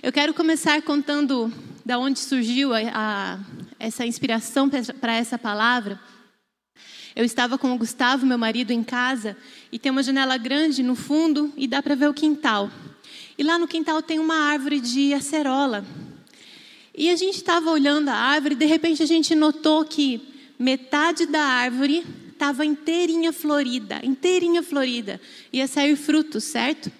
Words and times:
Eu 0.00 0.12
quero 0.12 0.32
começar 0.32 0.80
contando 0.82 1.52
da 1.84 1.98
onde 1.98 2.18
surgiu 2.20 2.72
a, 2.72 2.78
a, 2.94 3.38
essa 3.78 4.06
inspiração 4.06 4.70
para 5.00 5.14
essa 5.14 5.36
palavra. 5.36 6.00
Eu 7.14 7.24
estava 7.24 7.58
com 7.58 7.72
o 7.74 7.76
Gustavo, 7.78 8.24
meu 8.24 8.38
marido, 8.38 8.70
em 8.70 8.82
casa 8.82 9.36
e 9.70 9.78
tem 9.78 9.92
uma 9.92 10.02
janela 10.02 10.38
grande 10.38 10.82
no 10.82 10.94
fundo 10.94 11.52
e 11.56 11.66
dá 11.66 11.82
para 11.82 11.94
ver 11.94 12.08
o 12.08 12.14
quintal. 12.14 12.70
E 13.36 13.42
lá 13.42 13.58
no 13.58 13.68
quintal 13.68 14.00
tem 14.00 14.18
uma 14.18 14.34
árvore 14.34 14.80
de 14.80 15.12
acerola. 15.12 15.84
E 16.96 17.10
a 17.10 17.16
gente 17.16 17.36
estava 17.36 17.70
olhando 17.70 18.08
a 18.08 18.14
árvore 18.14 18.54
e 18.54 18.58
de 18.58 18.66
repente 18.66 19.02
a 19.02 19.06
gente 19.06 19.34
notou 19.34 19.84
que 19.84 20.22
metade 20.58 21.26
da 21.26 21.42
árvore 21.42 22.06
estava 22.32 22.64
inteirinha 22.64 23.32
florida, 23.32 24.00
inteirinha 24.02 24.62
florida. 24.62 25.20
Ia 25.52 25.66
sair 25.66 25.96
frutos, 25.96 26.44
certo? 26.44 26.90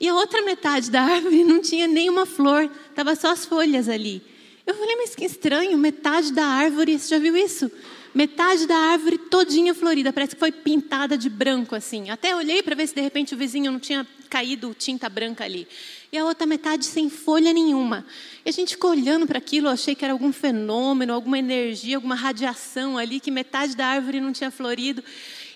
E 0.00 0.08
a 0.08 0.14
outra 0.14 0.40
metade 0.42 0.90
da 0.90 1.02
árvore 1.02 1.44
não 1.44 1.60
tinha 1.60 1.86
nenhuma 1.86 2.24
flor, 2.24 2.70
estava 2.88 3.14
só 3.14 3.32
as 3.32 3.44
folhas 3.44 3.86
ali. 3.86 4.22
Eu 4.66 4.74
falei, 4.74 4.96
mas 4.96 5.14
que 5.14 5.24
estranho, 5.24 5.76
metade 5.76 6.32
da 6.32 6.46
árvore, 6.46 6.98
você 6.98 7.08
já 7.08 7.18
viu 7.18 7.36
isso? 7.36 7.70
Metade 8.14 8.66
da 8.66 8.76
árvore 8.76 9.18
todinha 9.18 9.74
florida, 9.74 10.12
parece 10.12 10.34
que 10.34 10.40
foi 10.40 10.50
pintada 10.50 11.18
de 11.18 11.28
branco 11.28 11.76
assim. 11.76 12.10
Até 12.10 12.34
olhei 12.34 12.62
para 12.62 12.74
ver 12.74 12.86
se 12.88 12.94
de 12.94 13.00
repente 13.00 13.34
o 13.34 13.36
vizinho 13.36 13.70
não 13.70 13.78
tinha 13.78 14.06
caído 14.28 14.74
tinta 14.74 15.08
branca 15.08 15.44
ali. 15.44 15.68
E 16.10 16.16
a 16.16 16.24
outra 16.24 16.46
metade 16.46 16.86
sem 16.86 17.10
folha 17.10 17.52
nenhuma. 17.52 18.04
E 18.44 18.48
a 18.48 18.52
gente 18.52 18.70
ficou 18.70 18.90
olhando 18.90 19.26
para 19.26 19.38
aquilo, 19.38 19.68
achei 19.68 19.94
que 19.94 20.04
era 20.04 20.12
algum 20.12 20.32
fenômeno, 20.32 21.12
alguma 21.12 21.38
energia, 21.38 21.96
alguma 21.96 22.14
radiação 22.14 22.96
ali, 22.96 23.20
que 23.20 23.30
metade 23.30 23.76
da 23.76 23.86
árvore 23.86 24.20
não 24.20 24.32
tinha 24.32 24.50
florido. 24.50 25.04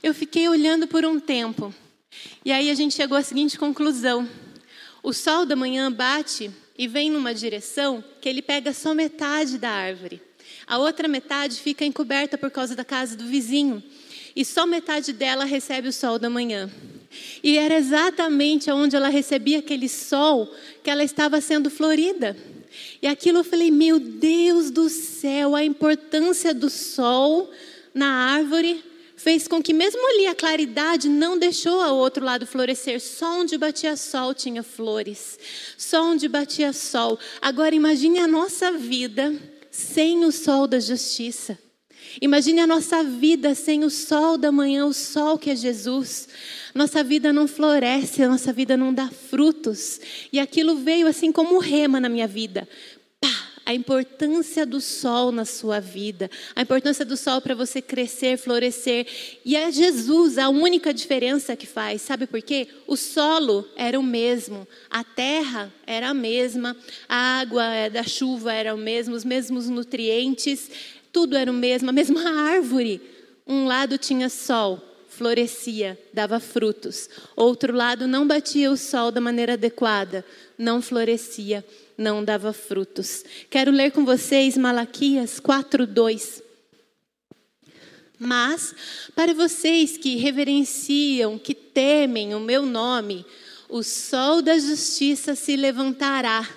Eu 0.02 0.12
fiquei 0.14 0.48
olhando 0.48 0.86
por 0.86 1.04
um 1.04 1.18
tempo. 1.18 1.74
E 2.44 2.52
aí 2.52 2.70
a 2.70 2.74
gente 2.74 2.94
chegou 2.94 3.16
à 3.16 3.22
seguinte 3.22 3.58
conclusão: 3.58 4.28
o 5.02 5.12
sol 5.12 5.46
da 5.46 5.56
manhã 5.56 5.90
bate 5.90 6.50
e 6.76 6.88
vem 6.88 7.10
numa 7.10 7.34
direção 7.34 8.02
que 8.20 8.28
ele 8.28 8.42
pega 8.42 8.72
só 8.72 8.94
metade 8.94 9.58
da 9.58 9.70
árvore. 9.70 10.20
A 10.66 10.78
outra 10.78 11.06
metade 11.08 11.60
fica 11.60 11.84
encoberta 11.84 12.38
por 12.38 12.50
causa 12.50 12.74
da 12.74 12.84
casa 12.84 13.16
do 13.16 13.24
vizinho. 13.24 13.82
E 14.34 14.44
só 14.44 14.66
metade 14.66 15.12
dela 15.12 15.44
recebe 15.44 15.88
o 15.88 15.92
sol 15.92 16.18
da 16.18 16.28
manhã. 16.28 16.70
E 17.42 17.56
era 17.56 17.74
exatamente 17.76 18.70
onde 18.70 18.96
ela 18.96 19.08
recebia 19.08 19.60
aquele 19.60 19.88
sol 19.88 20.52
que 20.82 20.90
ela 20.90 21.04
estava 21.04 21.40
sendo 21.40 21.70
florida. 21.70 22.36
E 23.00 23.06
aquilo 23.06 23.38
eu 23.38 23.44
falei, 23.44 23.70
meu 23.70 24.00
Deus 24.00 24.70
do 24.70 24.88
céu, 24.88 25.54
a 25.54 25.64
importância 25.64 26.52
do 26.52 26.68
sol 26.68 27.50
na 27.94 28.08
árvore 28.32 28.82
fez 29.24 29.48
com 29.48 29.62
que, 29.62 29.72
mesmo 29.72 30.06
ali, 30.06 30.26
a 30.26 30.34
claridade 30.34 31.08
não 31.08 31.38
deixou 31.38 31.80
ao 31.80 31.96
outro 31.96 32.22
lado 32.22 32.46
florescer. 32.46 33.00
Só 33.00 33.40
onde 33.40 33.56
batia 33.56 33.96
sol 33.96 34.34
tinha 34.34 34.62
flores. 34.62 35.38
Só 35.78 36.04
onde 36.04 36.28
batia 36.28 36.74
sol. 36.74 37.18
Agora, 37.40 37.74
imagine 37.74 38.18
a 38.18 38.28
nossa 38.28 38.70
vida 38.72 39.34
sem 39.70 40.26
o 40.26 40.30
sol 40.30 40.66
da 40.66 40.78
justiça. 40.78 41.58
Imagine 42.20 42.60
a 42.60 42.66
nossa 42.66 43.02
vida 43.02 43.54
sem 43.54 43.82
o 43.82 43.90
sol 43.90 44.36
da 44.36 44.52
manhã, 44.52 44.84
o 44.84 44.92
sol 44.92 45.38
que 45.38 45.50
é 45.50 45.56
Jesus. 45.56 46.28
Nossa 46.74 47.02
vida 47.02 47.32
não 47.32 47.48
floresce, 47.48 48.26
nossa 48.26 48.52
vida 48.52 48.76
não 48.76 48.92
dá 48.92 49.08
frutos. 49.08 50.00
E 50.32 50.38
aquilo 50.38 50.76
veio 50.76 51.06
assim 51.06 51.32
como 51.32 51.58
rema 51.58 51.98
na 51.98 52.10
minha 52.10 52.26
vida. 52.26 52.68
A 53.66 53.72
importância 53.72 54.66
do 54.66 54.80
sol 54.80 55.32
na 55.32 55.44
sua 55.44 55.80
vida, 55.80 56.30
a 56.54 56.62
importância 56.62 57.04
do 57.04 57.16
sol 57.16 57.40
para 57.40 57.54
você 57.54 57.80
crescer, 57.80 58.36
florescer. 58.36 59.06
E 59.44 59.56
é 59.56 59.70
Jesus 59.72 60.36
a 60.36 60.48
única 60.48 60.92
diferença 60.92 61.56
que 61.56 61.66
faz. 61.66 62.02
Sabe 62.02 62.26
por 62.26 62.42
quê? 62.42 62.68
O 62.86 62.96
solo 62.96 63.66
era 63.74 63.98
o 63.98 64.02
mesmo, 64.02 64.68
a 64.90 65.02
terra 65.02 65.72
era 65.86 66.10
a 66.10 66.14
mesma, 66.14 66.76
a 67.08 67.40
água 67.40 67.64
da 67.90 68.02
chuva 68.02 68.52
era 68.52 68.74
o 68.74 68.78
mesmo, 68.78 69.14
os 69.14 69.24
mesmos 69.24 69.68
nutrientes, 69.68 70.70
tudo 71.12 71.36
era 71.36 71.50
o 71.50 71.54
mesmo, 71.54 71.88
a 71.88 71.92
mesma 71.92 72.28
árvore. 72.50 73.00
Um 73.46 73.66
lado 73.66 73.96
tinha 73.96 74.28
sol, 74.28 74.82
florescia, 75.08 75.98
dava 76.12 76.40
frutos. 76.40 77.08
Outro 77.36 77.74
lado 77.74 78.06
não 78.06 78.26
batia 78.26 78.70
o 78.70 78.76
sol 78.76 79.12
da 79.12 79.20
maneira 79.20 79.52
adequada, 79.52 80.24
não 80.58 80.82
florescia, 80.82 81.64
não 81.96 82.24
dava 82.24 82.52
frutos. 82.52 83.24
Quero 83.48 83.70
ler 83.70 83.92
com 83.92 84.04
vocês 84.04 84.56
Malaquias 84.56 85.40
4:2. 85.40 86.42
Mas 88.18 88.74
para 89.14 89.34
vocês 89.34 89.96
que 89.96 90.16
reverenciam, 90.16 91.38
que 91.38 91.54
temem 91.54 92.34
o 92.34 92.40
meu 92.40 92.64
nome, 92.64 93.24
o 93.68 93.82
sol 93.82 94.40
da 94.40 94.58
justiça 94.58 95.34
se 95.34 95.56
levantará 95.56 96.48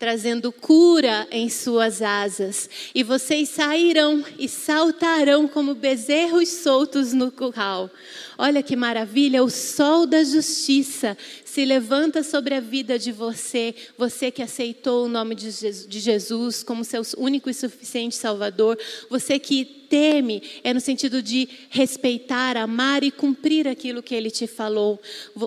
trazendo 0.00 0.50
cura 0.50 1.28
em 1.30 1.50
suas 1.50 2.00
asas, 2.00 2.70
e 2.94 3.02
vocês 3.02 3.50
sairão 3.50 4.24
e 4.38 4.48
saltarão 4.48 5.46
como 5.46 5.74
bezerros 5.74 6.48
soltos 6.48 7.12
no 7.12 7.30
curral. 7.30 7.90
Olha 8.38 8.62
que 8.62 8.74
maravilha, 8.74 9.44
o 9.44 9.50
sol 9.50 10.06
da 10.06 10.24
justiça 10.24 11.18
se 11.44 11.66
levanta 11.66 12.22
sobre 12.22 12.54
a 12.54 12.60
vida 12.60 12.98
de 12.98 13.12
você, 13.12 13.74
você 13.98 14.30
que 14.30 14.42
aceitou 14.42 15.04
o 15.04 15.08
nome 15.08 15.34
de 15.34 16.00
Jesus 16.00 16.62
como 16.62 16.82
seu 16.82 17.02
único 17.18 17.50
e 17.50 17.54
suficiente 17.54 18.16
Salvador, 18.16 18.78
você 19.10 19.38
que 19.38 19.66
teme, 19.66 20.42
é 20.64 20.72
no 20.72 20.80
sentido 20.80 21.20
de 21.20 21.46
respeitar, 21.68 22.56
amar 22.56 23.04
e 23.04 23.10
cumprir 23.10 23.68
aquilo 23.68 24.02
que 24.02 24.14
ele 24.14 24.30
te 24.30 24.46
falou. 24.46 24.98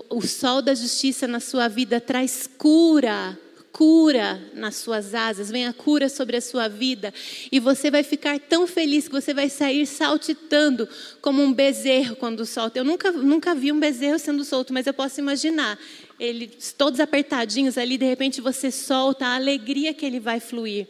O 0.08 0.22
sol 0.24 0.62
da 0.62 0.76
justiça 0.76 1.26
na 1.26 1.40
sua 1.40 1.66
vida 1.66 2.00
traz 2.00 2.48
cura 2.56 3.36
cura 3.74 4.40
nas 4.54 4.76
suas 4.76 5.16
asas, 5.16 5.50
vem 5.50 5.66
a 5.66 5.72
cura 5.72 6.08
sobre 6.08 6.36
a 6.36 6.40
sua 6.40 6.68
vida, 6.68 7.12
e 7.50 7.58
você 7.58 7.90
vai 7.90 8.04
ficar 8.04 8.38
tão 8.38 8.68
feliz 8.68 9.08
que 9.08 9.12
você 9.12 9.34
vai 9.34 9.50
sair 9.50 9.84
saltitando 9.84 10.88
como 11.20 11.42
um 11.42 11.52
bezerro 11.52 12.14
quando 12.14 12.46
solta. 12.46 12.78
Eu 12.78 12.84
nunca, 12.84 13.10
nunca 13.10 13.52
vi 13.52 13.72
um 13.72 13.80
bezerro 13.80 14.16
sendo 14.16 14.44
solto, 14.44 14.72
mas 14.72 14.86
eu 14.86 14.94
posso 14.94 15.18
imaginar. 15.18 15.76
Eles 16.20 16.72
todos 16.78 17.00
apertadinhos 17.00 17.76
ali, 17.76 17.98
de 17.98 18.06
repente 18.06 18.40
você 18.40 18.70
solta 18.70 19.26
a 19.26 19.34
alegria 19.34 19.92
que 19.92 20.06
ele 20.06 20.20
vai 20.20 20.38
fluir. 20.38 20.86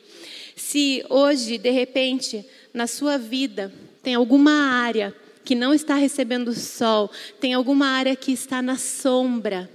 Se 0.55 1.03
hoje, 1.09 1.56
de 1.56 1.71
repente, 1.71 2.45
na 2.72 2.87
sua 2.87 3.16
vida, 3.16 3.72
tem 4.03 4.15
alguma 4.15 4.53
área 4.53 5.15
que 5.43 5.55
não 5.55 5.72
está 5.72 5.95
recebendo 5.95 6.53
sol, 6.53 7.11
tem 7.41 7.55
alguma 7.55 7.87
área 7.87 8.15
que 8.15 8.31
está 8.31 8.61
na 8.61 8.77
sombra, 8.77 9.71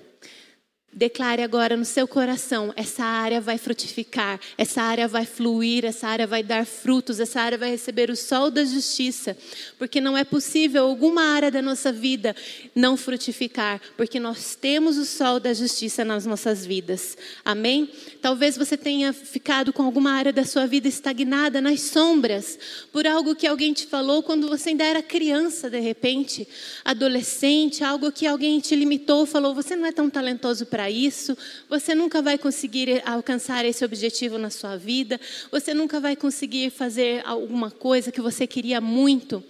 Declare 0.92 1.44
agora 1.44 1.78
no 1.78 1.86
seu 1.86 2.08
coração: 2.08 2.74
essa 2.76 3.04
área 3.04 3.40
vai 3.40 3.60
frutificar, 3.60 4.40
essa 4.58 4.82
área 4.82 5.08
vai 5.08 5.24
fluir, 5.24 5.86
essa 5.86 6.08
área 6.08 6.26
vai 6.26 6.42
dar 6.42 6.66
frutos, 6.66 7.20
essa 7.20 7.40
área 7.40 7.60
vai 7.60 7.70
receber 7.70 8.10
o 8.10 8.16
sol 8.16 8.50
da 8.50 8.66
justiça, 8.66 9.38
porque 9.78 10.02
não 10.02 10.18
é 10.18 10.24
possível 10.24 10.86
alguma 10.86 11.22
área 11.22 11.52
da 11.52 11.62
nossa 11.62 11.92
vida 11.92 12.36
não 12.74 12.98
frutificar, 12.98 13.80
porque 13.96 14.20
nós 14.20 14.56
temos 14.56 14.98
o 14.98 15.06
sol 15.06 15.40
da 15.40 15.54
justiça 15.54 16.04
nas 16.04 16.26
nossas 16.26 16.66
vidas. 16.66 17.16
Amém? 17.46 17.92
Talvez 18.20 18.58
você 18.58 18.76
tenha 18.76 19.14
ficado 19.14 19.72
com 19.72 19.84
alguma 19.84 20.12
área 20.14 20.34
da 20.34 20.44
sua 20.44 20.66
vida 20.66 20.88
estagnada 20.88 21.62
nas 21.62 21.82
sombras, 21.82 22.58
por 22.92 23.06
algo 23.06 23.36
que 23.36 23.46
alguém 23.46 23.74
te 23.74 23.86
falou 23.86 24.24
quando 24.24 24.50
você 24.50 24.70
ainda 24.70 24.86
era 24.86 25.04
criança, 25.04 25.70
de 25.70 25.80
repente, 25.80 26.48
adolescente, 26.84 27.84
algo 27.84 28.12
que 28.12 28.26
alguém 28.26 28.60
te 28.60 28.76
limitou, 28.76 29.28
falou: 29.28 29.54
você 29.54 29.76
não 29.76 29.86
é 29.86 29.92
tão 29.92 30.10
talentoso 30.10 30.66
para 30.66 30.78
para 30.79 30.90
isso, 30.90 31.38
você 31.67 31.94
nunca 31.94 32.22
vai 32.22 32.38
conseguir 32.38 33.03
alcançar 33.06 33.66
esse 33.66 33.84
objetivo 33.84 34.38
na 34.38 34.50
sua 34.50 34.78
vida, 34.78 35.19
você 35.51 35.73
nunca 35.73 36.00
vai 36.00 36.16
conseguir 36.16 36.69
fazer 36.69 37.22
alguma 37.25 37.69
coisa 37.69 38.13
que 38.13 38.22
você 38.22 38.47
queria 38.47 38.79
muito. 38.79 39.44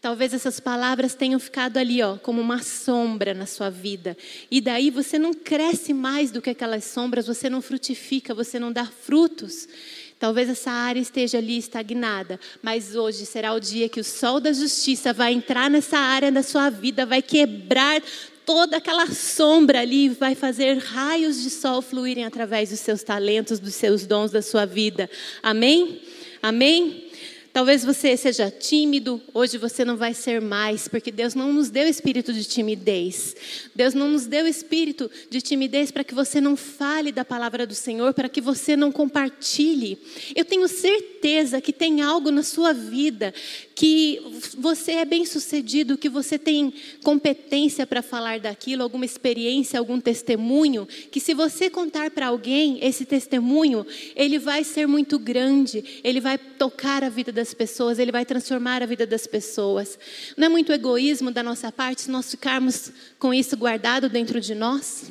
Talvez 0.00 0.32
essas 0.32 0.58
palavras 0.58 1.14
tenham 1.14 1.38
ficado 1.38 1.76
ali, 1.76 2.02
ó, 2.02 2.16
como 2.16 2.40
uma 2.40 2.62
sombra 2.62 3.34
na 3.34 3.44
sua 3.44 3.68
vida. 3.68 4.16
E 4.50 4.62
daí 4.62 4.88
você 4.88 5.18
não 5.18 5.34
cresce 5.34 5.92
mais 5.92 6.30
do 6.30 6.40
que 6.40 6.48
aquelas 6.48 6.84
sombras, 6.84 7.26
você 7.26 7.50
não 7.50 7.60
frutifica, 7.60 8.32
você 8.32 8.58
não 8.58 8.72
dá 8.72 8.86
frutos. 8.86 9.68
Talvez 10.18 10.48
essa 10.48 10.70
área 10.70 11.00
esteja 11.00 11.38
ali 11.38 11.58
estagnada, 11.58 12.40
mas 12.62 12.94
hoje 12.94 13.26
será 13.26 13.52
o 13.52 13.60
dia 13.60 13.88
que 13.88 14.00
o 14.00 14.04
sol 14.04 14.40
da 14.40 14.52
justiça 14.52 15.12
vai 15.12 15.32
entrar 15.32 15.68
nessa 15.68 15.98
área 15.98 16.32
da 16.32 16.44
sua 16.44 16.70
vida, 16.70 17.04
vai 17.04 17.20
quebrar 17.20 18.00
toda 18.44 18.76
aquela 18.76 19.06
sombra 19.08 19.80
ali 19.80 20.08
vai 20.08 20.34
fazer 20.34 20.78
raios 20.78 21.42
de 21.42 21.50
sol 21.50 21.82
fluírem 21.82 22.24
através 22.24 22.70
dos 22.70 22.80
seus 22.80 23.02
talentos, 23.02 23.58
dos 23.58 23.74
seus 23.74 24.06
dons, 24.06 24.30
da 24.30 24.42
sua 24.42 24.64
vida. 24.64 25.08
Amém? 25.42 26.00
Amém? 26.42 27.10
Talvez 27.52 27.84
você 27.84 28.16
seja 28.16 28.50
tímido, 28.50 29.20
hoje 29.34 29.58
você 29.58 29.84
não 29.84 29.94
vai 29.94 30.14
ser 30.14 30.40
mais, 30.40 30.88
porque 30.88 31.12
Deus 31.12 31.34
não 31.34 31.52
nos 31.52 31.68
deu 31.68 31.86
espírito 31.86 32.32
de 32.32 32.44
timidez. 32.44 33.36
Deus 33.74 33.92
não 33.92 34.08
nos 34.08 34.26
deu 34.26 34.46
espírito 34.46 35.10
de 35.28 35.42
timidez 35.42 35.90
para 35.90 36.02
que 36.02 36.14
você 36.14 36.40
não 36.40 36.56
fale 36.56 37.12
da 37.12 37.26
palavra 37.26 37.66
do 37.66 37.74
Senhor, 37.74 38.14
para 38.14 38.30
que 38.30 38.40
você 38.40 38.74
não 38.74 38.90
compartilhe. 38.90 39.98
Eu 40.34 40.46
tenho 40.46 40.66
certeza 40.66 41.60
que 41.60 41.74
tem 41.74 42.00
algo 42.00 42.30
na 42.30 42.42
sua 42.42 42.72
vida 42.72 43.34
que 43.74 44.20
você 44.58 44.92
é 44.92 45.04
bem 45.04 45.24
sucedido, 45.24 45.96
que 45.96 46.08
você 46.08 46.38
tem 46.38 46.72
competência 47.02 47.86
para 47.86 48.02
falar 48.02 48.40
daquilo, 48.40 48.82
alguma 48.82 49.04
experiência, 49.04 49.78
algum 49.78 50.00
testemunho, 50.00 50.86
que 51.10 51.20
se 51.20 51.34
você 51.34 51.70
contar 51.70 52.10
para 52.10 52.26
alguém 52.26 52.78
esse 52.82 53.04
testemunho, 53.04 53.86
ele 54.14 54.38
vai 54.38 54.64
ser 54.64 54.86
muito 54.86 55.18
grande, 55.18 56.00
ele 56.04 56.20
vai 56.20 56.36
tocar 56.36 57.02
a 57.02 57.08
vida 57.08 57.32
das 57.32 57.54
pessoas, 57.54 57.98
ele 57.98 58.12
vai 58.12 58.24
transformar 58.24 58.82
a 58.82 58.86
vida 58.86 59.06
das 59.06 59.26
pessoas. 59.26 59.98
Não 60.36 60.46
é 60.46 60.48
muito 60.48 60.72
egoísmo 60.72 61.30
da 61.30 61.42
nossa 61.42 61.72
parte 61.72 62.02
se 62.02 62.10
nós 62.10 62.30
ficarmos 62.30 62.92
com 63.18 63.32
isso 63.32 63.56
guardado 63.56 64.08
dentro 64.08 64.40
de 64.40 64.54
nós? 64.54 65.10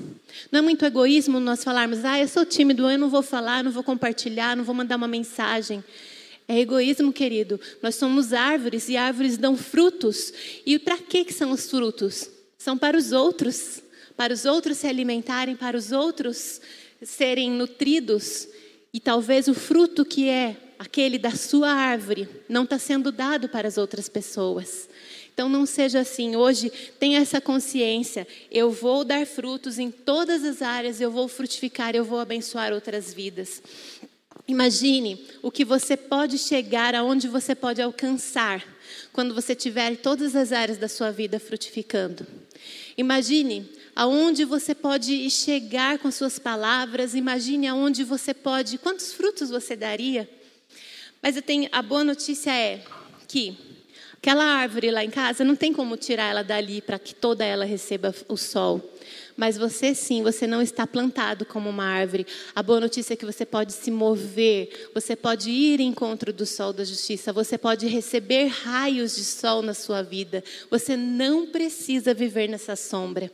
Não 0.52 0.60
é 0.60 0.62
muito 0.62 0.86
egoísmo 0.86 1.40
nós 1.40 1.64
falarmos, 1.64 2.06
ah, 2.06 2.20
eu 2.20 2.28
sou 2.28 2.46
tímido, 2.46 2.90
eu 2.90 2.98
não 2.98 3.10
vou 3.10 3.22
falar, 3.22 3.64
não 3.64 3.72
vou 3.72 3.84
compartilhar, 3.84 4.56
não 4.56 4.64
vou 4.64 4.76
mandar 4.76 4.96
uma 4.96 5.08
mensagem. 5.08 5.84
É 6.52 6.60
egoísmo, 6.60 7.14
querido. 7.14 7.58
Nós 7.82 7.96
somos 7.96 8.34
árvores 8.34 8.90
e 8.90 8.98
árvores 8.98 9.38
dão 9.38 9.56
frutos. 9.56 10.34
E 10.66 10.78
para 10.78 10.98
que 10.98 11.32
são 11.32 11.52
os 11.52 11.70
frutos? 11.70 12.30
São 12.58 12.78
para 12.78 12.98
os 12.98 13.14
outros, 13.14 13.82
para 14.18 14.34
os 14.34 14.44
outros 14.44 14.80
se 14.80 14.86
alimentarem, 14.86 15.56
para 15.56 15.78
os 15.78 15.94
outros 15.94 16.60
serem 17.02 17.50
nutridos. 17.50 18.50
E 18.94 19.00
talvez 19.00 19.48
o 19.48 19.54
fruto 19.54 20.04
que 20.04 20.28
é 20.28 20.58
aquele 20.78 21.18
da 21.18 21.32
sua 21.32 21.72
árvore 21.72 22.28
não 22.50 22.66
está 22.66 22.78
sendo 22.78 23.14
dado 23.14 23.48
para 23.48 23.70
as 23.70 23.78
outras 23.78 24.10
pessoas. 24.10 24.90
Então 25.34 25.48
não 25.48 25.66
seja 25.66 26.02
assim. 26.02 26.36
Hoje 26.36 26.70
tenha 27.00 27.22
essa 27.22 27.40
consciência. 27.40 28.28
Eu 28.52 28.72
vou 28.72 29.06
dar 29.06 29.26
frutos 29.26 29.80
em 29.80 29.90
todas 29.90 30.44
as 30.44 30.62
áreas, 30.62 31.00
eu 31.00 31.10
vou 31.12 31.30
frutificar, 31.30 31.96
eu 31.96 32.04
vou 32.04 32.20
abençoar 32.20 32.74
outras 32.74 33.14
vidas. 33.14 33.64
Imagine 34.52 35.18
o 35.42 35.50
que 35.50 35.64
você 35.64 35.96
pode 35.96 36.38
chegar, 36.38 36.94
aonde 36.94 37.26
você 37.30 37.56
pode 37.56 37.82
alcançar 37.82 38.62
quando 39.14 39.34
você 39.34 39.56
tiver 39.56 39.96
todas 39.96 40.36
as 40.36 40.52
áreas 40.52 40.78
da 40.78 40.90
sua 40.90 41.10
vida 41.10 41.40
frutificando. 41.40 42.28
Imagine 42.98 43.66
aonde 43.96 44.44
você 44.44 44.76
pode 44.76 45.30
chegar 45.30 46.00
com 46.00 46.12
suas 46.12 46.38
palavras, 46.38 47.16
imagine 47.16 47.66
aonde 47.66 48.04
você 48.04 48.34
pode, 48.34 48.78
quantos 48.78 49.14
frutos 49.14 49.50
você 49.50 49.74
daria. 49.74 50.30
Mas 51.22 51.38
eu 51.38 51.42
tenho, 51.42 51.70
a 51.72 51.82
boa 51.82 52.04
notícia 52.04 52.52
é 52.52 52.84
que 53.30 53.58
aquela 54.18 54.44
árvore 54.44 54.92
lá 54.92 55.02
em 55.02 55.10
casa 55.10 55.46
não 55.46 55.56
tem 55.56 55.72
como 55.72 55.96
tirar 55.96 56.30
ela 56.30 56.44
dali 56.44 56.82
para 56.82 57.00
que 57.00 57.16
toda 57.16 57.46
ela 57.46 57.64
receba 57.64 58.14
o 58.28 58.36
sol. 58.36 58.82
Mas 59.36 59.58
você 59.58 59.94
sim, 59.96 60.24
você 60.24 60.46
não 60.46 60.62
está 60.62 60.86
plantado 60.86 61.46
como 61.46 61.70
uma 61.70 61.86
árvore. 61.86 62.26
A 62.56 62.62
boa 62.62 62.80
notícia 62.80 63.14
é 63.14 63.18
que 63.18 63.26
você 63.26 63.46
pode 63.46 63.74
se 63.74 63.92
mover, 63.92 64.90
você 64.94 65.16
pode 65.16 65.50
ir 65.50 65.80
em 65.80 65.88
encontro 65.88 66.34
do 66.34 66.46
sol 66.46 66.74
da 66.74 66.84
justiça, 66.84 67.34
você 67.34 67.58
pode 67.58 67.88
receber 67.88 68.48
raios 68.48 69.16
de 69.16 69.24
sol 69.24 69.62
na 69.62 69.74
sua 69.74 70.02
vida. 70.02 70.44
Você 70.70 70.96
não 70.96 71.48
precisa 71.48 72.14
viver 72.14 72.48
nessa 72.48 72.76
sombra. 72.76 73.32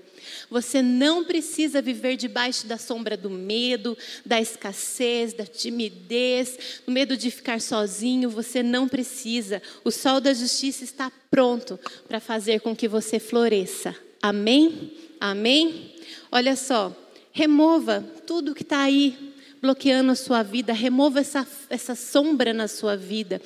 Você 0.49 0.81
não 0.81 1.23
precisa 1.23 1.81
viver 1.81 2.15
debaixo 2.15 2.67
da 2.67 2.77
sombra 2.77 3.15
do 3.15 3.29
medo, 3.29 3.97
da 4.25 4.39
escassez, 4.39 5.33
da 5.33 5.45
timidez, 5.45 6.81
do 6.85 6.91
medo 6.91 7.15
de 7.15 7.29
ficar 7.31 7.61
sozinho. 7.61 8.29
Você 8.29 8.63
não 8.63 8.88
precisa. 8.88 9.61
O 9.83 9.91
sol 9.91 10.19
da 10.19 10.33
justiça 10.33 10.83
está 10.83 11.11
pronto 11.29 11.79
para 12.07 12.19
fazer 12.19 12.61
com 12.61 12.75
que 12.75 12.88
você 12.88 13.19
floresça. 13.19 13.95
Amém? 14.21 15.06
Amém? 15.19 15.96
Olha 16.31 16.56
só, 16.56 16.96
remova 17.31 18.02
tudo 18.25 18.54
que 18.54 18.64
está 18.64 18.81
aí 18.81 19.28
bloqueando 19.62 20.12
a 20.12 20.16
sua 20.16 20.44
vida, 20.44 20.72
remova 20.74 21.19
essa, 21.19 21.48
essa 21.69 21.96
sombra 21.96 22.54
na 22.54 22.68
sua 22.68 22.96
vida. 22.96 23.42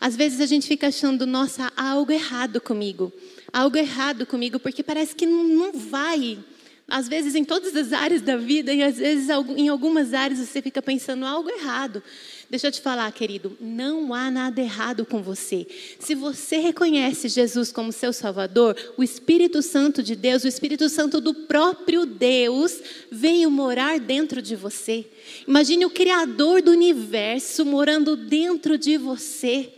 Às 0.00 0.16
vezes 0.16 0.40
a 0.40 0.46
gente 0.46 0.66
fica 0.66 0.88
achando, 0.88 1.26
nossa, 1.26 1.72
há 1.76 1.90
algo 1.90 2.10
errado 2.10 2.60
comigo, 2.60 3.12
há 3.52 3.60
algo 3.60 3.76
errado 3.76 4.26
comigo, 4.26 4.58
porque 4.58 4.82
parece 4.82 5.14
que 5.14 5.26
não 5.26 5.72
vai. 5.72 6.38
Às 6.88 7.08
vezes 7.08 7.34
em 7.34 7.44
todas 7.44 7.74
as 7.74 7.92
áreas 7.92 8.20
da 8.20 8.36
vida, 8.36 8.72
e 8.72 8.82
às 8.82 8.98
vezes 8.98 9.28
em 9.56 9.68
algumas 9.68 10.12
áreas 10.12 10.40
você 10.40 10.60
fica 10.60 10.82
pensando 10.82 11.24
algo 11.24 11.48
errado. 11.48 12.02
Deixa 12.50 12.66
eu 12.66 12.72
te 12.72 12.82
falar, 12.82 13.10
querido, 13.12 13.56
não 13.58 14.12
há 14.12 14.30
nada 14.30 14.60
errado 14.60 15.06
com 15.06 15.22
você. 15.22 15.66
Se 15.98 16.14
você 16.14 16.58
reconhece 16.58 17.28
Jesus 17.28 17.72
como 17.72 17.92
seu 17.92 18.12
Salvador, 18.12 18.76
o 18.98 19.02
Espírito 19.02 19.62
Santo 19.62 20.02
de 20.02 20.14
Deus, 20.14 20.44
o 20.44 20.48
Espírito 20.48 20.88
Santo 20.90 21.18
do 21.18 21.32
próprio 21.32 22.04
Deus, 22.04 22.78
veio 23.10 23.50
morar 23.50 23.98
dentro 23.98 24.42
de 24.42 24.54
você. 24.54 25.06
Imagine 25.48 25.86
o 25.86 25.90
Criador 25.90 26.60
do 26.60 26.72
universo 26.72 27.64
morando 27.64 28.16
dentro 28.16 28.76
de 28.76 28.98
você. 28.98 29.72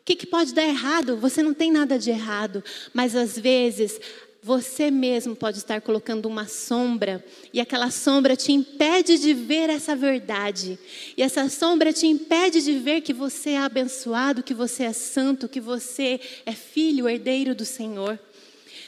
O 0.00 0.04
que, 0.04 0.14
que 0.14 0.26
pode 0.26 0.54
dar 0.54 0.64
errado? 0.64 1.16
Você 1.16 1.42
não 1.42 1.52
tem 1.52 1.72
nada 1.72 1.98
de 1.98 2.10
errado, 2.10 2.62
mas 2.94 3.16
às 3.16 3.36
vezes 3.36 4.00
você 4.42 4.90
mesmo 4.90 5.36
pode 5.36 5.58
estar 5.58 5.80
colocando 5.82 6.26
uma 6.26 6.46
sombra 6.46 7.22
e 7.52 7.60
aquela 7.60 7.90
sombra 7.90 8.34
te 8.34 8.52
impede 8.52 9.18
de 9.18 9.34
ver 9.34 9.68
essa 9.68 9.94
verdade. 9.94 10.78
E 11.16 11.22
essa 11.22 11.48
sombra 11.50 11.92
te 11.92 12.06
impede 12.06 12.62
de 12.62 12.78
ver 12.78 13.02
que 13.02 13.12
você 13.12 13.50
é 13.50 13.58
abençoado, 13.58 14.42
que 14.42 14.54
você 14.54 14.84
é 14.84 14.92
santo, 14.92 15.48
que 15.48 15.60
você 15.60 16.18
é 16.46 16.52
filho, 16.52 17.08
herdeiro 17.08 17.54
do 17.54 17.66
Senhor. 17.66 18.18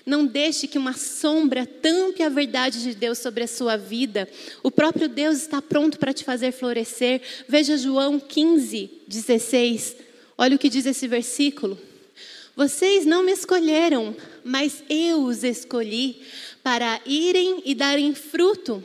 Não 0.07 0.25
deixe 0.25 0.67
que 0.67 0.79
uma 0.79 0.95
sombra 0.95 1.67
tampe 1.67 2.23
a 2.23 2.29
verdade 2.29 2.83
de 2.83 2.95
Deus 2.95 3.19
sobre 3.19 3.45
a 3.45 3.49
sua 3.49 3.77
vida. 3.77 4.29
O 4.63 4.71
próprio 4.71 5.09
Deus 5.09 5.37
está 5.37 5.61
pronto 5.61 5.99
para 5.99 6.15
te 6.15 6.25
fazer 6.25 6.51
florescer. 6.51 7.21
Veja 7.47 7.77
João 7.77 8.19
15, 8.19 8.91
16. 9.07 9.97
Olha 10.37 10.57
o 10.57 10.59
que 10.59 10.71
diz 10.71 10.87
esse 10.87 11.07
versículo. 11.07 11.79
Vocês 12.55 13.07
não 13.07 13.23
me 13.25 13.33
escolheram, 13.33 14.15
mas 14.45 14.83
eu 14.89 15.23
os 15.23 15.43
escolhi 15.43 16.21
para 16.63 17.01
irem 17.07 17.63
e 17.65 17.75
darem 17.75 18.15
fruto, 18.15 18.85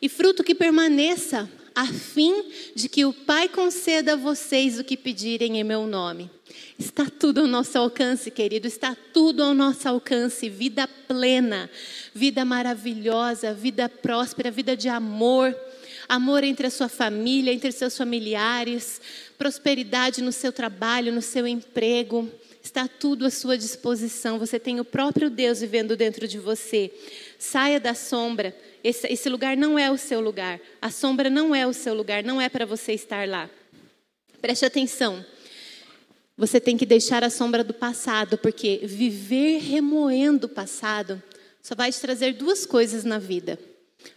e 0.00 0.08
fruto 0.08 0.44
que 0.44 0.54
permaneça, 0.54 1.50
a 1.74 1.86
fim 1.86 2.44
de 2.74 2.88
que 2.88 3.04
o 3.04 3.12
Pai 3.12 3.48
conceda 3.48 4.14
a 4.14 4.16
vocês 4.16 4.78
o 4.78 4.84
que 4.84 4.96
pedirem 4.96 5.58
em 5.58 5.64
meu 5.64 5.86
nome. 5.86 6.30
Está 6.78 7.06
tudo 7.06 7.40
ao 7.40 7.46
nosso 7.46 7.76
alcance, 7.76 8.30
querido, 8.30 8.66
está 8.66 8.96
tudo 9.12 9.42
ao 9.42 9.54
nosso 9.54 9.88
alcance. 9.88 10.48
Vida 10.48 10.88
plena, 11.06 11.70
vida 12.14 12.44
maravilhosa, 12.44 13.52
vida 13.52 13.88
próspera, 13.88 14.50
vida 14.50 14.76
de 14.76 14.88
amor, 14.88 15.56
amor 16.08 16.42
entre 16.42 16.68
a 16.68 16.70
sua 16.70 16.88
família, 16.88 17.52
entre 17.52 17.70
seus 17.70 17.96
familiares, 17.96 19.00
prosperidade 19.36 20.22
no 20.22 20.32
seu 20.32 20.52
trabalho, 20.52 21.12
no 21.12 21.22
seu 21.22 21.46
emprego 21.46 22.28
Está 22.68 22.86
tudo 22.86 23.24
à 23.24 23.30
sua 23.30 23.56
disposição. 23.56 24.38
Você 24.38 24.60
tem 24.60 24.78
o 24.78 24.84
próprio 24.84 25.30
Deus 25.30 25.60
vivendo 25.60 25.96
dentro 25.96 26.28
de 26.28 26.38
você. 26.38 26.92
Saia 27.38 27.80
da 27.80 27.94
sombra. 27.94 28.54
Esse, 28.84 29.06
esse 29.06 29.26
lugar 29.30 29.56
não 29.56 29.78
é 29.78 29.90
o 29.90 29.96
seu 29.96 30.20
lugar. 30.20 30.60
A 30.78 30.90
sombra 30.90 31.30
não 31.30 31.54
é 31.54 31.66
o 31.66 31.72
seu 31.72 31.94
lugar. 31.94 32.22
Não 32.22 32.38
é 32.38 32.46
para 32.50 32.66
você 32.66 32.92
estar 32.92 33.26
lá. 33.26 33.48
Preste 34.42 34.66
atenção. 34.66 35.24
Você 36.36 36.60
tem 36.60 36.76
que 36.76 36.84
deixar 36.84 37.24
a 37.24 37.30
sombra 37.30 37.64
do 37.64 37.72
passado, 37.72 38.36
porque 38.36 38.80
viver 38.82 39.60
remoendo 39.60 40.46
o 40.46 40.50
passado 40.50 41.22
só 41.62 41.74
vai 41.74 41.90
te 41.90 41.98
trazer 41.98 42.34
duas 42.34 42.66
coisas 42.66 43.02
na 43.02 43.18
vida. 43.18 43.58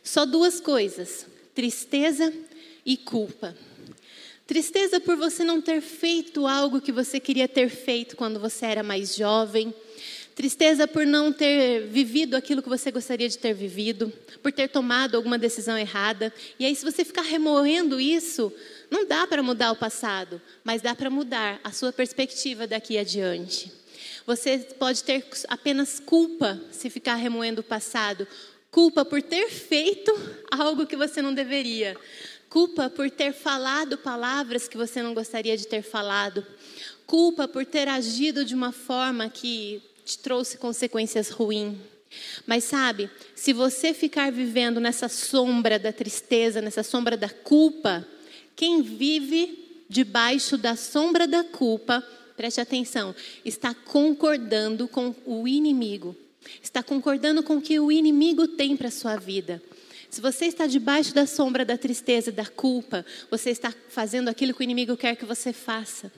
Só 0.03 0.25
duas 0.25 0.60
coisas: 0.60 1.25
tristeza 1.55 2.34
e 2.86 2.98
culpa. 2.98 3.55
Tristeza 4.51 5.00
por 5.00 5.15
você 5.15 5.46
não 5.46 5.62
ter 5.62 5.79
feito 5.79 6.46
algo 6.46 6.81
que 6.81 6.91
você 6.91 7.22
queria 7.22 7.48
ter 7.48 7.70
feito 7.70 8.17
quando 8.17 8.38
você 8.38 8.65
era 8.65 8.84
mais 8.84 9.15
jovem. 9.15 9.74
Tristeza 10.36 10.86
por 10.86 11.05
não 11.05 11.31
ter 11.31 11.88
vivido 11.88 12.36
aquilo 12.36 12.62
que 12.62 12.67
você 12.67 12.91
gostaria 12.91 13.29
de 13.29 13.38
ter 13.38 13.53
vivido, 13.53 14.12
por 14.43 14.51
ter 14.51 14.67
tomado 14.67 15.15
alguma 15.15 15.38
decisão 15.38 15.77
errada. 15.77 16.34
E 16.60 16.65
aí, 16.65 16.75
se 16.75 16.84
você 16.84 17.05
ficar 17.05 17.22
remoendo 17.22 17.98
isso, 17.98 18.51
não 18.89 19.08
dá 19.08 19.25
para 19.25 19.41
mudar 19.41 19.72
o 19.72 19.77
passado, 19.77 20.41
mas 20.65 20.81
dá 20.81 20.93
para 20.93 21.10
mudar 21.10 21.62
a 21.63 21.72
sua 21.72 21.93
perspectiva 21.93 22.67
daqui 22.67 22.98
adiante. 22.98 23.72
Você 24.27 24.58
pode 24.77 25.01
ter 25.05 25.25
apenas 25.48 25.98
culpa 25.98 26.60
se 26.74 26.89
ficar 26.89 27.15
remoendo 27.15 27.62
o 27.62 27.63
passado, 27.63 28.27
culpa 28.70 29.05
por 29.05 29.22
ter 29.22 29.50
feito 29.50 30.12
algo 30.51 30.86
que 30.86 30.98
você 30.98 31.22
não 31.22 31.34
deveria 31.34 31.96
culpa 32.51 32.89
por 32.89 33.10
ter 33.10 33.31
falado 33.31 33.98
palavras 33.98 34.67
que 34.67 34.75
você 34.75 35.01
não 35.01 35.13
gostaria 35.13 35.55
de 35.55 35.65
ter 35.65 35.81
falado, 35.81 36.46
culpa 37.08 37.48
por 37.48 37.65
ter 37.65 37.88
agido 37.88 38.43
de 38.43 38.53
uma 38.53 38.74
forma 38.74 39.29
que 39.29 39.81
te 40.03 40.20
trouxe 40.20 40.58
consequências 40.58 41.29
ruins. 41.29 41.77
Mas 42.46 42.65
sabe, 42.65 43.10
se 43.34 43.53
você 43.53 43.93
ficar 43.93 44.34
vivendo 44.34 44.81
nessa 44.81 45.08
sombra 45.08 45.79
da 45.79 45.93
tristeza, 45.93 46.62
nessa 46.62 46.84
sombra 46.84 47.15
da 47.15 47.29
culpa, 47.29 48.05
quem 48.53 48.81
vive 48.81 49.86
debaixo 49.88 50.58
da 50.58 50.75
sombra 50.75 51.25
da 51.25 51.46
culpa 51.46 52.05
preste 52.36 52.60
atenção, 52.60 53.15
está 53.46 53.74
concordando 53.74 54.89
com 54.89 55.15
o 55.25 55.48
inimigo. 55.48 56.17
Está 56.62 56.84
concordando 56.84 57.43
com 57.43 57.58
o 57.58 57.62
que 57.62 57.79
o 57.79 57.91
inimigo 57.91 58.46
tem 58.46 58.75
para 58.75 58.91
sua 58.91 59.15
vida. 59.15 59.62
Se 60.12 60.20
você 60.20 60.48
está 60.48 60.68
debaixo 60.68 61.15
da 61.15 61.25
sombra 61.25 61.63
da 61.63 61.77
tristeza, 61.77 62.34
da 62.34 62.46
culpa, 62.46 63.06
você 63.30 63.50
está 63.50 63.74
fazendo 63.88 64.27
aquilo 64.27 64.53
que 64.53 64.60
o 64.60 64.63
inimigo 64.63 64.98
quer 64.98 65.15
que 65.15 65.24
você 65.24 65.53
faça. 65.53 66.12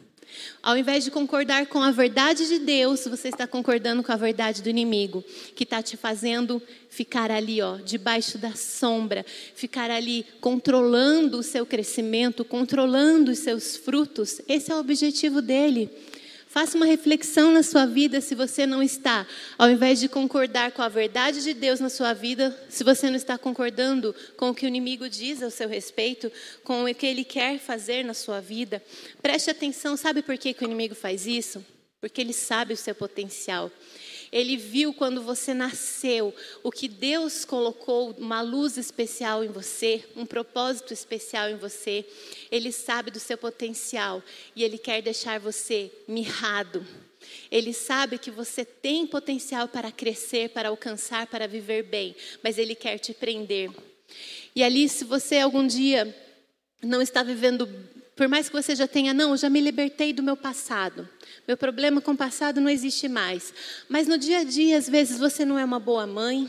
Ao 0.64 0.76
invés 0.76 1.04
de 1.04 1.12
concordar 1.12 1.68
com 1.68 1.78
a 1.78 1.92
verdade 1.92 2.48
de 2.48 2.58
Deus, 2.58 3.06
você 3.06 3.30
está 3.30 3.46
concordando 3.46 4.02
com 4.02 4.12
a 4.12 4.16
verdade 4.16 4.64
do 4.64 4.70
inimigo, 4.70 5.24
que 5.56 5.64
está 5.64 5.80
te 5.84 5.96
fazendo 5.96 6.60
ficar 6.90 7.30
ali, 7.30 7.62
ó, 7.62 7.78
debaixo 7.78 8.40
da 8.40 8.56
sombra, 8.56 9.24
ficar 9.54 9.92
ali 9.92 10.26
controlando 10.42 11.38
o 11.38 11.44
seu 11.44 11.64
crescimento, 11.64 12.44
controlando 12.44 13.32
os 13.32 13.40
seus 13.40 13.78
frutos. 13.78 14.42
Esse 14.48 14.72
é 14.72 14.76
o 14.76 14.80
objetivo 14.80 15.40
dele. 15.40 15.88
Faça 16.54 16.78
uma 16.78 16.86
reflexão 16.86 17.52
na 17.52 17.64
sua 17.64 17.88
vida 17.88 18.22
se 18.22 18.36
você 18.36 18.68
não 18.68 18.84
está, 18.84 19.26
ao 19.58 19.72
invés 19.72 20.00
de 20.00 20.08
concordar 20.08 20.72
com 20.72 20.84
a 20.84 20.88
verdade 20.88 21.42
de 21.42 21.52
Deus 21.52 21.80
na 21.80 21.90
sua 21.90 22.14
vida, 22.14 22.56
se 22.70 22.84
você 22.84 23.10
não 23.10 23.16
está 23.16 23.40
concordando 23.40 24.14
com 24.38 24.52
o 24.52 24.54
que 24.54 24.64
o 24.64 24.68
inimigo 24.68 25.10
diz 25.10 25.42
ao 25.42 25.50
seu 25.50 25.68
respeito, 25.68 26.32
com 26.64 26.84
o 26.84 26.94
que 26.94 27.08
ele 27.08 27.24
quer 27.24 27.58
fazer 27.58 28.06
na 28.06 28.14
sua 28.14 28.40
vida. 28.40 28.84
Preste 29.20 29.50
atenção, 29.50 29.98
sabe 29.98 30.22
por 30.22 30.38
que, 30.38 30.54
que 30.54 30.64
o 30.64 30.68
inimigo 30.68 30.94
faz 30.94 31.26
isso? 31.26 31.66
Porque 32.00 32.22
ele 32.22 32.34
sabe 32.34 32.76
o 32.76 32.78
seu 32.78 32.94
potencial. 32.94 33.72
Ele 34.34 34.58
viu 34.58 34.96
quando 34.96 35.22
você 35.22 35.54
nasceu 35.54 36.34
o 36.64 36.72
que 36.72 36.88
Deus 36.88 37.46
colocou, 37.46 38.16
uma 38.18 38.42
luz 38.42 38.78
especial 38.78 39.44
em 39.44 39.48
você, 39.48 40.04
um 40.16 40.26
propósito 40.26 40.92
especial 40.92 41.52
em 41.52 41.56
você. 41.56 42.04
Ele 42.50 42.72
sabe 42.72 43.12
do 43.12 43.20
seu 43.20 43.38
potencial 43.38 44.24
e 44.56 44.64
ele 44.64 44.80
quer 44.80 45.04
deixar 45.04 45.40
você 45.40 45.92
mirrado. 46.08 46.84
Ele 47.52 47.74
sabe 47.74 48.18
que 48.18 48.32
você 48.32 48.66
tem 48.66 49.06
potencial 49.06 49.68
para 49.68 49.92
crescer, 49.92 50.50
para 50.50 50.70
alcançar, 50.70 51.28
para 51.28 51.48
viver 51.48 51.84
bem, 51.84 52.16
mas 52.42 52.58
ele 52.58 52.74
quer 52.74 52.98
te 52.98 53.14
prender. 53.14 53.70
E 54.56 54.64
ali, 54.64 54.90
se 54.90 55.04
você 55.04 55.38
algum 55.38 55.68
dia 55.68 56.12
não 56.82 57.04
está 57.04 57.22
vivendo 57.22 57.70
por 58.16 58.28
mais 58.28 58.48
que 58.48 58.56
você 58.56 58.76
já 58.76 58.88
tenha, 58.88 59.14
não, 59.14 59.32
eu 59.32 59.38
já 59.38 59.50
me 59.50 59.60
libertei 59.60 60.14
do 60.14 60.22
meu 60.22 60.38
passado. 60.38 61.08
Meu 61.48 61.58
problema 61.58 62.00
com 62.00 62.12
o 62.12 62.18
passado 62.18 62.62
não 62.62 62.70
existe 62.70 63.08
mais. 63.08 63.54
Mas 63.90 64.08
no 64.08 64.18
dia 64.18 64.40
a 64.40 64.44
dia, 64.44 64.78
às 64.78 64.88
vezes 64.88 65.18
você 65.18 65.44
não 65.44 65.58
é 65.58 65.66
uma 65.66 65.80
boa 65.80 66.06
mãe, 66.06 66.48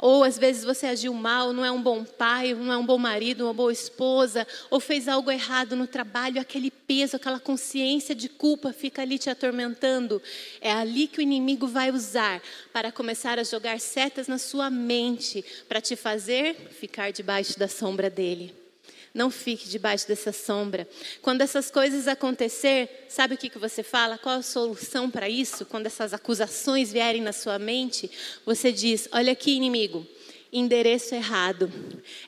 ou 0.00 0.24
às 0.24 0.38
vezes 0.38 0.64
você 0.64 0.86
agiu 0.86 1.12
mal, 1.12 1.52
não 1.52 1.64
é 1.64 1.70
um 1.70 1.80
bom 1.80 2.04
pai, 2.04 2.54
não 2.54 2.72
é 2.72 2.76
um 2.76 2.84
bom 2.84 2.98
marido, 2.98 3.44
uma 3.44 3.52
boa 3.52 3.72
esposa, 3.72 4.46
ou 4.70 4.80
fez 4.80 5.06
algo 5.06 5.30
errado 5.30 5.76
no 5.76 5.86
trabalho, 5.86 6.40
aquele 6.40 6.70
peso, 6.70 7.16
aquela 7.16 7.38
consciência 7.38 8.14
de 8.14 8.28
culpa 8.28 8.72
fica 8.72 9.02
ali 9.02 9.18
te 9.18 9.28
atormentando. 9.28 10.20
É 10.60 10.72
ali 10.72 11.06
que 11.06 11.18
o 11.18 11.22
inimigo 11.22 11.66
vai 11.66 11.90
usar 11.90 12.42
para 12.72 12.90
começar 12.90 13.38
a 13.38 13.44
jogar 13.44 13.78
setas 13.78 14.26
na 14.26 14.38
sua 14.38 14.70
mente, 14.70 15.44
para 15.68 15.80
te 15.80 15.94
fazer 15.94 16.56
ficar 16.70 17.12
debaixo 17.12 17.58
da 17.58 17.68
sombra 17.68 18.08
dele. 18.08 18.59
Não 19.12 19.30
fique 19.30 19.68
debaixo 19.68 20.06
dessa 20.06 20.32
sombra. 20.32 20.88
Quando 21.20 21.40
essas 21.40 21.70
coisas 21.70 22.06
acontecer, 22.06 23.06
sabe 23.08 23.34
o 23.34 23.38
que, 23.38 23.50
que 23.50 23.58
você 23.58 23.82
fala? 23.82 24.16
Qual 24.16 24.38
a 24.38 24.42
solução 24.42 25.10
para 25.10 25.28
isso? 25.28 25.66
Quando 25.66 25.86
essas 25.86 26.14
acusações 26.14 26.92
vierem 26.92 27.20
na 27.20 27.32
sua 27.32 27.58
mente, 27.58 28.10
você 28.46 28.70
diz: 28.70 29.08
Olha 29.12 29.32
aqui, 29.32 29.52
inimigo, 29.52 30.06
endereço 30.52 31.14
errado. 31.14 31.70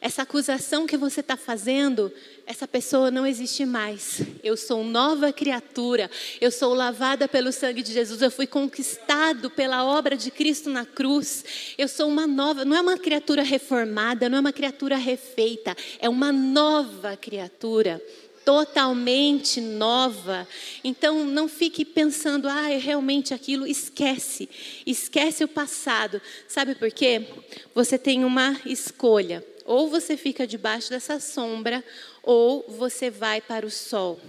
Essa 0.01 0.23
acusação 0.23 0.87
que 0.87 0.97
você 0.97 1.21
está 1.21 1.37
fazendo, 1.37 2.13
essa 2.47 2.69
pessoa 2.69 3.11
não 3.11 3.27
existe 3.27 3.65
mais. 3.65 4.21
Eu 4.43 4.57
sou 4.57 4.85
nova 4.85 5.33
criatura. 5.33 6.11
Eu 6.41 6.51
sou 6.51 6.75
lavada 6.75 7.27
pelo 7.27 7.53
sangue 7.53 7.83
de 7.83 7.93
Jesus. 7.93 8.23
Eu 8.23 8.31
fui 8.31 8.47
conquistado 8.47 9.51
pela 9.51 9.85
obra 9.85 10.17
de 10.17 10.31
Cristo 10.31 10.71
na 10.71 10.87
cruz. 10.87 11.75
Eu 11.77 11.89
sou 11.89 12.09
uma 12.09 12.27
nova, 12.27 12.65
não 12.65 12.77
é 12.77 12.81
uma 12.81 12.99
criatura 12.99 13.43
reformada, 13.43 14.29
não 14.29 14.39
é 14.39 14.41
uma 14.41 14.53
criatura 14.53 14.97
refeita, 14.97 15.77
é 15.99 16.09
uma 16.09 16.33
nova 16.33 17.17
criatura 17.17 18.01
totalmente 18.45 19.61
nova. 19.61 20.47
Então 20.83 21.25
não 21.25 21.49
fique 21.49 21.85
pensando, 21.85 22.49
ah, 22.49 22.71
é 22.71 22.77
realmente 22.77 23.35
aquilo, 23.35 23.67
esquece. 23.67 24.49
Esquece 24.87 25.45
o 25.45 25.49
passado. 25.49 26.21
Sabe 26.49 26.75
por 26.75 26.91
quê? 26.91 27.27
Você 27.75 27.99
tem 27.99 28.25
uma 28.25 28.61
escolha. 28.65 29.45
Ou 29.65 29.89
você 29.89 30.17
fica 30.17 30.47
debaixo 30.47 30.91
dessa 30.91 31.21
sombra, 31.21 31.85
ou 32.23 32.65
você 32.69 33.11
vai 33.11 33.41
para 33.41 33.65
o 33.65 33.71
sol. 33.71 34.21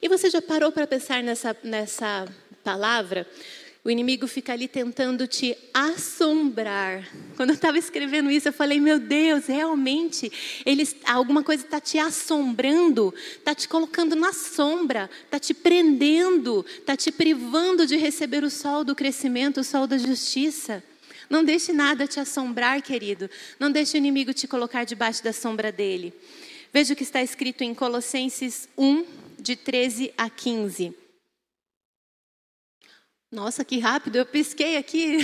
E 0.00 0.08
você 0.08 0.28
já 0.28 0.42
parou 0.42 0.70
para 0.70 0.86
pensar 0.86 1.22
nessa, 1.22 1.56
nessa 1.62 2.28
palavra? 2.62 3.26
O 3.84 3.90
inimigo 3.90 4.28
fica 4.28 4.52
ali 4.52 4.68
tentando 4.68 5.26
te 5.26 5.58
assombrar. 5.74 7.04
Quando 7.34 7.50
eu 7.50 7.54
estava 7.54 7.76
escrevendo 7.76 8.30
isso, 8.30 8.48
eu 8.48 8.52
falei: 8.52 8.78
Meu 8.78 9.00
Deus, 9.00 9.46
realmente, 9.46 10.30
ele, 10.64 10.88
alguma 11.04 11.42
coisa 11.42 11.64
está 11.64 11.80
te 11.80 11.98
assombrando, 11.98 13.12
está 13.38 13.56
te 13.56 13.68
colocando 13.68 14.14
na 14.14 14.32
sombra, 14.32 15.10
está 15.24 15.40
te 15.40 15.52
prendendo, 15.52 16.64
está 16.78 16.96
te 16.96 17.10
privando 17.10 17.84
de 17.84 17.96
receber 17.96 18.44
o 18.44 18.50
sol 18.50 18.84
do 18.84 18.94
crescimento, 18.94 19.58
o 19.58 19.64
sol 19.64 19.88
da 19.88 19.98
justiça. 19.98 20.80
Não 21.28 21.42
deixe 21.42 21.72
nada 21.72 22.06
te 22.06 22.20
assombrar, 22.20 22.80
querido. 22.82 23.28
Não 23.58 23.68
deixe 23.68 23.96
o 23.96 23.98
inimigo 23.98 24.32
te 24.32 24.46
colocar 24.46 24.84
debaixo 24.84 25.24
da 25.24 25.32
sombra 25.32 25.72
dele. 25.72 26.14
Veja 26.72 26.92
o 26.92 26.96
que 26.96 27.02
está 27.02 27.20
escrito 27.20 27.64
em 27.64 27.74
Colossenses 27.74 28.68
1, 28.78 29.04
de 29.40 29.56
13 29.56 30.14
a 30.16 30.30
15. 30.30 31.01
Nossa, 33.32 33.64
que 33.64 33.78
rápido, 33.78 34.16
eu 34.16 34.26
pisquei 34.26 34.76
aqui. 34.76 35.16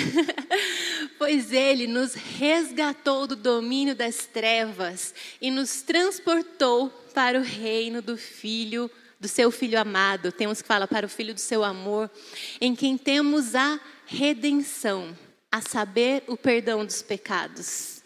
pois 1.19 1.53
ele 1.53 1.87
nos 1.87 2.15
resgatou 2.15 3.27
do 3.27 3.37
domínio 3.37 3.95
das 3.95 4.25
trevas 4.25 5.15
e 5.43 5.51
nos 5.51 5.83
transportou 5.83 6.89
para 7.13 7.39
o 7.39 7.43
reino 7.43 8.01
do 8.01 8.17
Filho, 8.17 8.91
do 9.21 9.29
seu 9.29 9.51
Filho 9.51 9.79
amado. 9.79 10.33
Temos 10.33 10.63
que 10.63 10.67
falar 10.67 10.89
para 10.89 11.05
o 11.05 11.09
Filho 11.09 11.35
do 11.35 11.41
seu 11.41 11.63
amor, 11.63 12.11
em 12.59 12.75
quem 12.75 12.97
temos 12.97 13.55
a 13.55 13.79
redenção, 14.07 15.15
a 15.53 15.61
saber, 15.61 16.25
o 16.29 16.35
perdão 16.35 16.87
dos 16.87 17.03
pecados. 17.03 17.99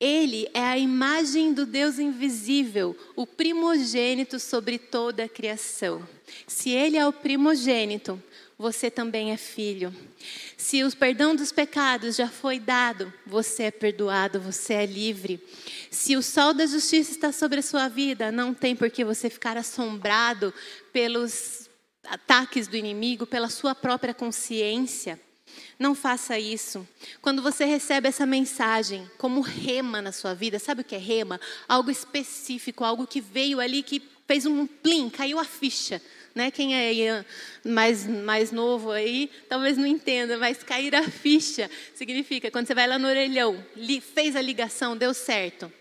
Ele 0.00 0.48
é 0.52 0.64
a 0.64 0.78
imagem 0.78 1.52
do 1.52 1.64
Deus 1.64 2.00
invisível, 2.00 2.96
o 3.14 3.24
primogênito 3.24 4.40
sobre 4.40 4.78
toda 4.78 5.24
a 5.24 5.28
criação. 5.28 6.08
Se 6.46 6.70
ele 6.70 6.96
é 6.96 7.06
o 7.06 7.12
primogênito, 7.12 8.20
você 8.60 8.90
também 8.90 9.32
é 9.32 9.38
filho. 9.38 9.90
Se 10.54 10.84
o 10.84 10.94
perdão 10.94 11.34
dos 11.34 11.50
pecados 11.50 12.14
já 12.14 12.28
foi 12.28 12.60
dado, 12.60 13.10
você 13.26 13.62
é 13.62 13.70
perdoado, 13.70 14.38
você 14.38 14.74
é 14.74 14.84
livre. 14.84 15.42
Se 15.90 16.14
o 16.14 16.22
sol 16.22 16.52
da 16.52 16.66
justiça 16.66 17.10
está 17.10 17.32
sobre 17.32 17.60
a 17.60 17.62
sua 17.62 17.88
vida, 17.88 18.30
não 18.30 18.52
tem 18.52 18.76
por 18.76 18.90
que 18.90 19.02
você 19.02 19.30
ficar 19.30 19.56
assombrado 19.56 20.52
pelos 20.92 21.70
ataques 22.04 22.68
do 22.68 22.76
inimigo, 22.76 23.26
pela 23.26 23.48
sua 23.48 23.74
própria 23.74 24.12
consciência. 24.12 25.18
Não 25.78 25.94
faça 25.94 26.38
isso. 26.38 26.86
Quando 27.22 27.40
você 27.40 27.64
recebe 27.64 28.08
essa 28.08 28.26
mensagem 28.26 29.10
como 29.16 29.40
rema 29.40 30.02
na 30.02 30.12
sua 30.12 30.34
vida, 30.34 30.58
sabe 30.58 30.82
o 30.82 30.84
que 30.84 30.94
é 30.94 30.98
rema? 30.98 31.40
Algo 31.66 31.90
específico, 31.90 32.84
algo 32.84 33.06
que 33.06 33.22
veio 33.22 33.58
ali 33.58 33.82
que 33.82 34.02
fez 34.26 34.44
um 34.44 34.66
plim, 34.66 35.08
caiu 35.08 35.38
a 35.38 35.44
ficha 35.46 36.02
né? 36.34 36.50
Quem 36.50 36.74
é 36.74 37.24
mais, 37.64 38.06
mais 38.06 38.52
novo 38.52 38.90
aí, 38.90 39.30
talvez 39.48 39.76
não 39.76 39.86
entenda, 39.86 40.38
mas 40.38 40.62
cair 40.62 40.94
a 40.94 41.02
ficha 41.02 41.70
significa 41.94 42.50
quando 42.50 42.66
você 42.66 42.74
vai 42.74 42.86
lá 42.86 42.98
no 42.98 43.08
orelhão, 43.08 43.64
li, 43.76 44.00
fez 44.00 44.36
a 44.36 44.40
ligação, 44.40 44.96
deu 44.96 45.12
certo. 45.12 45.72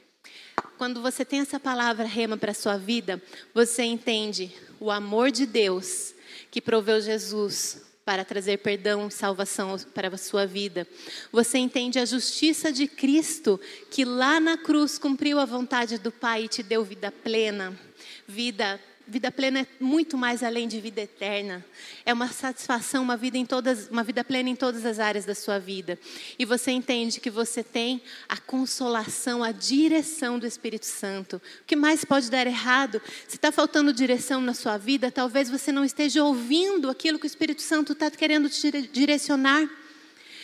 Quando 0.78 1.02
você 1.02 1.26
tem 1.26 1.42
essa 1.42 1.60
palavra 1.60 2.06
rema 2.06 2.38
para 2.38 2.52
a 2.52 2.56
sua 2.56 2.78
vida, 2.78 3.22
você 3.54 3.84
entende 3.84 4.52
o 4.80 4.90
amor 4.90 5.32
de 5.32 5.46
Deus 5.46 6.14
que 6.52 6.62
proveu 6.62 7.02
Jesus 7.02 7.86
para 8.10 8.26
trazer 8.26 8.58
perdão 8.58 9.08
e 9.08 9.12
salvação 9.12 9.78
para 9.94 10.08
a 10.08 10.18
sua 10.18 10.48
vida. 10.48 10.88
Você 11.32 11.60
entende 11.60 12.00
a 12.00 12.06
justiça 12.06 12.72
de 12.72 12.88
Cristo, 12.88 13.60
que 13.92 14.04
lá 14.04 14.40
na 14.40 14.58
cruz 14.58 14.98
cumpriu 14.98 15.38
a 15.38 15.46
vontade 15.46 16.00
do 16.00 16.12
Pai 16.12 16.46
e 16.46 16.48
te 16.48 16.64
deu 16.64 16.84
vida 16.84 17.12
plena, 17.12 17.78
vida 18.28 18.80
Vida 19.10 19.32
plena 19.32 19.62
é 19.62 19.68
muito 19.80 20.16
mais 20.16 20.44
além 20.44 20.68
de 20.68 20.80
vida 20.80 21.02
eterna. 21.02 21.66
É 22.06 22.14
uma 22.14 22.28
satisfação, 22.28 23.02
uma 23.02 23.18
vida 23.18 23.40
em 23.40 23.46
todas, 23.46 23.88
uma 23.90 24.04
vida 24.04 24.24
plena 24.24 24.50
em 24.50 24.56
todas 24.56 24.86
as 24.86 25.00
áreas 25.00 25.26
da 25.26 25.34
sua 25.34 25.58
vida. 25.58 25.98
E 26.38 26.46
você 26.46 26.70
entende 26.70 27.20
que 27.20 27.32
você 27.32 27.64
tem 27.64 28.04
a 28.28 28.38
consolação, 28.38 29.44
a 29.44 29.52
direção 29.52 30.38
do 30.38 30.46
Espírito 30.46 30.86
Santo. 30.86 31.38
O 31.38 31.66
que 31.66 31.76
mais 31.76 32.06
pode 32.06 32.30
dar 32.30 32.46
errado? 32.46 33.02
Se 33.28 33.36
está 33.36 33.52
faltando 33.52 33.92
direção 33.92 34.42
na 34.42 34.54
sua 34.54 34.78
vida, 34.78 35.10
talvez 35.10 35.50
você 35.50 35.72
não 35.72 35.84
esteja 35.84 36.24
ouvindo 36.24 36.88
aquilo 36.88 37.18
que 37.18 37.26
o 37.26 37.28
Espírito 37.28 37.64
Santo 37.64 37.94
está 37.94 38.12
querendo 38.12 38.48
te 38.48 38.70
direcionar. 38.90 39.68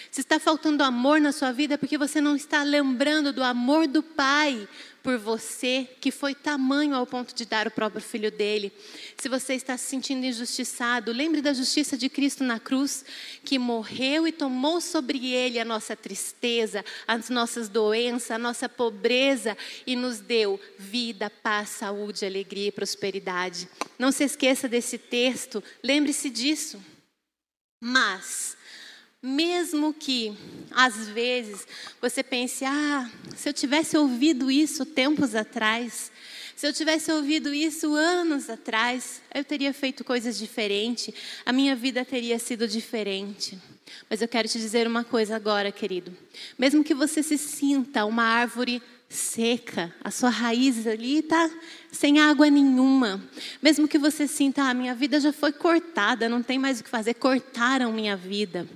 Se 0.10 0.22
está 0.22 0.40
faltando 0.40 0.82
amor 0.82 1.22
na 1.22 1.32
sua 1.32 1.52
vida, 1.52 1.76
é 1.76 1.78
porque 1.78 2.00
você 2.00 2.20
não 2.20 2.36
está 2.36 2.64
lembrando 2.64 3.32
do 3.32 3.44
amor 3.44 3.86
do 3.86 4.02
Pai 4.02 4.68
por 5.06 5.20
você, 5.20 5.88
que 6.02 6.10
foi 6.10 6.34
tamanho 6.34 6.96
ao 6.96 7.06
ponto 7.06 7.36
de 7.36 7.46
dar 7.46 7.68
o 7.68 7.72
próprio 7.72 8.02
filho 8.02 8.32
dele. 8.32 8.74
Se 9.16 9.30
você 9.30 9.54
está 9.54 9.78
se 9.78 9.86
sentindo 9.86 10.26
injustiçado, 10.26 11.12
lembre 11.12 11.44
da 11.44 11.54
justiça 11.54 11.96
de 11.96 12.10
Cristo 12.10 12.44
na 12.44 12.60
cruz, 12.60 13.06
que 13.44 13.60
morreu 13.60 14.28
e 14.28 14.32
tomou 14.32 14.82
sobre 14.82 15.32
ele 15.32 15.60
a 15.60 15.64
nossa 15.64 15.96
tristeza, 15.96 16.84
as 17.08 17.30
nossas 17.30 17.70
doenças, 17.70 18.32
a 18.32 18.40
nossa 18.40 18.68
pobreza 18.68 19.56
e 19.86 19.96
nos 19.96 20.20
deu 20.20 20.60
vida, 20.80 21.30
paz, 21.30 21.70
saúde, 21.70 22.26
alegria 22.26 22.70
e 22.70 22.72
prosperidade. 22.72 23.70
Não 24.00 24.12
se 24.12 24.24
esqueça 24.24 24.68
desse 24.68 24.98
texto, 24.98 25.64
lembre-se 25.84 26.32
disso. 26.32 26.84
Mas 27.80 28.58
mesmo 29.26 29.94
que, 29.94 30.38
às 30.72 31.08
vezes, 31.08 31.68
você 32.00 32.22
pense: 32.22 32.64
ah, 32.64 33.10
se 33.36 33.50
eu 33.50 33.54
tivesse 33.54 33.98
ouvido 33.98 34.52
isso 34.52 34.86
tempos 34.86 35.34
atrás, 35.34 36.12
se 36.56 36.66
eu 36.68 36.72
tivesse 36.72 37.12
ouvido 37.12 37.54
isso 37.54 37.94
anos 37.96 38.50
atrás, 38.50 39.22
eu 39.34 39.44
teria 39.44 39.74
feito 39.74 40.04
coisas 40.04 40.38
diferentes, 40.38 41.14
a 41.46 41.52
minha 41.52 41.76
vida 41.76 42.06
teria 42.06 42.40
sido 42.40 42.68
diferente. 42.68 43.60
Mas 44.10 44.22
eu 44.22 44.28
quero 44.28 44.48
te 44.48 44.58
dizer 44.58 44.88
uma 44.88 45.04
coisa 45.04 45.36
agora, 45.36 45.72
querido. 45.72 46.16
Mesmo 46.58 46.84
que 46.84 46.94
você 46.94 47.22
se 47.22 47.38
sinta 47.38 48.06
uma 48.06 48.24
árvore 48.24 48.82
seca, 49.10 49.94
a 50.04 50.12
sua 50.12 50.30
raiz 50.30 50.86
ali 50.86 51.20
está 51.20 51.50
sem 51.92 52.20
água 52.20 52.50
nenhuma. 52.50 53.24
Mesmo 53.62 53.88
que 53.88 53.98
você 53.98 54.28
sinta, 54.28 54.64
a 54.64 54.70
ah, 54.70 54.74
minha 54.74 54.94
vida 54.94 55.20
já 55.20 55.32
foi 55.32 55.52
cortada, 55.52 56.28
não 56.28 56.44
tem 56.44 56.60
mais 56.60 56.80
o 56.80 56.84
que 56.84 56.90
fazer, 56.90 57.14
cortaram 57.14 57.92
minha 57.94 58.18
vida. 58.18 58.68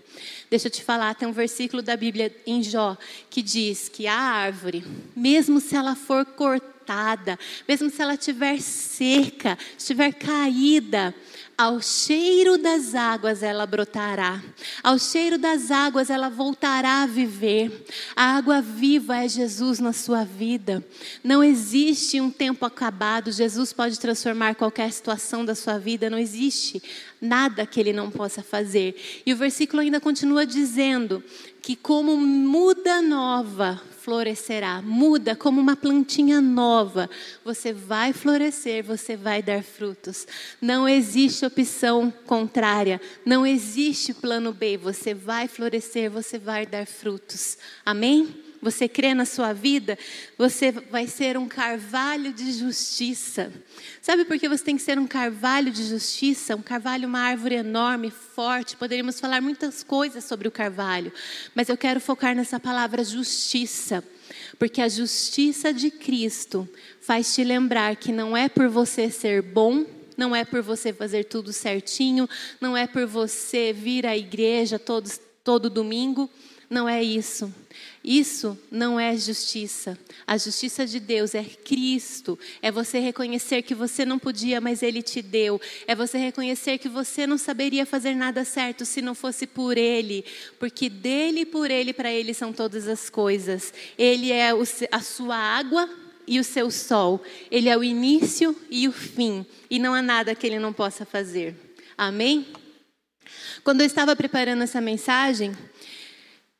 Deixa 0.49 0.67
eu 0.67 0.71
te 0.71 0.83
falar, 0.83 1.15
tem 1.15 1.27
um 1.27 1.33
versículo 1.33 1.81
da 1.81 1.97
Bíblia 1.97 2.35
em 2.45 2.63
Jó 2.63 2.97
que 3.29 3.41
diz 3.41 3.89
que 3.89 4.07
a 4.07 4.15
árvore, 4.15 4.83
mesmo 5.15 5.59
se 5.59 5.75
ela 5.75 5.95
for 5.95 6.25
cortada, 6.25 7.37
mesmo 7.67 7.89
se 7.89 8.01
ela 8.01 8.13
estiver 8.13 8.59
seca, 8.61 9.57
estiver 9.77 10.13
caída, 10.13 11.13
ao 11.59 11.81
cheiro 11.81 12.57
das 12.57 12.95
águas 12.95 13.43
ela 13.43 13.65
brotará, 13.65 14.41
ao 14.81 14.97
cheiro 14.97 15.37
das 15.37 15.69
águas 15.69 16.09
ela 16.09 16.29
voltará 16.29 17.03
a 17.03 17.05
viver. 17.05 17.85
A 18.15 18.37
água 18.37 18.61
viva 18.61 19.17
é 19.17 19.27
Jesus 19.27 19.77
na 19.77 19.91
sua 19.91 20.23
vida. 20.23 20.81
Não 21.21 21.43
existe 21.43 22.21
um 22.21 22.31
tempo 22.31 22.65
acabado, 22.65 23.29
Jesus 23.29 23.73
pode 23.73 23.99
transformar 23.99 24.55
qualquer 24.55 24.89
situação 24.93 25.43
da 25.43 25.53
sua 25.53 25.77
vida, 25.77 26.09
não 26.09 26.17
existe 26.17 26.81
nada 27.19 27.65
que 27.65 27.77
ele 27.77 27.91
não 27.91 28.09
possa 28.09 28.41
fazer. 28.41 28.95
E 29.25 29.33
o 29.33 29.35
versículo 29.35 29.81
ainda 29.81 29.99
continua 29.99 30.45
dizendo 30.45 31.21
que, 31.61 31.75
como 31.75 32.15
muda 32.15 33.01
nova, 33.01 33.81
florescerá. 34.09 34.81
Muda 34.81 35.35
como 35.35 35.61
uma 35.61 35.75
plantinha 35.75 36.41
nova. 36.41 37.07
Você 37.45 37.71
vai 37.71 38.11
florescer, 38.11 38.83
você 38.83 39.15
vai 39.15 39.43
dar 39.43 39.61
frutos. 39.61 40.25
Não 40.59 40.89
existe 40.89 41.45
opção 41.45 42.11
contrária. 42.25 42.99
Não 43.23 43.45
existe 43.45 44.11
plano 44.11 44.51
B. 44.51 44.77
Você 44.77 45.13
vai 45.13 45.47
florescer, 45.47 46.09
você 46.09 46.39
vai 46.39 46.65
dar 46.65 46.87
frutos. 46.87 47.55
Amém? 47.85 48.48
Você 48.61 48.89
crê 48.89 49.13
na 49.13 49.25
sua 49.25 49.53
vida, 49.53 49.97
você 50.37 50.71
vai 50.71 51.07
ser 51.07 51.37
um 51.37 51.47
carvalho 51.47 52.33
de 52.33 52.51
justiça. 52.51 53.51
Sabe 54.01 54.25
por 54.25 54.37
que 54.37 54.49
você 54.49 54.63
tem 54.63 54.75
que 54.75 54.81
ser 54.81 54.99
um 54.99 55.07
carvalho 55.07 55.71
de 55.71 55.83
justiça? 55.83 56.55
Um 56.55 56.61
carvalho, 56.61 57.07
uma 57.07 57.19
árvore 57.19 57.55
enorme, 57.55 58.11
forte. 58.11 58.75
Poderíamos 58.75 59.19
falar 59.19 59.41
muitas 59.41 59.81
coisas 59.81 60.25
sobre 60.25 60.47
o 60.47 60.51
carvalho, 60.51 61.11
mas 61.55 61.69
eu 61.69 61.77
quero 61.77 62.01
focar 62.01 62.35
nessa 62.35 62.59
palavra 62.59 63.03
justiça. 63.03 64.03
Porque 64.57 64.81
a 64.81 64.89
justiça 64.89 65.73
de 65.73 65.89
Cristo 65.89 66.67
faz 67.01 67.33
te 67.33 67.43
lembrar 67.43 67.95
que 67.95 68.11
não 68.11 68.35
é 68.35 68.49
por 68.49 68.67
você 68.67 69.09
ser 69.09 69.41
bom, 69.41 69.85
não 70.17 70.35
é 70.35 70.43
por 70.43 70.61
você 70.61 70.91
fazer 70.91 71.23
tudo 71.23 71.53
certinho, 71.53 72.29
não 72.59 72.75
é 72.75 72.85
por 72.85 73.05
você 73.05 73.71
vir 73.71 74.05
à 74.05 74.17
igreja 74.17 74.77
todos, 74.77 75.19
todo 75.43 75.69
domingo, 75.69 76.29
não 76.69 76.87
é 76.87 77.03
isso. 77.03 77.51
Isso 78.03 78.57
não 78.71 78.99
é 78.99 79.17
justiça. 79.17 79.97
A 80.25 80.37
justiça 80.37 80.85
de 80.85 80.99
Deus 80.99 81.33
é 81.33 81.43
Cristo. 81.43 82.37
É 82.61 82.71
você 82.71 82.99
reconhecer 82.99 83.63
que 83.63 83.73
você 83.73 84.05
não 84.05 84.19
podia, 84.19 84.61
mas 84.61 84.83
Ele 84.83 85.01
te 85.01 85.21
deu. 85.21 85.59
É 85.87 85.95
você 85.95 86.17
reconhecer 86.17 86.77
que 86.77 86.87
você 86.87 87.25
não 87.25 87.37
saberia 87.37 87.85
fazer 87.85 88.13
nada 88.13 88.45
certo 88.45 88.85
se 88.85 89.01
não 89.01 89.15
fosse 89.15 89.47
por 89.47 89.77
Ele. 89.77 90.23
Porque 90.59 90.89
dele, 90.89 91.45
por 91.45 91.71
Ele, 91.71 91.91
para 91.91 92.11
Ele 92.11 92.33
são 92.33 92.53
todas 92.53 92.87
as 92.87 93.09
coisas. 93.09 93.73
Ele 93.97 94.31
é 94.31 94.51
a 94.91 95.01
sua 95.01 95.35
água 95.35 95.89
e 96.27 96.39
o 96.39 96.43
seu 96.43 96.69
sol. 96.69 97.21
Ele 97.49 97.67
é 97.67 97.75
o 97.75 97.83
início 97.83 98.55
e 98.69 98.87
o 98.87 98.91
fim. 98.91 99.43
E 99.69 99.79
não 99.79 99.95
há 99.95 100.01
nada 100.01 100.35
que 100.35 100.45
Ele 100.45 100.59
não 100.59 100.71
possa 100.71 101.03
fazer. 101.03 101.55
Amém? 101.97 102.45
Quando 103.63 103.81
eu 103.81 103.87
estava 103.87 104.15
preparando 104.15 104.63
essa 104.63 104.79
mensagem, 104.79 105.51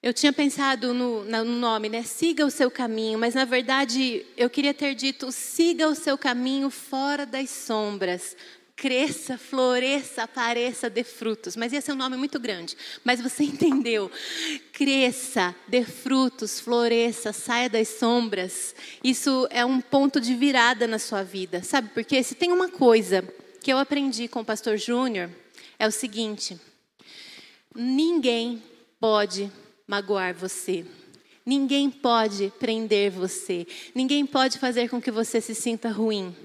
eu 0.02 0.14
tinha 0.14 0.32
pensado 0.32 0.94
no, 0.94 1.26
no, 1.26 1.44
nome, 1.44 1.90
né? 1.90 2.04
Siga 2.04 2.46
o 2.46 2.52
seu 2.52 2.72
caminho, 2.72 3.20
mas 3.20 3.36
na 3.36 3.44
verdade 3.44 4.26
eu 4.38 4.50
queria 4.50 4.74
ter 4.74 4.96
dito: 4.96 5.30
siga 5.30 5.90
o 5.90 5.96
seu 5.96 6.18
caminho 6.18 6.70
fora 6.70 7.26
das 7.26 7.50
sombras. 7.50 8.36
Cresça, 8.78 9.38
floresça, 9.38 10.24
apareça, 10.24 10.90
dê 10.90 11.04
frutos. 11.04 11.58
Mas 11.58 11.74
ia 11.74 11.82
ser 11.82 11.92
um 11.92 11.98
nome 11.98 12.16
muito 12.16 12.40
grande. 12.40 12.78
Mas 13.04 13.20
você 13.20 13.44
entendeu? 13.44 14.10
Cresça, 14.72 15.54
dê 15.68 15.84
frutos, 15.84 16.62
floresça, 16.62 17.34
saia 17.34 17.70
das 17.70 17.90
sombras. 17.90 18.74
Isso 19.04 19.50
é 19.52 19.66
um 19.66 19.82
ponto 19.82 20.22
de 20.22 20.34
virada 20.34 20.88
na 20.88 20.98
sua 20.98 21.24
vida. 21.24 21.62
Sabe 21.62 21.90
por 21.90 22.06
quê? 22.06 22.24
Se 22.24 22.36
tem 22.36 22.54
uma 22.54 22.70
coisa 22.70 23.22
que 23.62 23.74
eu 23.74 23.78
aprendi 23.78 24.30
com 24.30 24.40
o 24.40 24.46
pastor 24.46 24.78
Júnior, 24.78 25.30
é 25.78 25.86
o 25.86 25.92
seguinte: 25.92 26.58
ninguém 27.76 28.64
pode 28.98 29.52
magoar 29.90 30.36
você. 30.36 30.86
Ninguém 31.44 31.90
pode 31.90 32.54
prender 32.60 33.10
você. 33.10 33.66
Ninguém 33.96 34.24
pode 34.24 34.60
fazer 34.60 34.88
com 34.88 35.02
que 35.02 35.10
você 35.10 35.42
se 35.42 35.56
sinta 35.56 35.90
ruim. 35.90 36.36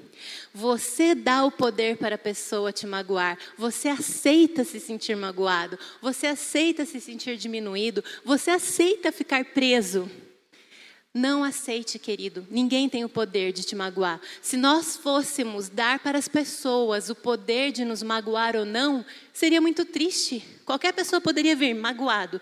Você 0.54 1.14
dá 1.14 1.44
o 1.44 1.50
poder 1.50 1.98
para 1.98 2.14
a 2.14 2.18
pessoa 2.18 2.72
te 2.72 2.86
magoar. 2.86 3.36
Você 3.58 3.88
aceita 3.88 4.64
se 4.64 4.80
sentir 4.80 5.14
magoado. 5.14 5.78
Você 6.00 6.26
aceita 6.26 6.86
se 6.86 6.98
sentir 7.02 7.36
diminuído. 7.36 8.02
Você 8.24 8.50
aceita 8.50 9.12
ficar 9.12 9.44
preso. 9.44 10.10
Não 11.12 11.44
aceite, 11.44 11.98
querido. 11.98 12.46
Ninguém 12.50 12.88
tem 12.88 13.04
o 13.04 13.10
poder 13.10 13.52
de 13.52 13.62
te 13.62 13.76
magoar. 13.76 14.18
Se 14.40 14.56
nós 14.56 14.96
fôssemos 14.96 15.68
dar 15.68 15.98
para 15.98 16.16
as 16.16 16.28
pessoas 16.28 17.10
o 17.10 17.14
poder 17.14 17.72
de 17.72 17.84
nos 17.84 18.02
magoar 18.02 18.56
ou 18.56 18.64
não, 18.64 19.04
seria 19.34 19.60
muito 19.60 19.84
triste. 19.84 20.42
Qualquer 20.64 20.94
pessoa 20.94 21.20
poderia 21.20 21.54
vir 21.54 21.74
magoado 21.74 22.40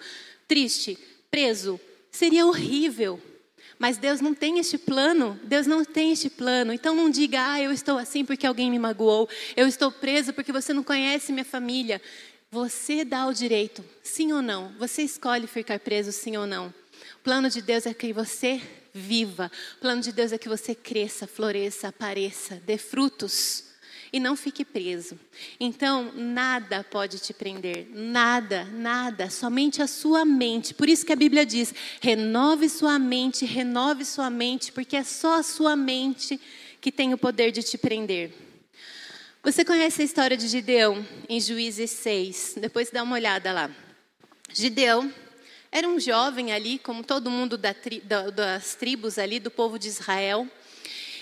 triste, 0.53 0.99
preso. 1.31 1.81
Seria 2.11 2.45
horrível. 2.45 3.19
Mas 3.79 3.97
Deus 3.97 4.21
não 4.21 4.35
tem 4.35 4.59
este 4.59 4.77
plano. 4.77 5.41
Deus 5.45 5.67
não 5.67 5.83
tem 5.83 6.13
este 6.13 6.29
plano. 6.29 6.75
Então 6.75 6.95
não 6.95 7.09
diga, 7.09 7.53
ah, 7.53 7.59
eu 7.59 7.73
estou 7.73 7.97
assim 7.97 8.23
porque 8.23 8.47
alguém 8.47 8.71
me 8.71 8.79
magoou. 8.79 9.27
Eu 9.57 9.67
estou 9.67 9.91
preso 9.91 10.35
porque 10.35 10.53
você 10.53 10.75
não 10.75 10.83
conhece 10.83 11.33
minha 11.33 11.43
família. 11.43 12.03
Você 12.51 13.03
dá 13.03 13.27
o 13.27 13.33
direito, 13.33 13.83
sim 14.03 14.31
ou 14.31 14.43
não. 14.43 14.75
Você 14.79 15.01
escolhe 15.01 15.47
ficar 15.47 15.81
preso, 15.81 16.13
sim 16.13 16.37
ou 16.37 16.47
não. 16.47 16.67
O 16.67 17.23
plano 17.25 17.49
de 17.49 17.63
Deus 17.63 17.87
é 17.87 17.95
que 17.95 18.13
você 18.13 18.61
viva. 18.93 19.51
O 19.79 19.81
plano 19.81 20.03
de 20.03 20.13
Deus 20.13 20.33
é 20.33 20.39
que 20.39 20.51
você 20.51 20.75
cresça, 20.75 21.27
floresça, 21.27 21.89
apareça, 21.89 22.63
dê 22.67 22.77
frutos 22.77 23.72
e 24.13 24.21
não 24.21 24.37
fique 24.37 24.65
preso. 24.65 25.19
Então, 25.59 26.13
nada 26.15 26.85
pode 26.85 27.19
te 27.19 27.33
prender, 27.33 27.89
nada, 27.91 28.65
nada, 28.65 29.31
somente 29.31 29.81
a 29.81 29.87
sua 29.87 30.25
mente. 30.25 30.75
Por 30.75 30.89
isso 30.89 31.07
que 31.07 31.13
a 31.13 31.17
Bíblia 31.17 31.47
diz: 31.47 31.75
renove 32.01 32.69
sua 32.69 32.99
mente, 32.99 33.47
renove 33.47 34.05
sua 34.05 34.29
mente, 34.29 34.71
porque 34.71 34.97
é 34.97 35.05
só 35.05 35.39
a 35.39 35.43
sua 35.43 35.75
mente 35.75 36.39
que 36.81 36.93
tem 36.93 37.15
o 37.15 37.19
poder 37.19 37.51
de 37.51 37.63
te 37.63 37.79
prender. 37.79 38.35
Você 39.43 39.65
conhece 39.65 40.03
a 40.03 40.05
história 40.05 40.37
de 40.37 40.47
Gideão 40.47 41.05
em 41.29 41.41
Juízes 41.41 41.91
6? 41.91 42.55
Depois 42.59 42.91
dá 42.91 43.03
uma 43.03 43.15
olhada 43.15 43.53
lá. 43.53 43.71
Gideão 44.53 45.13
era 45.71 45.89
um 45.89 45.99
jovem 45.99 46.53
ali, 46.53 46.79
como 46.79 47.03
todo 47.03 47.31
mundo 47.31 47.57
das 47.57 48.75
tribos 48.79 49.19
ali 49.19 49.41
do 49.41 49.51
povo 49.51 49.79
de 49.79 49.89
Israel. 49.89 50.47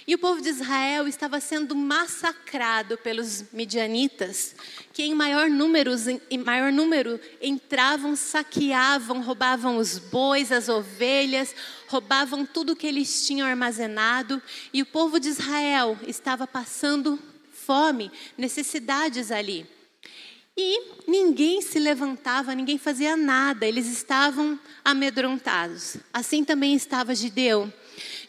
E 0.06 0.14
o 0.14 0.18
povo 0.18 0.40
de 0.40 0.48
Israel 0.48 1.06
estava 1.06 1.40
sendo 1.40 1.74
massacrado 1.74 2.96
pelos 2.98 3.44
midianitas, 3.52 4.54
que 4.92 5.02
em 5.02 5.14
maior, 5.14 5.48
números, 5.48 6.06
em 6.06 6.38
maior 6.38 6.72
número 6.72 7.20
entravam, 7.40 8.16
saqueavam, 8.16 9.22
roubavam 9.22 9.76
os 9.76 9.98
bois, 9.98 10.50
as 10.50 10.68
ovelhas, 10.68 11.54
roubavam 11.86 12.46
tudo 12.46 12.76
que 12.76 12.86
eles 12.86 13.26
tinham 13.26 13.46
armazenado. 13.46 14.42
E 14.72 14.82
o 14.82 14.86
povo 14.86 15.20
de 15.20 15.28
Israel 15.28 15.98
estava 16.06 16.46
passando 16.46 17.18
fome, 17.52 18.10
necessidades 18.36 19.30
ali. 19.30 19.66
E 20.56 20.82
ninguém 21.06 21.62
se 21.62 21.78
levantava, 21.78 22.54
ninguém 22.54 22.76
fazia 22.76 23.16
nada, 23.16 23.66
eles 23.66 23.86
estavam 23.86 24.58
amedrontados. 24.84 25.96
Assim 26.12 26.44
também 26.44 26.74
estava 26.74 27.14
Gideão. 27.14 27.72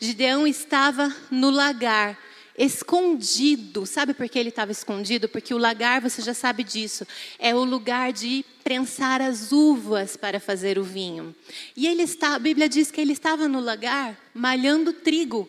Gideão 0.04 0.48
estava 0.48 1.16
no 1.30 1.52
lagar, 1.52 2.18
escondido. 2.58 3.86
Sabe 3.86 4.16
por 4.16 4.28
que 4.28 4.40
ele 4.40 4.50
estava 4.50 4.72
escondido? 4.72 5.30
Porque 5.30 5.54
o 5.54 5.60
lagar, 5.60 6.02
você 6.02 6.24
já 6.24 6.34
sabe 6.34 6.64
disso, 6.64 7.06
é 7.38 7.54
o 7.54 7.64
lugar 7.64 8.12
de 8.12 8.44
prensar 8.64 9.22
as 9.22 9.52
uvas 9.52 10.18
para 10.18 10.40
fazer 10.40 10.80
o 10.80 10.84
vinho. 10.84 11.36
E 11.78 11.86
ele 11.86 12.02
está, 12.02 12.34
a 12.34 12.40
Bíblia 12.40 12.68
diz 12.68 12.90
que 12.90 13.00
ele 13.00 13.14
estava 13.14 13.48
no 13.48 13.60
lagar 13.60 14.18
malhando 14.34 14.92
trigo. 14.92 15.48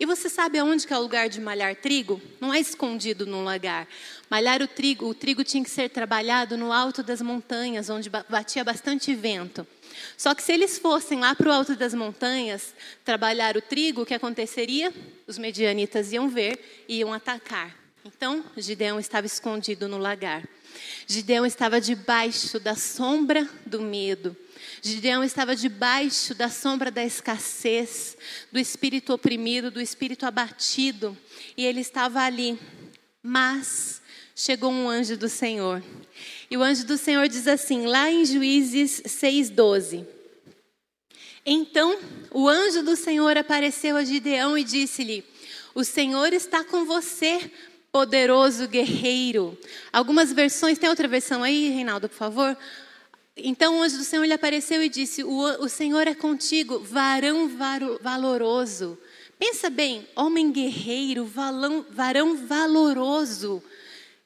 E 0.00 0.06
você 0.06 0.28
sabe 0.28 0.58
aonde 0.58 0.86
que 0.86 0.92
é 0.92 0.96
o 0.96 1.02
lugar 1.02 1.28
de 1.28 1.40
malhar 1.40 1.74
trigo? 1.74 2.22
Não 2.40 2.54
é 2.54 2.60
escondido 2.60 3.26
num 3.26 3.42
lagar. 3.42 3.88
Malhar 4.30 4.62
o 4.62 4.68
trigo, 4.68 5.06
o 5.06 5.14
trigo 5.14 5.42
tinha 5.42 5.64
que 5.64 5.70
ser 5.70 5.88
trabalhado 5.88 6.56
no 6.56 6.72
alto 6.72 7.02
das 7.02 7.20
montanhas, 7.20 7.90
onde 7.90 8.08
batia 8.08 8.62
bastante 8.62 9.12
vento. 9.12 9.66
Só 10.16 10.36
que 10.36 10.42
se 10.42 10.52
eles 10.52 10.78
fossem 10.78 11.18
lá 11.18 11.34
para 11.34 11.48
o 11.48 11.52
alto 11.52 11.74
das 11.74 11.94
montanhas 11.94 12.74
trabalhar 13.04 13.56
o 13.56 13.62
trigo, 13.62 14.02
o 14.02 14.06
que 14.06 14.14
aconteceria? 14.14 14.94
Os 15.26 15.36
medianitas 15.36 16.12
iam 16.12 16.28
ver 16.28 16.84
e 16.88 16.98
iam 16.98 17.12
atacar. 17.12 17.74
Então, 18.04 18.44
Gideão 18.56 19.00
estava 19.00 19.26
escondido 19.26 19.88
no 19.88 19.98
lagar. 19.98 20.48
Gideão 21.08 21.44
estava 21.44 21.80
debaixo 21.80 22.60
da 22.60 22.76
sombra 22.76 23.48
do 23.66 23.80
medo. 23.80 24.36
Gideão 24.82 25.24
estava 25.24 25.56
debaixo 25.56 26.34
da 26.34 26.48
sombra 26.48 26.90
da 26.90 27.04
escassez, 27.04 28.16
do 28.50 28.58
espírito 28.58 29.12
oprimido, 29.12 29.70
do 29.70 29.80
espírito 29.80 30.26
abatido, 30.26 31.16
e 31.56 31.64
ele 31.64 31.80
estava 31.80 32.20
ali. 32.20 32.58
Mas 33.22 34.00
chegou 34.34 34.70
um 34.70 34.88
anjo 34.88 35.16
do 35.16 35.28
Senhor. 35.28 35.82
E 36.50 36.56
o 36.56 36.62
anjo 36.62 36.86
do 36.86 36.96
Senhor 36.96 37.28
diz 37.28 37.46
assim, 37.46 37.86
lá 37.86 38.10
em 38.10 38.24
Juízes 38.24 39.02
6:12. 39.04 40.06
Então, 41.44 41.98
o 42.30 42.48
anjo 42.48 42.82
do 42.82 42.94
Senhor 42.94 43.36
apareceu 43.36 43.96
a 43.96 44.04
Gideão 44.04 44.56
e 44.56 44.62
disse-lhe: 44.62 45.24
O 45.74 45.82
Senhor 45.82 46.32
está 46.32 46.62
com 46.62 46.84
você, 46.84 47.50
poderoso 47.90 48.68
guerreiro. 48.68 49.58
Algumas 49.92 50.32
versões, 50.32 50.78
tem 50.78 50.90
outra 50.90 51.08
versão 51.08 51.42
aí, 51.42 51.70
Reinaldo, 51.70 52.08
por 52.08 52.16
favor? 52.16 52.56
Então 53.38 53.78
o 53.78 53.82
anjo 53.82 53.98
do 53.98 54.04
Senhor 54.04 54.24
lhe 54.24 54.32
apareceu 54.32 54.82
e 54.82 54.88
disse: 54.88 55.22
O, 55.22 55.64
o 55.64 55.68
Senhor 55.68 56.06
é 56.06 56.14
contigo, 56.14 56.80
varão 56.80 57.48
valoroso. 58.00 58.98
Pensa 59.38 59.70
bem, 59.70 60.06
homem 60.16 60.50
guerreiro, 60.50 61.24
valão, 61.24 61.86
varão 61.88 62.36
valoroso. 62.36 63.62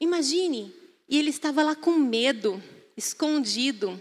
Imagine, 0.00 0.74
e 1.08 1.18
ele 1.18 1.28
estava 1.28 1.62
lá 1.62 1.74
com 1.74 1.92
medo, 1.92 2.62
escondido. 2.96 4.00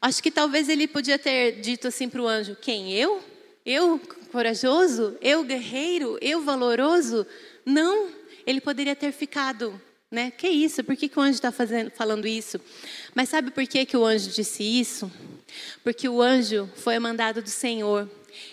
Acho 0.00 0.22
que 0.22 0.30
talvez 0.30 0.68
ele 0.68 0.86
podia 0.86 1.18
ter 1.18 1.60
dito 1.60 1.88
assim 1.88 2.08
para 2.08 2.20
o 2.20 2.28
anjo: 2.28 2.56
Quem? 2.60 2.92
Eu? 2.92 3.22
Eu 3.64 3.98
corajoso? 4.30 5.16
Eu 5.20 5.42
guerreiro? 5.42 6.18
Eu 6.20 6.42
valoroso? 6.42 7.26
Não, 7.64 8.08
ele 8.46 8.60
poderia 8.60 8.94
ter 8.94 9.12
ficado 9.12 9.80
né? 10.10 10.30
Que 10.30 10.48
isso? 10.48 10.84
Por 10.84 10.96
que, 10.96 11.08
que 11.08 11.18
o 11.18 11.22
anjo 11.22 11.34
está 11.34 11.52
falando 11.52 12.26
isso? 12.26 12.60
Mas 13.14 13.28
sabe 13.28 13.50
por 13.50 13.66
que, 13.66 13.84
que 13.84 13.96
o 13.96 14.04
anjo 14.04 14.30
disse 14.30 14.62
isso? 14.62 15.10
Porque 15.82 16.08
o 16.08 16.22
anjo 16.22 16.70
foi 16.76 16.98
mandado 16.98 17.42
do 17.42 17.50
Senhor. 17.50 18.08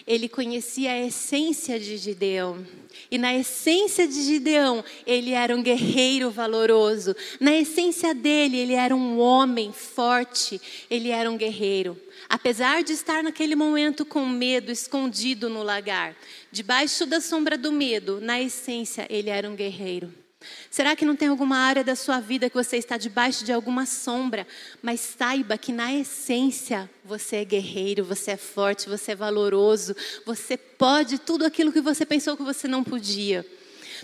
Ele 0.07 0.29
conhecia 0.29 0.93
a 0.93 0.99
essência 0.99 1.79
de 1.79 1.97
Gideão. 1.97 2.65
E 3.11 3.17
na 3.17 3.35
essência 3.35 4.07
de 4.07 4.23
Gideão, 4.23 4.83
ele 5.05 5.31
era 5.31 5.55
um 5.55 5.61
guerreiro 5.61 6.31
valoroso. 6.31 7.15
Na 7.39 7.53
essência 7.53 8.15
dele, 8.15 8.57
ele 8.57 8.73
era 8.73 8.95
um 8.95 9.19
homem 9.19 9.71
forte. 9.71 10.59
Ele 10.89 11.09
era 11.09 11.29
um 11.29 11.37
guerreiro. 11.37 11.99
Apesar 12.29 12.81
de 12.81 12.93
estar 12.93 13.21
naquele 13.21 13.55
momento 13.55 14.05
com 14.05 14.25
medo, 14.25 14.71
escondido 14.71 15.49
no 15.49 15.61
lagar, 15.61 16.15
debaixo 16.51 17.05
da 17.05 17.21
sombra 17.21 17.57
do 17.57 17.71
medo, 17.71 18.19
na 18.21 18.41
essência, 18.41 19.05
ele 19.09 19.29
era 19.29 19.47
um 19.47 19.55
guerreiro. 19.55 20.22
Será 20.69 20.95
que 20.95 21.05
não 21.05 21.15
tem 21.15 21.27
alguma 21.27 21.57
área 21.57 21.83
da 21.83 21.95
sua 21.95 22.19
vida 22.19 22.49
que 22.49 22.55
você 22.55 22.77
está 22.77 22.97
debaixo 22.97 23.43
de 23.43 23.51
alguma 23.51 23.85
sombra? 23.85 24.47
Mas 24.81 24.99
saiba 24.99 25.57
que 25.57 25.71
na 25.71 25.93
essência 25.93 26.89
você 27.03 27.37
é 27.37 27.45
guerreiro, 27.45 28.03
você 28.03 28.31
é 28.31 28.37
forte, 28.37 28.89
você 28.89 29.11
é 29.11 29.15
valoroso, 29.15 29.95
você 30.25 30.57
pode 30.57 31.19
tudo 31.19 31.45
aquilo 31.45 31.71
que 31.71 31.81
você 31.81 32.05
pensou 32.05 32.37
que 32.37 32.43
você 32.43 32.67
não 32.67 32.83
podia. 32.83 33.45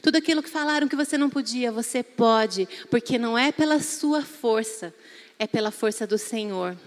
Tudo 0.01 0.17
aquilo 0.17 0.41
que 0.41 0.49
falaram 0.49 0.87
que 0.87 0.95
você 0.95 1.17
não 1.17 1.29
podia, 1.29 1.71
você 1.71 2.01
pode, 2.01 2.67
porque 2.89 3.17
não 3.17 3.37
é 3.37 3.51
pela 3.51 3.79
sua 3.81 4.21
força, 4.21 4.93
é 5.37 5.45
pela 5.45 5.71
força 5.71 6.07
do 6.07 6.17
Senhor. 6.17 6.77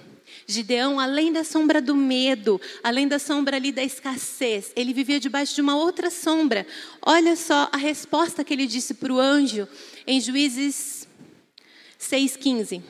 Gideão, 0.47 0.99
além 0.99 1.33
da 1.33 1.45
sombra 1.45 1.81
do 1.81 1.95
medo, 1.95 2.61
além 2.83 3.07
da 3.07 3.19
sombra 3.19 3.57
ali 3.57 3.73
da 3.73 3.83
escassez, 3.83 4.73
ele 4.75 4.93
vivia 4.93 5.21
debaixo 5.21 5.55
de 5.55 5.61
uma 5.61 5.77
outra 5.77 6.11
sombra. 6.11 6.67
Olha 7.01 7.37
só 7.37 7.69
a 7.73 7.77
resposta 7.77 8.45
que 8.45 8.53
ele 8.53 8.67
disse 8.67 8.95
para 8.95 9.13
o 9.13 9.21
anjo 9.21 9.69
em 10.07 10.21
Juízes 10.21 11.07
6,15. 12.01 12.83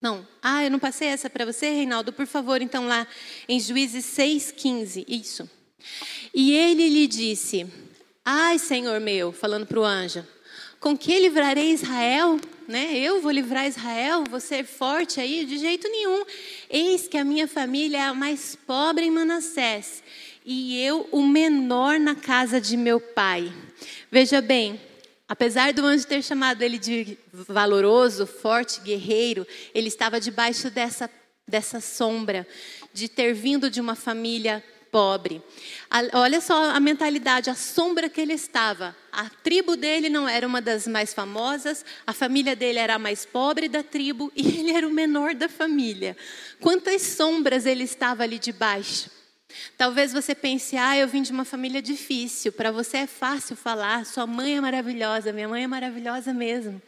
Não, 0.00 0.26
ah, 0.42 0.62
eu 0.62 0.70
não 0.70 0.78
passei 0.78 1.08
essa 1.08 1.30
para 1.30 1.46
você, 1.46 1.70
Reinaldo, 1.70 2.12
por 2.12 2.26
favor, 2.26 2.60
então 2.60 2.86
lá 2.86 3.06
em 3.48 3.58
Juízes 3.58 4.04
6,15, 4.04 5.04
isso. 5.08 5.48
E 6.34 6.52
ele 6.52 6.88
lhe 6.88 7.06
disse: 7.06 7.66
Ai, 8.24 8.58
Senhor 8.58 9.00
meu, 9.00 9.32
falando 9.32 9.66
para 9.66 9.80
o 9.80 9.84
anjo, 9.84 10.26
com 10.78 10.96
que 10.96 11.18
livrarei 11.18 11.72
Israel? 11.72 12.38
Né? 12.66 12.96
Eu 12.96 13.20
vou 13.20 13.30
livrar 13.30 13.66
Israel? 13.66 14.24
Vou 14.28 14.40
ser 14.40 14.64
forte 14.64 15.20
aí? 15.20 15.44
De 15.44 15.58
jeito 15.58 15.88
nenhum. 15.88 16.24
Eis 16.70 17.06
que 17.06 17.18
a 17.18 17.24
minha 17.24 17.46
família 17.46 17.98
é 17.98 18.02
a 18.02 18.14
mais 18.14 18.56
pobre 18.66 19.04
em 19.04 19.10
Manassés 19.10 20.02
e 20.44 20.78
eu 20.80 21.08
o 21.10 21.22
menor 21.22 21.98
na 21.98 22.14
casa 22.14 22.60
de 22.60 22.76
meu 22.76 23.00
pai. 23.00 23.52
Veja 24.10 24.40
bem, 24.40 24.80
apesar 25.28 25.72
do 25.72 25.84
anjo 25.84 26.06
ter 26.06 26.22
chamado 26.22 26.62
ele 26.62 26.78
de 26.78 27.18
valoroso, 27.32 28.26
forte, 28.26 28.80
guerreiro, 28.80 29.46
ele 29.74 29.88
estava 29.88 30.20
debaixo 30.20 30.70
dessa, 30.70 31.10
dessa 31.46 31.80
sombra 31.80 32.46
de 32.92 33.08
ter 33.08 33.34
vindo 33.34 33.70
de 33.70 33.80
uma 33.80 33.94
família 33.94 34.62
pobre. 34.94 35.42
Olha 36.12 36.40
só 36.40 36.70
a 36.70 36.78
mentalidade, 36.78 37.50
a 37.50 37.56
sombra 37.56 38.08
que 38.08 38.20
ele 38.20 38.32
estava. 38.32 38.94
A 39.10 39.28
tribo 39.28 39.74
dele 39.74 40.08
não 40.08 40.28
era 40.28 40.46
uma 40.46 40.60
das 40.60 40.86
mais 40.86 41.12
famosas, 41.12 41.84
a 42.06 42.12
família 42.12 42.54
dele 42.54 42.78
era 42.78 42.94
a 42.94 42.98
mais 42.98 43.26
pobre 43.26 43.68
da 43.68 43.82
tribo 43.82 44.30
e 44.36 44.46
ele 44.60 44.70
era 44.70 44.86
o 44.86 44.92
menor 44.92 45.34
da 45.34 45.48
família. 45.48 46.16
Quantas 46.60 47.02
sombras 47.02 47.66
ele 47.66 47.82
estava 47.82 48.22
ali 48.22 48.38
debaixo. 48.38 49.10
Talvez 49.76 50.12
você 50.12 50.34
pense, 50.34 50.76
ah, 50.76 50.96
eu 50.96 51.08
vim 51.08 51.22
de 51.22 51.32
uma 51.32 51.44
família 51.44 51.82
difícil. 51.82 52.52
Para 52.52 52.70
você 52.70 52.98
é 52.98 53.06
fácil 53.06 53.56
falar, 53.56 54.06
sua 54.06 54.26
mãe 54.26 54.56
é 54.56 54.60
maravilhosa, 54.60 55.32
minha 55.32 55.48
mãe 55.48 55.64
é 55.64 55.66
maravilhosa 55.66 56.32
mesmo. 56.32 56.80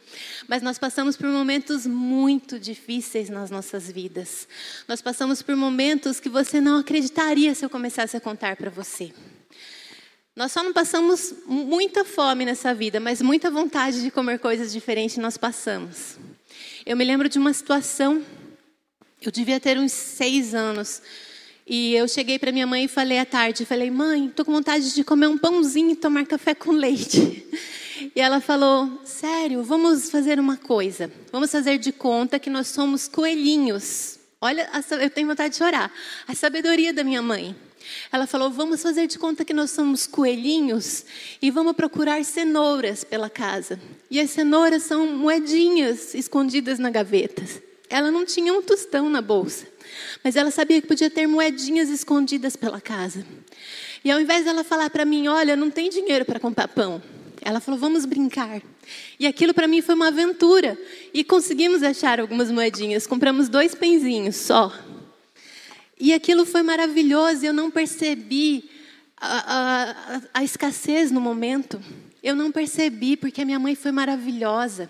Mas 0.47 0.61
nós 0.61 0.77
passamos 0.77 1.17
por 1.17 1.27
momentos 1.27 1.85
muito 1.85 2.59
difíceis 2.59 3.29
nas 3.29 3.49
nossas 3.49 3.91
vidas. 3.91 4.47
Nós 4.87 5.01
passamos 5.01 5.41
por 5.41 5.55
momentos 5.55 6.19
que 6.19 6.29
você 6.29 6.61
não 6.61 6.79
acreditaria 6.79 7.53
se 7.53 7.65
eu 7.65 7.69
começasse 7.69 8.15
a 8.15 8.21
contar 8.21 8.55
para 8.55 8.69
você. 8.69 9.13
Nós 10.35 10.51
só 10.51 10.61
não 10.61 10.71
passamos 10.71 11.33
muita 11.47 12.05
fome 12.05 12.45
nessa 12.45 12.71
vida, 12.71 12.99
mas 12.99 13.23
muita 13.23 13.49
vontade 13.49 14.03
de 14.03 14.11
comer 14.11 14.37
coisas 14.37 14.71
diferentes 14.71 15.17
nós 15.17 15.35
passamos. 15.35 16.15
Eu 16.85 16.95
me 16.95 17.03
lembro 17.03 17.27
de 17.27 17.39
uma 17.39 17.51
situação, 17.51 18.23
eu 19.19 19.31
devia 19.31 19.59
ter 19.59 19.79
uns 19.79 19.91
seis 19.91 20.53
anos. 20.53 21.01
E 21.69 21.93
eu 21.95 22.07
cheguei 22.07 22.39
para 22.39 22.49
minha 22.49 22.65
mãe 22.65 22.85
e 22.85 22.87
falei 22.87 23.19
à 23.19 23.25
tarde, 23.25 23.65
falei, 23.65 23.91
mãe, 23.91 24.27
estou 24.27 24.45
com 24.45 24.53
vontade 24.53 24.93
de 24.93 25.03
comer 25.03 25.27
um 25.27 25.37
pãozinho 25.37 25.91
e 25.91 25.95
tomar 25.97 26.25
café 26.25 26.55
com 26.55 26.71
leite. 26.71 27.45
E 28.15 28.21
ela 28.21 28.39
falou, 28.39 29.01
sério, 29.03 29.63
vamos 29.63 30.11
fazer 30.11 30.39
uma 30.39 30.55
coisa. 30.55 31.11
Vamos 31.31 31.51
fazer 31.51 31.79
de 31.79 31.91
conta 31.91 32.37
que 32.37 32.47
nós 32.47 32.67
somos 32.67 33.07
coelhinhos. 33.07 34.19
Olha, 34.39 34.69
eu 35.01 35.09
tenho 35.09 35.27
vontade 35.27 35.49
de 35.49 35.57
chorar. 35.57 35.91
A 36.27 36.35
sabedoria 36.35 36.93
da 36.93 37.03
minha 37.03 37.23
mãe. 37.23 37.55
Ela 38.11 38.27
falou, 38.27 38.51
vamos 38.51 38.83
fazer 38.83 39.07
de 39.07 39.17
conta 39.17 39.43
que 39.43 39.53
nós 39.53 39.71
somos 39.71 40.05
coelhinhos 40.05 41.05
e 41.41 41.49
vamos 41.49 41.73
procurar 41.73 42.23
cenouras 42.23 43.03
pela 43.03 43.31
casa. 43.31 43.79
E 44.11 44.19
as 44.19 44.29
cenouras 44.29 44.83
são 44.83 45.07
moedinhas 45.07 46.13
escondidas 46.13 46.77
na 46.77 46.91
gaveta. 46.91 47.43
Ela 47.89 48.11
não 48.11 48.25
tinha 48.25 48.53
um 48.53 48.61
tostão 48.61 49.09
na 49.09 49.21
bolsa. 49.21 49.65
Mas 50.23 50.35
ela 50.35 50.51
sabia 50.51 50.81
que 50.81 50.87
podia 50.87 51.09
ter 51.09 51.27
moedinhas 51.27 51.89
escondidas 51.89 52.55
pela 52.55 52.81
casa. 52.81 53.25
E 54.03 54.11
ao 54.11 54.19
invés 54.19 54.45
dela 54.45 54.63
falar 54.63 54.89
para 54.89 55.05
mim, 55.05 55.27
olha, 55.27 55.55
não 55.55 55.69
tem 55.69 55.89
dinheiro 55.89 56.25
para 56.25 56.39
comprar 56.39 56.67
pão, 56.67 57.01
ela 57.41 57.59
falou, 57.59 57.79
vamos 57.79 58.05
brincar. 58.05 58.61
E 59.19 59.27
aquilo 59.27 59.53
para 59.53 59.67
mim 59.67 59.81
foi 59.81 59.95
uma 59.95 60.07
aventura. 60.07 60.77
E 61.13 61.23
conseguimos 61.23 61.83
achar 61.83 62.19
algumas 62.19 62.51
moedinhas. 62.51 63.07
Compramos 63.07 63.47
dois 63.47 63.73
pãezinhos 63.73 64.35
só. 64.35 64.73
E 65.99 66.13
aquilo 66.13 66.45
foi 66.45 66.61
maravilhoso. 66.63 67.45
Eu 67.45 67.53
não 67.53 67.71
percebi 67.71 68.69
a, 69.15 69.55
a, 69.55 70.21
a 70.33 70.43
escassez 70.43 71.11
no 71.11 71.21
momento. 71.21 71.81
Eu 72.21 72.35
não 72.35 72.51
percebi 72.51 73.15
porque 73.15 73.41
a 73.41 73.45
minha 73.45 73.59
mãe 73.59 73.75
foi 73.75 73.91
maravilhosa. 73.91 74.89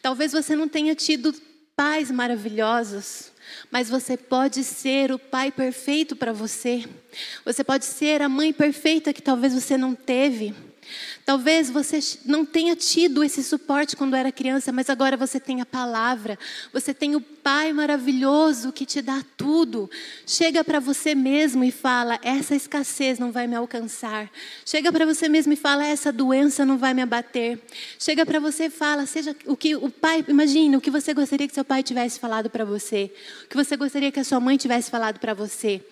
Talvez 0.00 0.32
você 0.32 0.56
não 0.56 0.68
tenha 0.68 0.94
tido 0.94 1.34
pais 1.76 2.10
maravilhosos, 2.10 3.31
mas 3.72 3.88
você 3.88 4.18
pode 4.18 4.62
ser 4.62 5.10
o 5.10 5.18
pai 5.18 5.50
perfeito 5.50 6.14
para 6.14 6.30
você. 6.30 6.84
Você 7.42 7.64
pode 7.64 7.86
ser 7.86 8.20
a 8.20 8.28
mãe 8.28 8.52
perfeita 8.52 9.14
que 9.14 9.22
talvez 9.22 9.54
você 9.54 9.78
não 9.78 9.94
teve. 9.94 10.54
Talvez 11.24 11.70
você 11.70 12.00
não 12.24 12.44
tenha 12.44 12.74
tido 12.74 13.22
esse 13.22 13.44
suporte 13.44 13.96
quando 13.96 14.16
era 14.16 14.32
criança, 14.32 14.72
mas 14.72 14.90
agora 14.90 15.16
você 15.16 15.38
tem 15.38 15.60
a 15.60 15.66
palavra. 15.66 16.38
Você 16.72 16.92
tem 16.92 17.14
o 17.14 17.20
Pai 17.42 17.72
maravilhoso 17.72 18.70
que 18.70 18.86
te 18.86 19.02
dá 19.02 19.20
tudo. 19.36 19.90
Chega 20.24 20.62
para 20.62 20.78
você 20.78 21.12
mesmo 21.12 21.64
e 21.64 21.72
fala: 21.72 22.18
essa 22.22 22.54
escassez 22.54 23.18
não 23.18 23.32
vai 23.32 23.48
me 23.48 23.56
alcançar. 23.56 24.30
Chega 24.64 24.92
para 24.92 25.04
você 25.04 25.28
mesmo 25.28 25.52
e 25.52 25.56
fala: 25.56 25.84
essa 25.84 26.12
doença 26.12 26.64
não 26.64 26.78
vai 26.78 26.94
me 26.94 27.02
abater. 27.02 27.60
Chega 27.98 28.24
para 28.24 28.38
você 28.38 28.66
e 28.66 28.70
fala: 28.70 29.06
seja 29.06 29.34
o 29.44 29.56
que 29.56 29.74
o 29.74 29.90
pai, 29.90 30.24
imagine 30.28 30.76
o 30.76 30.80
que 30.80 30.90
você 30.90 31.12
gostaria 31.12 31.48
que 31.48 31.54
seu 31.54 31.64
pai 31.64 31.82
tivesse 31.82 32.20
falado 32.20 32.48
para 32.48 32.64
você, 32.64 33.10
o 33.44 33.48
que 33.48 33.56
você 33.56 33.76
gostaria 33.76 34.12
que 34.12 34.20
a 34.20 34.24
sua 34.24 34.38
mãe 34.38 34.56
tivesse 34.56 34.88
falado 34.88 35.18
para 35.18 35.34
você. 35.34 35.84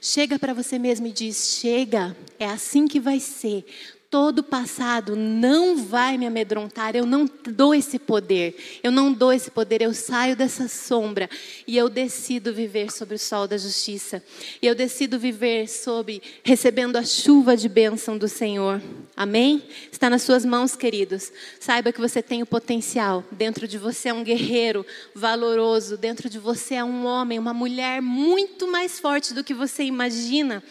Chega 0.00 0.38
para 0.38 0.54
você 0.54 0.78
mesmo 0.78 1.06
e 1.06 1.12
diz: 1.12 1.58
chega, 1.60 2.16
é 2.38 2.46
assim 2.46 2.86
que 2.86 2.98
vai 2.98 3.20
ser 3.20 3.66
todo 4.14 4.38
o 4.38 4.44
passado 4.44 5.16
não 5.16 5.76
vai 5.76 6.16
me 6.16 6.24
amedrontar, 6.24 6.94
eu 6.94 7.04
não 7.04 7.28
dou 7.48 7.74
esse 7.74 7.98
poder, 7.98 8.78
eu 8.80 8.92
não 8.92 9.12
dou 9.12 9.32
esse 9.32 9.50
poder, 9.50 9.82
eu 9.82 9.92
saio 9.92 10.36
dessa 10.36 10.68
sombra 10.68 11.28
e 11.66 11.76
eu 11.76 11.88
decido 11.88 12.54
viver 12.54 12.92
sobre 12.92 13.16
o 13.16 13.18
sol 13.18 13.48
da 13.48 13.58
justiça, 13.58 14.22
e 14.62 14.68
eu 14.68 14.74
decido 14.76 15.18
viver 15.18 15.68
sob, 15.68 16.22
recebendo 16.44 16.94
a 16.94 17.02
chuva 17.02 17.56
de 17.56 17.68
bênção 17.68 18.16
do 18.16 18.28
Senhor, 18.28 18.80
amém? 19.16 19.64
Está 19.90 20.08
nas 20.08 20.22
suas 20.22 20.44
mãos, 20.44 20.76
queridos, 20.76 21.32
saiba 21.58 21.90
que 21.90 22.00
você 22.00 22.22
tem 22.22 22.40
o 22.40 22.46
potencial, 22.46 23.24
dentro 23.32 23.66
de 23.66 23.78
você 23.78 24.10
é 24.10 24.14
um 24.14 24.22
guerreiro 24.22 24.86
valoroso, 25.12 25.96
dentro 25.96 26.30
de 26.30 26.38
você 26.38 26.76
é 26.76 26.84
um 26.84 27.04
homem, 27.04 27.36
uma 27.36 27.52
mulher 27.52 28.00
muito 28.00 28.70
mais 28.70 29.00
forte 29.00 29.34
do 29.34 29.42
que 29.42 29.52
você 29.52 29.82
imagina, 29.82 30.62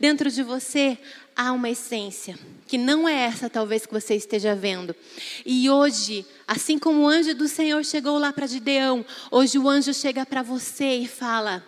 dentro 0.00 0.30
de 0.30 0.42
você 0.42 0.96
há 1.36 1.52
uma 1.52 1.68
essência, 1.68 2.38
que 2.66 2.78
não 2.78 3.06
é 3.06 3.24
essa 3.24 3.50
talvez 3.50 3.84
que 3.84 3.92
você 3.92 4.14
esteja 4.14 4.54
vendo. 4.54 4.96
E 5.44 5.68
hoje, 5.68 6.24
assim 6.48 6.78
como 6.78 7.02
o 7.02 7.06
anjo 7.06 7.34
do 7.34 7.46
Senhor 7.46 7.84
chegou 7.84 8.18
lá 8.18 8.32
para 8.32 8.46
Gideão, 8.46 9.04
hoje 9.30 9.58
o 9.58 9.68
anjo 9.68 9.92
chega 9.92 10.24
para 10.24 10.42
você 10.42 10.94
e 10.96 11.06
fala: 11.06 11.62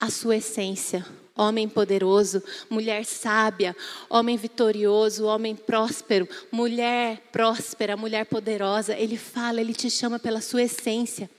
a 0.00 0.10
sua 0.10 0.36
essência, 0.36 1.06
homem 1.36 1.68
poderoso, 1.68 2.42
mulher 2.68 3.04
sábia, 3.04 3.74
homem 4.10 4.36
vitorioso, 4.36 5.26
homem 5.26 5.54
próspero, 5.54 6.28
mulher 6.50 7.22
próspera, 7.30 7.96
mulher 7.96 8.26
poderosa. 8.26 8.96
Ele 8.96 9.16
fala, 9.16 9.60
ele 9.60 9.72
te 9.72 9.88
chama 9.88 10.18
pela 10.18 10.40
sua 10.40 10.62
essência. 10.62 11.30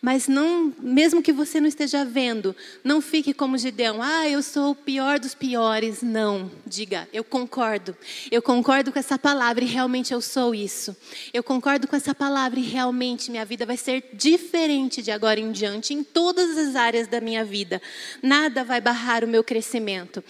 Mas 0.00 0.28
não, 0.28 0.72
mesmo 0.80 1.22
que 1.22 1.32
você 1.32 1.60
não 1.60 1.66
esteja 1.68 2.04
vendo, 2.04 2.54
não 2.84 3.00
fique 3.00 3.34
como 3.34 3.58
Gideão, 3.58 4.00
ah, 4.02 4.28
eu 4.28 4.42
sou 4.42 4.70
o 4.70 4.74
pior 4.74 5.18
dos 5.18 5.34
piores. 5.34 6.02
Não, 6.02 6.50
diga, 6.66 7.08
eu 7.12 7.24
concordo. 7.24 7.96
Eu 8.30 8.40
concordo 8.42 8.92
com 8.92 8.98
essa 8.98 9.18
palavra 9.18 9.64
e 9.64 9.66
realmente 9.66 10.12
eu 10.12 10.20
sou 10.20 10.54
isso. 10.54 10.96
Eu 11.32 11.42
concordo 11.42 11.88
com 11.88 11.96
essa 11.96 12.14
palavra 12.14 12.60
e 12.60 12.62
realmente 12.62 13.30
minha 13.30 13.44
vida 13.44 13.66
vai 13.66 13.76
ser 13.76 14.10
diferente 14.12 15.02
de 15.02 15.10
agora 15.10 15.40
em 15.40 15.50
diante 15.50 15.94
em 15.94 16.04
todas 16.04 16.56
as 16.56 16.76
áreas 16.76 17.08
da 17.08 17.20
minha 17.20 17.44
vida. 17.44 17.80
Nada 18.22 18.64
vai 18.64 18.80
barrar 18.80 19.24
o 19.24 19.28
meu 19.28 19.42
crescimento. 19.42 20.22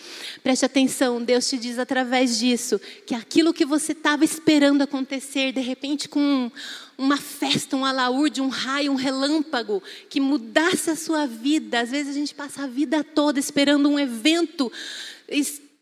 Preste 0.43 0.65
atenção, 0.65 1.23
Deus 1.23 1.49
te 1.49 1.59
diz 1.59 1.79
através 1.79 2.39
disso 2.39 2.81
que 3.05 3.15
aquilo 3.15 3.53
que 3.53 3.65
você 3.65 3.93
estava 3.93 4.25
esperando 4.25 4.83
acontecer, 4.83 5.53
de 5.53 5.61
repente 5.61 6.09
com 6.09 6.21
um, 6.21 6.51
uma 6.99 7.17
festa, 7.17 7.77
um 7.77 7.85
alaúde, 7.85 8.41
um 8.41 8.49
raio, 8.49 8.93
um 8.93 8.97
relâmpago 8.97 9.83
que 10.09 10.21
mudasse 10.21 10.91
a 10.91 10.97
sua 10.97 11.27
vida. 11.27 11.81
Às 11.81 11.91
vezes 11.91 12.15
a 12.15 12.19
gente 12.19 12.35
passa 12.35 12.65
a 12.65 12.67
vida 12.67 13.05
toda 13.05 13.39
esperando 13.39 13.89
um 13.89 13.99
evento 13.99 14.73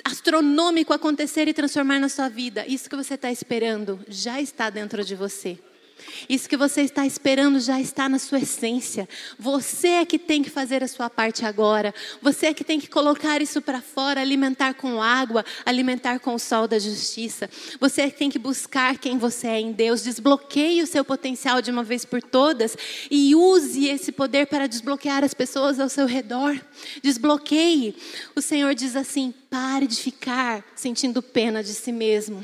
astronômico 0.05 0.93
acontecer 0.93 1.49
e 1.49 1.55
transformar 1.55 1.99
na 1.99 2.09
sua 2.09 2.29
vida. 2.29 2.67
Isso 2.67 2.91
que 2.91 2.97
você 2.97 3.15
está 3.15 3.31
esperando 3.31 4.01
já 4.09 4.41
está 4.41 4.71
dentro 4.71 5.05
de 5.05 5.15
você. 5.15 5.59
Isso 6.29 6.49
que 6.49 6.57
você 6.57 6.83
está 6.83 7.07
esperando 7.07 7.61
já 7.61 7.81
está 7.81 8.09
na 8.09 8.19
sua 8.19 8.39
essência. 8.39 9.09
Você 9.39 9.89
é 9.89 10.05
que 10.05 10.19
tem 10.19 10.43
que 10.43 10.51
fazer 10.51 10.83
a 10.83 10.89
sua 10.89 11.09
parte 11.11 11.45
agora. 11.45 11.95
Você 12.21 12.47
é 12.47 12.55
que 12.55 12.65
tem 12.65 12.81
que 12.81 12.89
colocar 12.89 13.41
isso 13.41 13.61
para 13.61 13.81
fora, 13.81 14.21
alimentar 14.21 14.75
com 14.75 15.03
água, 15.03 15.45
alimentar 15.65 16.19
com 16.19 16.35
o 16.35 16.39
sol 16.39 16.67
da 16.67 16.79
justiça. 16.79 17.49
Você 17.81 18.03
é 18.03 18.11
que 18.11 18.19
tem 18.19 18.31
que 18.31 18.39
buscar 18.39 18.99
quem 18.99 19.19
você 19.19 19.49
é 19.49 19.61
em 19.61 19.73
Deus. 19.73 20.03
Desbloqueie 20.03 20.83
o 20.83 20.87
seu 20.87 21.05
potencial 21.05 21.61
de 21.61 21.71
uma 21.71 21.85
vez 21.85 22.05
por 22.05 22.23
todas 22.23 22.77
e 23.11 23.35
use 23.35 23.87
esse 23.87 24.13
poder 24.13 24.47
para 24.47 24.67
desbloquear 24.67 25.25
as 25.25 25.35
pessoas 25.35 25.79
ao 25.79 25.89
seu 25.89 26.07
redor. 26.07 26.59
Desbloqueie. 27.03 27.95
O 28.35 28.41
Senhor 28.41 28.75
diz 28.75 28.97
assim: 28.97 29.35
Pare 29.55 29.87
de 29.87 29.95
ficar 29.95 30.65
sentindo 30.75 31.23
pena 31.23 31.63
de 31.63 31.73
si 31.75 31.93
mesmo. 31.93 32.43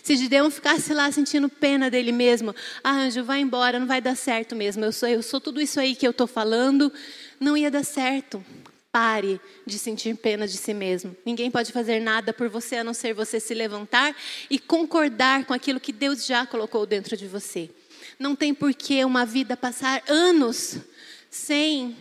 Se 0.00 0.14
Gideão 0.14 0.48
ficasse 0.48 0.94
lá 0.94 1.10
sentindo 1.10 1.48
pena 1.48 1.90
dele 1.90 2.12
mesmo, 2.12 2.54
ah, 2.84 2.92
anjo, 2.92 3.24
vai 3.24 3.40
embora, 3.40 3.80
não 3.80 3.86
vai 3.88 4.00
dar 4.00 4.14
certo 4.14 4.54
mesmo. 4.54 4.84
Eu 4.84 4.92
sou, 4.92 5.08
eu 5.08 5.24
sou 5.24 5.40
tudo 5.40 5.60
isso 5.60 5.80
aí 5.80 5.96
que 5.96 6.06
eu 6.06 6.12
estou 6.12 6.28
falando, 6.28 6.92
não 7.40 7.56
ia 7.56 7.68
dar 7.68 7.84
certo. 7.84 8.44
Pare 8.92 9.40
de 9.66 9.76
sentir 9.76 10.14
pena 10.14 10.46
de 10.46 10.56
si 10.56 10.72
mesmo. 10.72 11.16
Ninguém 11.26 11.50
pode 11.50 11.72
fazer 11.72 11.98
nada 11.98 12.32
por 12.32 12.48
você 12.48 12.76
a 12.76 12.84
não 12.84 12.94
ser 12.94 13.12
você 13.12 13.40
se 13.40 13.54
levantar 13.54 14.14
e 14.48 14.56
concordar 14.56 15.44
com 15.44 15.52
aquilo 15.52 15.80
que 15.80 15.92
Deus 15.92 16.24
já 16.24 16.46
colocou 16.46 16.86
dentro 16.86 17.16
de 17.16 17.26
você. 17.26 17.70
Não 18.20 18.36
tem 18.36 18.54
por 18.54 18.72
que 18.72 19.04
uma 19.04 19.26
vida 19.26 19.56
passar 19.56 20.00
anos 20.06 20.78
sem 21.28 21.96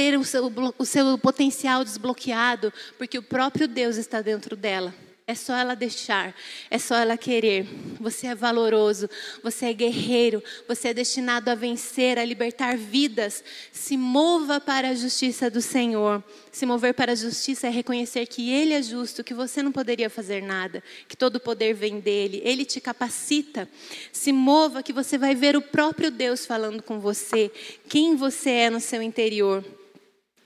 ter 0.00 0.18
o 0.18 0.24
seu, 0.24 0.50
o 0.78 0.86
seu 0.86 1.18
potencial 1.18 1.84
desbloqueado, 1.84 2.72
porque 2.96 3.18
o 3.18 3.22
próprio 3.22 3.68
Deus 3.68 3.98
está 3.98 4.22
dentro 4.22 4.56
dela. 4.56 4.94
É 5.26 5.34
só 5.34 5.54
ela 5.54 5.76
deixar, 5.76 6.34
é 6.70 6.78
só 6.78 6.96
ela 6.96 7.18
querer. 7.18 7.66
Você 8.00 8.28
é 8.28 8.34
valoroso, 8.34 9.10
você 9.42 9.66
é 9.66 9.72
guerreiro, 9.74 10.42
você 10.66 10.88
é 10.88 10.94
destinado 10.94 11.50
a 11.50 11.54
vencer, 11.54 12.18
a 12.18 12.24
libertar 12.24 12.78
vidas. 12.78 13.44
Se 13.70 13.94
mova 13.94 14.58
para 14.58 14.88
a 14.88 14.94
justiça 14.94 15.50
do 15.50 15.60
Senhor. 15.60 16.24
Se 16.50 16.64
mover 16.64 16.94
para 16.94 17.12
a 17.12 17.14
justiça 17.14 17.66
é 17.66 17.70
reconhecer 17.70 18.26
que 18.26 18.50
Ele 18.50 18.72
é 18.72 18.82
justo, 18.82 19.22
que 19.22 19.34
você 19.34 19.62
não 19.62 19.70
poderia 19.70 20.08
fazer 20.08 20.42
nada, 20.42 20.82
que 21.06 21.16
todo 21.16 21.36
o 21.36 21.40
poder 21.40 21.74
vem 21.74 22.00
dele, 22.00 22.40
Ele 22.42 22.64
te 22.64 22.80
capacita. 22.80 23.68
Se 24.10 24.32
mova 24.32 24.82
que 24.82 24.94
você 24.94 25.18
vai 25.18 25.34
ver 25.34 25.56
o 25.56 25.62
próprio 25.62 26.10
Deus 26.10 26.46
falando 26.46 26.82
com 26.82 26.98
você, 26.98 27.52
quem 27.86 28.16
você 28.16 28.50
é 28.50 28.70
no 28.70 28.80
seu 28.80 29.02
interior. 29.02 29.62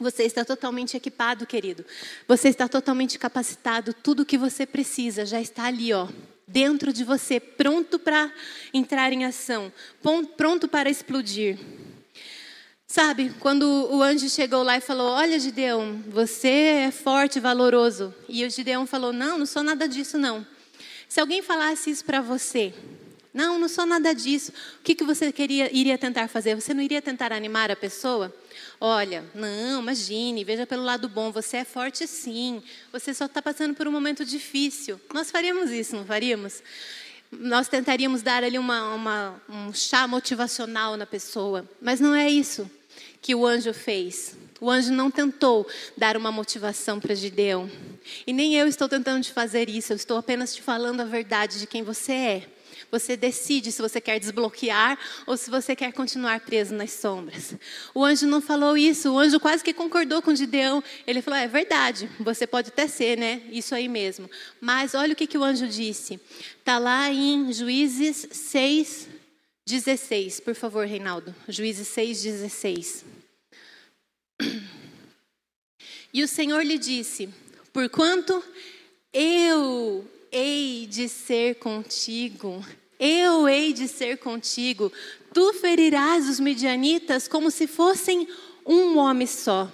Você 0.05 0.25
está 0.25 0.45
totalmente 0.45 0.99
equipado, 0.99 1.47
querido. 1.47 1.83
Você 2.29 2.51
está 2.51 2.69
totalmente 2.69 3.19
capacitado. 3.19 3.95
Tudo 3.95 4.21
o 4.21 4.27
que 4.27 4.37
você 4.37 4.67
precisa 4.67 5.25
já 5.25 5.41
está 5.41 5.65
ali, 5.65 5.95
ó, 5.95 6.07
dentro 6.47 6.93
de 6.93 7.03
você, 7.05 7.41
pronto 7.41 7.99
para 7.99 8.31
entrar 8.75 9.15
em 9.15 9.25
ação, 9.25 9.73
pronto 10.37 10.69
para 10.69 10.91
explodir. 10.91 11.59
Sabe, 12.87 13.35
quando 13.41 13.65
o 13.65 14.03
anjo 14.03 14.29
chegou 14.29 14.63
lá 14.63 14.77
e 14.77 14.81
falou: 14.83 15.11
Olha, 15.11 15.39
Gideão, 15.39 16.05
você 16.07 16.49
é 16.49 16.91
forte, 16.91 17.41
valoroso. 17.41 18.15
E 18.29 18.45
o 18.45 18.51
Gideão 18.51 18.87
falou: 18.87 19.11
Não, 19.11 19.39
não 19.39 19.47
sou 19.47 19.63
nada 19.63 19.89
disso, 19.89 20.19
não. 20.19 20.47
Se 21.09 21.19
alguém 21.19 21.41
falasse 21.41 21.91
isso 21.91 22.05
para 22.05 22.21
você, 22.21 22.75
não, 23.35 23.59
não 23.59 23.69
sou 23.69 23.85
nada 23.85 24.15
disso. 24.15 24.53
O 24.79 24.83
que, 24.85 24.95
que 24.95 25.03
você 25.03 25.33
queria, 25.33 25.69
iria 25.77 25.99
tentar 25.99 26.29
fazer? 26.29 26.55
Você 26.55 26.73
não 26.73 26.81
iria 26.81 27.03
tentar 27.03 27.33
animar 27.33 27.69
a 27.69 27.75
pessoa? 27.75 28.33
Olha, 28.81 29.25
não, 29.35 29.83
imagine, 29.83 30.45
veja 30.45 30.65
pelo 30.65 30.85
lado 30.85 31.09
bom, 31.09 31.33
você 31.33 31.59
é 31.59 31.65
forte 31.65 32.07
sim, 32.07 32.63
você 32.93 33.13
só 33.13 33.25
está 33.25 33.43
passando 33.43 33.75
por 33.75 33.89
um 33.89 33.91
momento 33.91 34.25
difícil. 34.25 35.01
Nós 35.13 35.31
faríamos 35.31 35.71
isso, 35.71 35.97
não 35.97 36.05
faríamos? 36.05 36.63
Nós 37.33 37.67
tentaríamos 37.67 38.23
dar 38.23 38.45
ali 38.45 38.59
uma, 38.59 38.95
uma, 38.95 39.43
um 39.49 39.73
chá 39.73 40.07
motivacional 40.07 40.97
na 40.97 41.07
pessoa, 41.07 41.69
mas 41.83 41.99
não 41.99 42.15
é 42.15 42.31
isso 42.31 42.71
que 43.21 43.35
o 43.35 43.45
anjo 43.45 43.73
fez. 43.73 44.37
O 44.61 44.71
anjo 44.71 44.93
não 44.93 45.11
tentou 45.11 45.67
dar 45.97 46.17
uma 46.17 46.31
motivação 46.31 47.01
para 47.01 47.15
Gideão. 47.15 47.69
E 48.27 48.33
nem 48.33 48.55
eu 48.55 48.69
estou 48.69 48.89
tentando 48.89 49.25
te 49.25 49.33
fazer 49.33 49.69
isso, 49.69 49.93
eu 49.93 49.97
estou 49.97 50.19
apenas 50.19 50.55
te 50.55 50.63
falando 50.63 51.01
a 51.01 51.05
verdade 51.05 51.59
de 51.59 51.67
quem 51.67 51.83
você 51.83 52.13
é. 52.13 52.54
Você 52.91 53.17
decide 53.17 53.73
se 53.73 53.81
você 53.81 54.01
quer 54.01 54.19
desbloquear 54.19 54.99
ou 55.27 55.37
se 55.37 55.51
você 55.51 55.75
quer 55.75 55.93
continuar 55.93 56.41
preso 56.41 56.75
nas 56.75 56.93
sombras. 56.93 57.55
O 57.95 58.05
anjo 58.05 58.27
não 58.27 58.41
falou 58.41 58.77
isso, 58.77 59.13
o 59.13 59.19
anjo 59.19 59.41
quase 59.41 59.63
que 59.65 59.73
concordou 59.73 60.23
com 60.23 60.35
Gideão. 60.35 60.83
Ele 61.07 61.23
falou: 61.23 61.39
é 61.39 61.47
verdade, 61.49 62.09
você 62.21 62.47
pode 62.47 62.69
até 62.69 62.87
ser, 62.87 63.19
né? 63.19 63.43
Isso 63.51 63.75
aí 63.75 63.89
mesmo. 63.89 64.31
Mas 64.61 64.95
olha 64.95 65.13
o 65.13 65.17
que, 65.17 65.27
que 65.27 65.39
o 65.39 65.45
anjo 65.45 65.67
disse. 65.69 66.21
Está 66.59 66.79
lá 66.79 67.11
em 67.11 67.53
Juízes 67.53 68.29
6, 68.31 69.09
16. 69.67 70.41
Por 70.41 70.55
favor, 70.55 70.87
Reinaldo. 70.87 71.35
Juízes 71.49 71.89
6, 71.89 72.23
16. 72.23 73.05
E 76.13 76.23
o 76.23 76.29
Senhor 76.29 76.63
lhe 76.65 76.79
disse: 76.79 77.29
Porquanto 77.73 78.43
eu 79.13 80.09
hei 80.35 80.87
de 80.91 81.09
ser 81.09 81.55
contigo, 81.55 82.65
eu 82.99 83.49
hei 83.49 83.73
de 83.73 83.87
ser 83.87 84.19
contigo. 84.19 84.93
Tu 85.33 85.55
ferirás 85.55 86.29
os 86.29 86.41
midianitas 86.41 87.29
como 87.29 87.51
se 87.51 87.67
fossem 87.67 88.27
Um 88.67 88.97
homem 88.97 89.27
só. 89.27 89.71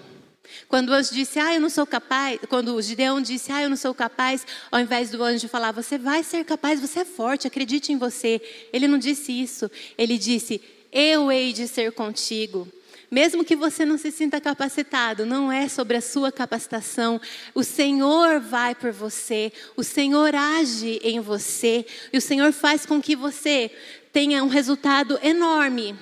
Quando 0.68 0.88
o 0.88 0.92
anjo 0.92 1.14
disse, 1.14 1.38
ah, 1.38 1.54
eu 1.54 1.60
não 1.60 1.70
sou 1.70 1.86
capaz, 1.86 2.40
quando 2.48 2.74
o 2.74 2.82
Gideão 2.82 3.20
disse, 3.20 3.52
ah, 3.52 3.62
eu 3.62 3.70
não 3.70 3.76
sou 3.76 3.94
capaz, 3.94 4.44
ao 4.68 4.80
invés 4.80 5.10
do 5.10 5.22
anjo 5.22 5.48
falar, 5.48 5.70
você 5.70 5.96
vai 5.96 6.24
ser 6.24 6.44
capaz, 6.44 6.80
você 6.80 7.00
é 7.00 7.04
forte, 7.04 7.46
acredite 7.46 7.92
em 7.92 7.96
você. 7.96 8.40
Ele 8.72 8.88
não 8.88 8.98
disse 8.98 9.30
isso. 9.30 9.70
Ele 9.96 10.18
disse, 10.18 10.60
eu 10.92 11.30
hei 11.30 11.52
de 11.52 11.68
ser 11.68 11.92
contigo. 11.92 12.66
Mesmo 13.10 13.44
que 13.44 13.56
você 13.56 13.84
não 13.84 13.98
se 13.98 14.10
sinta 14.12 14.40
capacitado, 14.40 15.26
não 15.26 15.50
é 15.50 15.68
sobre 15.68 15.96
a 15.96 16.00
sua 16.00 16.30
capacitação. 16.30 17.20
O 17.54 17.64
Senhor 17.64 18.38
vai 18.40 18.74
por 18.74 18.92
você, 18.92 19.52
o 19.76 19.82
Senhor 19.82 20.34
age 20.34 21.00
em 21.02 21.18
você, 21.18 21.84
e 22.12 22.18
o 22.18 22.20
Senhor 22.20 22.52
faz 22.52 22.86
com 22.86 23.02
que 23.02 23.16
você 23.16 23.70
tenha 24.12 24.44
um 24.44 24.48
resultado 24.48 25.18
enorme 25.22 25.96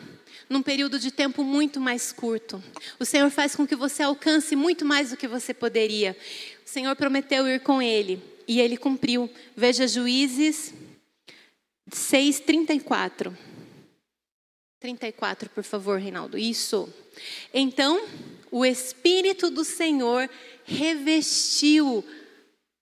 num 0.49 0.62
período 0.62 0.99
de 0.99 1.11
tempo 1.11 1.44
muito 1.44 1.81
mais 1.81 2.12
curto. 2.12 2.62
O 2.99 3.05
Senhor 3.05 3.31
faz 3.31 3.55
com 3.55 3.66
que 3.66 3.77
você 3.77 4.03
alcance 4.03 4.57
muito 4.57 4.85
mais 4.85 5.11
do 5.11 5.16
que 5.16 5.29
você 5.29 5.53
poderia. 5.53 6.16
O 6.66 6.68
Senhor 6.68 6.94
prometeu 6.97 7.47
ir 7.47 7.61
com 7.61 7.83
ele 7.83 8.23
e 8.47 8.61
ele 8.61 8.77
cumpriu. 8.77 9.31
Veja 9.57 9.87
Juízes 9.87 10.73
6:34. 11.90 13.37
34, 14.81 15.51
por 15.51 15.64
favor, 15.64 15.99
Reinaldo. 15.99 16.38
Isso. 16.38 16.88
Então, 17.53 18.01
o 18.51 18.64
espírito 18.64 19.51
do 19.51 19.64
Senhor 19.64 20.31
revestiu 20.64 22.05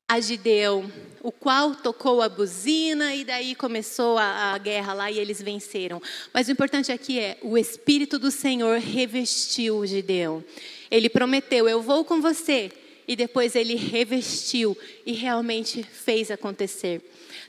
a 0.08 0.20
Gideão, 0.20 0.92
o 1.20 1.32
qual 1.32 1.74
tocou 1.74 2.22
a 2.22 2.28
buzina 2.28 3.14
e 3.14 3.24
daí 3.24 3.54
começou 3.54 4.18
a, 4.18 4.52
a, 4.52 4.58
guerra 4.58 4.92
lá 4.92 5.10
e 5.10 5.18
eles 5.18 5.40
venceram. 5.42 6.00
Mas 6.32 6.46
o 6.46 6.52
importante 6.52 6.92
aqui 6.92 7.18
é 7.18 7.38
o 7.42 7.58
Espírito 7.58 8.18
do 8.18 8.30
Senhor 8.30 8.78
revestiu 8.78 9.84
Gideão. 9.86 10.44
Ele 10.90 11.08
prometeu: 11.08 11.68
Eu 11.68 11.82
vou 11.82 12.04
com 12.04 12.20
você. 12.20 12.70
E 13.08 13.14
depois 13.14 13.54
ele 13.54 13.76
revestiu 13.76 14.76
e 15.04 15.12
realmente 15.12 15.82
fez 15.82 16.30
acontecer. 16.30 17.00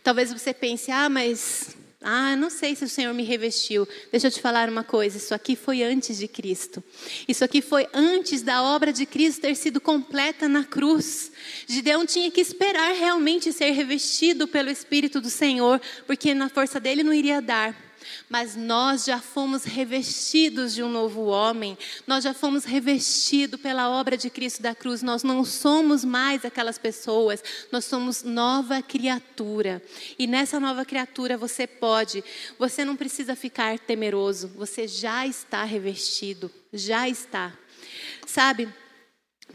Talvez 0.04 0.32
você 0.32 0.54
pense: 0.54 0.90
Ah, 0.90 1.10
mas 1.10 1.76
ah, 2.04 2.36
não 2.36 2.50
sei 2.50 2.76
se 2.76 2.86
o 2.86 2.90
Senhor 2.90 3.12
me 3.14 3.24
revestiu. 3.24 3.88
Deixa 4.12 4.28
eu 4.28 4.32
te 4.32 4.40
falar 4.40 4.70
uma 4.70 4.84
coisa: 4.84 5.18
isso 5.18 5.34
aqui 5.34 5.56
foi 5.56 5.82
antes 5.82 6.18
de 6.18 6.28
Cristo. 6.28 6.84
Isso 7.28 7.44
aqui 7.44 7.62
foi 7.62 7.88
antes 7.94 8.44
da 8.44 8.62
obra 8.62 8.94
de 8.94 9.06
Cristo 9.06 9.42
ter 9.42 9.56
sido 9.56 9.82
completa 9.82 10.48
na 10.48 10.64
cruz. 10.64 11.32
Gideão 11.68 12.06
tinha 12.06 12.30
que 12.30 12.40
esperar 12.40 12.94
realmente 12.94 13.52
ser 13.52 13.72
revestido 13.72 14.48
pelo 14.48 14.70
Espírito 14.70 15.20
do 15.20 15.30
Senhor, 15.30 15.82
porque 16.06 16.36
na 16.36 16.50
força 16.50 16.80
dele 16.80 17.04
não 17.04 17.14
iria 17.14 17.42
dar 17.42 17.87
mas 18.30 18.56
nós 18.56 19.06
já 19.06 19.20
fomos 19.20 19.64
revestidos 19.64 20.74
de 20.74 20.84
um 20.84 20.90
novo 20.90 21.26
homem, 21.26 21.78
nós 22.06 22.24
já 22.24 22.34
fomos 22.34 22.66
revestidos 22.66 23.60
pela 23.60 23.90
obra 23.90 24.18
de 24.18 24.30
Cristo 24.30 24.62
da 24.62 24.76
cruz, 24.76 25.02
nós 25.02 25.24
não 25.24 25.46
somos 25.46 26.04
mais 26.04 26.44
aquelas 26.44 26.78
pessoas, 26.78 27.44
nós 27.72 27.86
somos 27.86 28.24
nova 28.24 28.82
criatura. 28.82 29.82
E 30.20 30.28
nessa 30.28 30.60
nova 30.60 30.84
criatura 30.84 31.38
você 31.38 31.66
pode, 31.66 32.24
você 32.60 32.84
não 32.84 32.96
precisa 32.96 33.36
ficar 33.36 33.80
temeroso, 33.80 34.50
você 34.50 34.88
já 34.88 35.26
está 35.26 35.64
revestido, 35.64 36.52
já 36.74 37.08
está. 37.08 37.54
Sabe, 38.26 38.68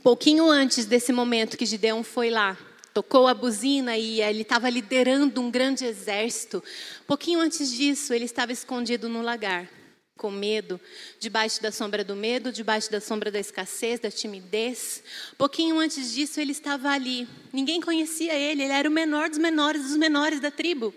pouquinho 0.03 0.49
antes 0.51 0.87
desse 0.87 1.13
momento 1.13 1.57
que 1.57 1.67
Gideão 1.67 2.03
foi 2.03 2.31
lá, 2.31 2.57
tocou 2.93 3.27
a 3.27 3.35
buzina 3.35 3.97
e 3.97 4.21
ele 4.21 4.43
estava 4.43 4.69
liderando 4.69 5.41
um 5.41 5.51
grande 5.51 5.85
exército. 5.85 6.63
Pouquinho 7.07 7.41
antes 7.41 7.73
disso, 7.73 8.13
ele 8.13 8.25
estava 8.25 8.53
escondido 8.53 9.09
no 9.09 9.23
lagar, 9.23 9.69
com 10.17 10.31
medo, 10.31 10.81
debaixo 11.19 11.61
da 11.63 11.73
sombra 11.73 12.05
do 12.05 12.15
medo, 12.15 12.53
debaixo 12.53 12.91
da 12.91 13.01
sombra 13.01 13.31
da 13.31 13.41
escassez, 13.41 13.99
da 13.99 14.11
timidez. 14.11 15.03
Pouquinho 15.37 15.79
antes 15.79 16.13
disso, 16.13 16.41
ele 16.41 16.53
estava 16.53 16.91
ali. 16.91 17.27
Ninguém 17.53 17.81
conhecia 17.81 18.35
ele, 18.35 18.63
ele 18.63 18.73
era 18.73 18.89
o 18.89 18.93
menor 18.93 19.29
dos 19.29 19.39
menores 19.39 19.83
dos 19.83 19.97
menores 19.97 20.41
da 20.41 20.51
tribo. 20.51 20.95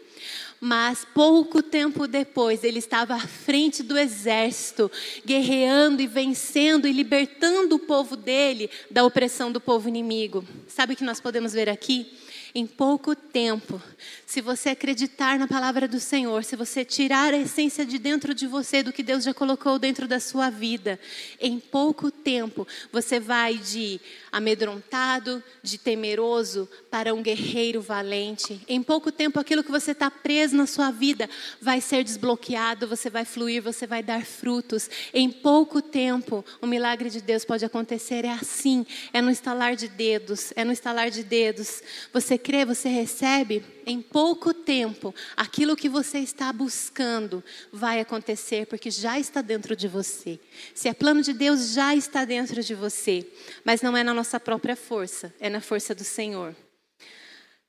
Mas 0.68 1.06
pouco 1.14 1.62
tempo 1.62 2.08
depois, 2.08 2.64
ele 2.64 2.80
estava 2.80 3.14
à 3.14 3.20
frente 3.20 3.84
do 3.84 3.96
exército, 3.96 4.92
guerreando 5.24 6.02
e 6.02 6.08
vencendo 6.08 6.88
e 6.88 6.92
libertando 6.92 7.76
o 7.76 7.80
povo 7.80 8.16
dele 8.16 8.68
da 8.90 9.06
opressão 9.06 9.52
do 9.52 9.62
povo 9.62 9.88
inimigo. 9.88 10.44
Sabe 10.68 10.94
o 10.94 10.96
que 10.96 11.04
nós 11.04 11.22
podemos 11.22 11.54
ver 11.54 11.70
aqui? 11.70 12.12
Em 12.56 12.66
pouco 12.66 13.14
tempo, 13.14 13.82
se 14.26 14.40
você 14.40 14.70
acreditar 14.70 15.38
na 15.38 15.46
palavra 15.46 15.90
do 15.90 16.00
Senhor, 16.00 16.42
se 16.46 16.56
você 16.56 16.86
tirar 16.86 17.34
a 17.34 17.38
essência 17.38 17.86
de 17.86 18.00
dentro 18.00 18.34
de 18.34 18.48
você 18.48 18.82
do 18.82 18.94
que 18.94 19.04
Deus 19.04 19.26
já 19.26 19.34
colocou 19.34 19.78
dentro 19.78 20.08
da 20.08 20.22
sua 20.22 20.50
vida, 20.50 20.98
em 21.42 21.60
pouco 21.60 22.10
tempo 22.10 22.66
você 22.94 23.20
vai 23.20 23.58
de 23.58 24.00
amedrontado, 24.32 25.44
de 25.62 25.78
temeroso 25.78 26.70
para 26.90 27.14
um 27.14 27.22
guerreiro 27.22 27.82
valente. 27.82 28.62
Em 28.70 28.82
pouco 28.82 29.12
tempo 29.12 29.38
aquilo 29.38 29.64
que 29.64 29.72
você 29.72 29.92
está 29.92 30.10
preso 30.10 30.56
na 30.56 30.66
sua 30.66 30.92
vida 30.92 31.30
vai 31.60 31.82
ser 31.82 32.06
desbloqueado, 32.06 32.88
você 32.88 33.10
vai 33.10 33.26
fluir, 33.26 33.62
você 33.62 33.86
vai 33.86 34.02
dar 34.02 34.26
frutos. 34.26 34.90
Em 35.14 35.30
pouco 35.30 35.82
tempo 35.82 36.44
o 36.62 36.68
milagre 36.68 37.10
de 37.10 37.20
Deus 37.20 37.44
pode 37.44 37.66
acontecer. 37.66 38.24
É 38.24 38.32
assim, 38.32 38.86
é 39.12 39.22
no 39.22 39.30
estalar 39.30 39.76
de 39.76 39.90
dedos, 39.90 40.54
é 40.56 40.64
no 40.64 40.72
estalar 40.72 41.12
de 41.12 41.22
dedos. 41.22 41.84
Você 42.14 42.38
crê, 42.46 42.64
você 42.64 42.88
recebe, 42.88 43.66
em 43.88 44.00
pouco 44.00 44.54
tempo, 44.54 45.16
aquilo 45.36 45.76
que 45.76 45.90
você 45.90 46.20
está 46.20 46.54
buscando 46.54 47.44
vai 47.74 48.00
acontecer, 48.00 48.68
porque 48.68 48.92
já 48.92 49.20
está 49.20 49.42
dentro 49.42 49.76
de 49.76 49.88
você. 49.88 50.40
Se 50.76 50.88
é 50.88 50.94
plano 50.94 51.24
de 51.24 51.34
Deus, 51.34 51.74
já 51.74 51.96
está 51.96 52.24
dentro 52.24 52.62
de 52.62 52.76
você. 52.76 53.28
Mas 53.64 53.82
não 53.82 53.98
é 53.98 54.04
na 54.04 54.14
nossa 54.14 54.40
própria 54.40 54.76
força, 54.76 55.34
é 55.40 55.50
na 55.50 55.60
força 55.60 55.96
do 55.96 56.04
Senhor. 56.04 56.56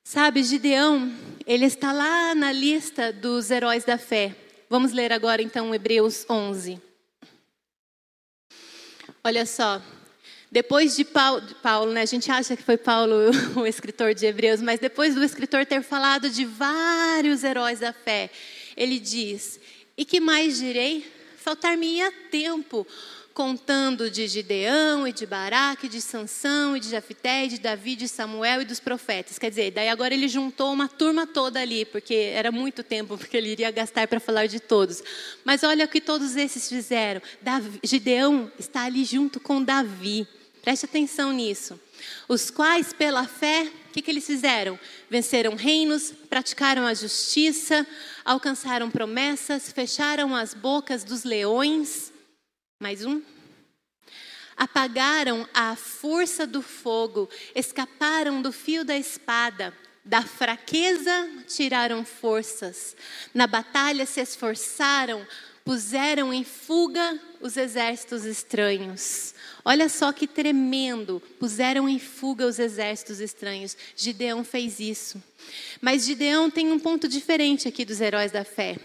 Sabe, 0.03 0.43
Gideão, 0.43 1.11
ele 1.47 1.65
está 1.65 1.91
lá 1.91 2.35
na 2.35 2.51
lista 2.51 3.11
dos 3.11 3.49
heróis 3.49 3.83
da 3.83 3.97
fé. 3.97 4.35
Vamos 4.69 4.91
ler 4.91 5.11
agora 5.11 5.41
então 5.41 5.73
Hebreus 5.73 6.23
11. 6.29 6.79
Olha 9.23 9.43
só, 9.43 9.81
depois 10.51 10.95
de 10.95 11.05
Paulo, 11.05 11.91
né, 11.91 12.01
a 12.01 12.05
gente 12.05 12.31
acha 12.31 12.55
que 12.55 12.63
foi 12.63 12.77
Paulo 12.77 13.15
o 13.59 13.67
escritor 13.67 14.13
de 14.13 14.25
Hebreus, 14.25 14.61
mas 14.61 14.79
depois 14.79 15.13
do 15.13 15.23
escritor 15.23 15.65
ter 15.65 15.81
falado 15.81 16.29
de 16.29 16.45
vários 16.45 17.43
heróis 17.43 17.79
da 17.79 17.91
fé, 17.91 18.29
ele 18.75 18.99
diz: 18.99 19.59
E 19.97 20.05
que 20.05 20.19
mais 20.19 20.57
direi? 20.57 21.05
Faltar-me-ia 21.37 22.11
tempo 22.31 22.85
contando 23.37 24.09
de 24.09 24.27
Gideão 24.27 25.07
e 25.07 25.13
de 25.13 25.23
Baraque, 25.23 25.87
de 25.87 26.01
Sansão 26.01 26.75
e 26.75 26.79
de 26.79 26.89
Jafité, 26.89 27.45
e 27.45 27.49
de 27.49 27.59
Davi, 27.59 27.95
de 27.95 28.07
Samuel 28.07 28.63
e 28.63 28.65
dos 28.65 28.79
profetas. 28.79 29.37
Quer 29.37 29.51
dizer, 29.51 29.69
daí 29.69 29.89
agora 29.89 30.11
ele 30.11 30.27
juntou 30.27 30.73
uma 30.73 30.87
turma 30.87 31.27
toda 31.27 31.61
ali, 31.61 31.85
porque 31.85 32.15
era 32.15 32.51
muito 32.51 32.81
tempo 32.81 33.15
porque 33.19 33.37
ele 33.37 33.49
iria 33.49 33.69
gastar 33.69 34.07
para 34.07 34.19
falar 34.19 34.47
de 34.47 34.59
todos. 34.59 35.03
Mas 35.45 35.61
olha 35.61 35.85
o 35.85 35.87
que 35.87 36.01
todos 36.01 36.35
esses 36.35 36.67
fizeram. 36.67 37.21
Davi, 37.39 37.79
Gideão 37.83 38.51
está 38.57 38.85
ali 38.85 39.05
junto 39.05 39.39
com 39.39 39.61
Davi. 39.61 40.27
Preste 40.67 40.83
atenção 40.83 41.31
nisso. 41.31 41.79
Os 42.27 42.51
quais, 42.51 42.91
pela 42.91 43.25
fé, 43.25 43.71
o 43.87 43.93
que, 43.93 44.01
que 44.01 44.11
eles 44.11 44.25
fizeram? 44.25 44.77
Venceram 45.09 45.55
reinos, 45.55 46.11
praticaram 46.29 46.85
a 46.85 46.93
justiça, 46.93 47.87
alcançaram 48.25 48.91
promessas, 48.91 49.71
fecharam 49.71 50.35
as 50.35 50.53
bocas 50.53 51.05
dos 51.05 51.23
leões. 51.23 52.11
Mais 52.81 53.05
um. 53.05 53.21
Apagaram 54.57 55.47
a 55.53 55.73
força 55.77 56.45
do 56.45 56.61
fogo, 56.61 57.29
escaparam 57.55 58.41
do 58.41 58.51
fio 58.51 58.83
da 58.83 58.97
espada, 58.97 59.73
da 60.03 60.21
fraqueza 60.21 61.29
tiraram 61.47 62.03
forças, 62.03 62.93
na 63.33 63.47
batalha 63.47 64.05
se 64.05 64.19
esforçaram, 64.19 65.25
puseram 65.67 66.33
em 66.33 66.45
fuga 66.45 67.19
os 67.41 67.57
exércitos 67.57 68.23
estranhos. 68.23 69.35
Olha 69.65 69.89
só 69.89 70.13
que 70.13 70.25
tremendo, 70.25 71.21
puseram 71.37 71.89
em 71.89 71.99
fuga 71.99 72.47
os 72.47 72.57
exércitos 72.57 73.19
estranhos. 73.19 73.75
Gideão 73.93 74.45
fez 74.45 74.79
isso. 74.79 75.21
Mas 75.81 76.05
Gideão 76.05 76.49
tem 76.49 76.71
um 76.71 76.79
ponto 76.79 77.05
diferente 77.05 77.67
aqui 77.67 77.83
dos 77.83 77.99
heróis 77.99 78.31
da 78.31 78.45
fé. 78.45 78.77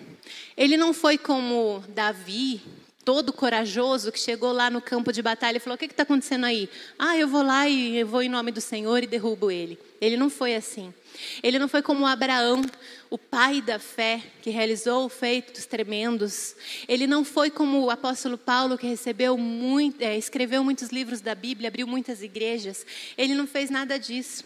Ele 0.56 0.76
não 0.76 0.92
foi 0.92 1.16
como 1.16 1.84
Davi, 1.90 2.60
todo 3.04 3.32
corajoso, 3.32 4.10
que 4.10 4.18
chegou 4.18 4.50
lá 4.50 4.68
no 4.68 4.82
campo 4.82 5.12
de 5.12 5.22
batalha 5.22 5.58
e 5.58 5.60
falou: 5.60 5.76
O 5.76 5.78
que 5.78 5.84
está 5.84 6.02
acontecendo 6.02 6.46
aí? 6.46 6.68
Ah, 6.98 7.16
eu 7.16 7.28
vou 7.28 7.44
lá 7.44 7.68
e 7.68 7.96
eu 7.96 8.08
vou 8.08 8.22
em 8.22 8.28
nome 8.28 8.50
do 8.50 8.60
Senhor 8.60 9.04
e 9.04 9.06
derrubo 9.06 9.52
ele. 9.52 9.78
Ele 10.02 10.16
não 10.16 10.28
foi 10.28 10.56
assim. 10.56 10.92
Ele 11.44 11.60
não 11.60 11.68
foi 11.68 11.80
como 11.80 12.04
Abraão, 12.04 12.60
o 13.08 13.16
pai 13.16 13.62
da 13.62 13.78
fé, 13.78 14.20
que 14.42 14.50
realizou 14.50 15.08
feitos 15.08 15.64
tremendos. 15.64 16.56
Ele 16.88 17.06
não 17.06 17.24
foi 17.24 17.52
como 17.52 17.84
o 17.84 17.88
apóstolo 17.88 18.36
Paulo, 18.36 18.76
que 18.76 18.84
recebeu 18.84 19.38
muito, 19.38 20.02
é, 20.02 20.18
escreveu 20.18 20.64
muitos 20.64 20.88
livros 20.88 21.20
da 21.20 21.36
Bíblia, 21.36 21.68
abriu 21.68 21.86
muitas 21.86 22.20
igrejas. 22.20 22.84
Ele 23.16 23.32
não 23.32 23.46
fez 23.46 23.70
nada 23.70 23.96
disso. 23.96 24.42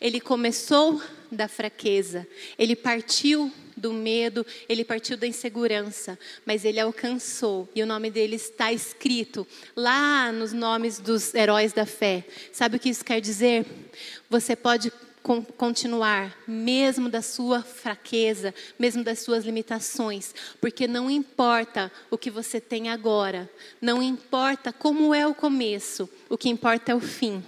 Ele 0.00 0.18
começou 0.18 1.00
da 1.30 1.46
fraqueza. 1.46 2.26
Ele 2.58 2.74
partiu 2.74 3.52
do 3.78 3.92
medo, 3.92 4.44
ele 4.68 4.84
partiu 4.84 5.16
da 5.16 5.26
insegurança, 5.26 6.18
mas 6.44 6.64
ele 6.64 6.80
alcançou 6.80 7.68
e 7.74 7.82
o 7.82 7.86
nome 7.86 8.10
dele 8.10 8.36
está 8.36 8.72
escrito 8.72 9.46
lá 9.76 10.30
nos 10.32 10.52
nomes 10.52 10.98
dos 10.98 11.34
heróis 11.34 11.72
da 11.72 11.86
fé. 11.86 12.24
Sabe 12.52 12.76
o 12.76 12.80
que 12.80 12.88
isso 12.88 13.04
quer 13.04 13.20
dizer? 13.20 13.64
Você 14.28 14.54
pode 14.54 14.92
continuar, 15.56 16.36
mesmo 16.46 17.08
da 17.08 17.20
sua 17.20 17.62
fraqueza, 17.62 18.54
mesmo 18.78 19.04
das 19.04 19.20
suas 19.20 19.44
limitações, 19.44 20.34
porque 20.60 20.86
não 20.86 21.10
importa 21.10 21.92
o 22.10 22.16
que 22.16 22.30
você 22.30 22.60
tem 22.60 22.88
agora, 22.88 23.50
não 23.80 24.02
importa 24.02 24.72
como 24.72 25.14
é 25.14 25.26
o 25.26 25.34
começo, 25.34 26.08
o 26.28 26.36
que 26.36 26.48
importa 26.48 26.92
é 26.92 26.94
o 26.94 27.00
fim. 27.00 27.42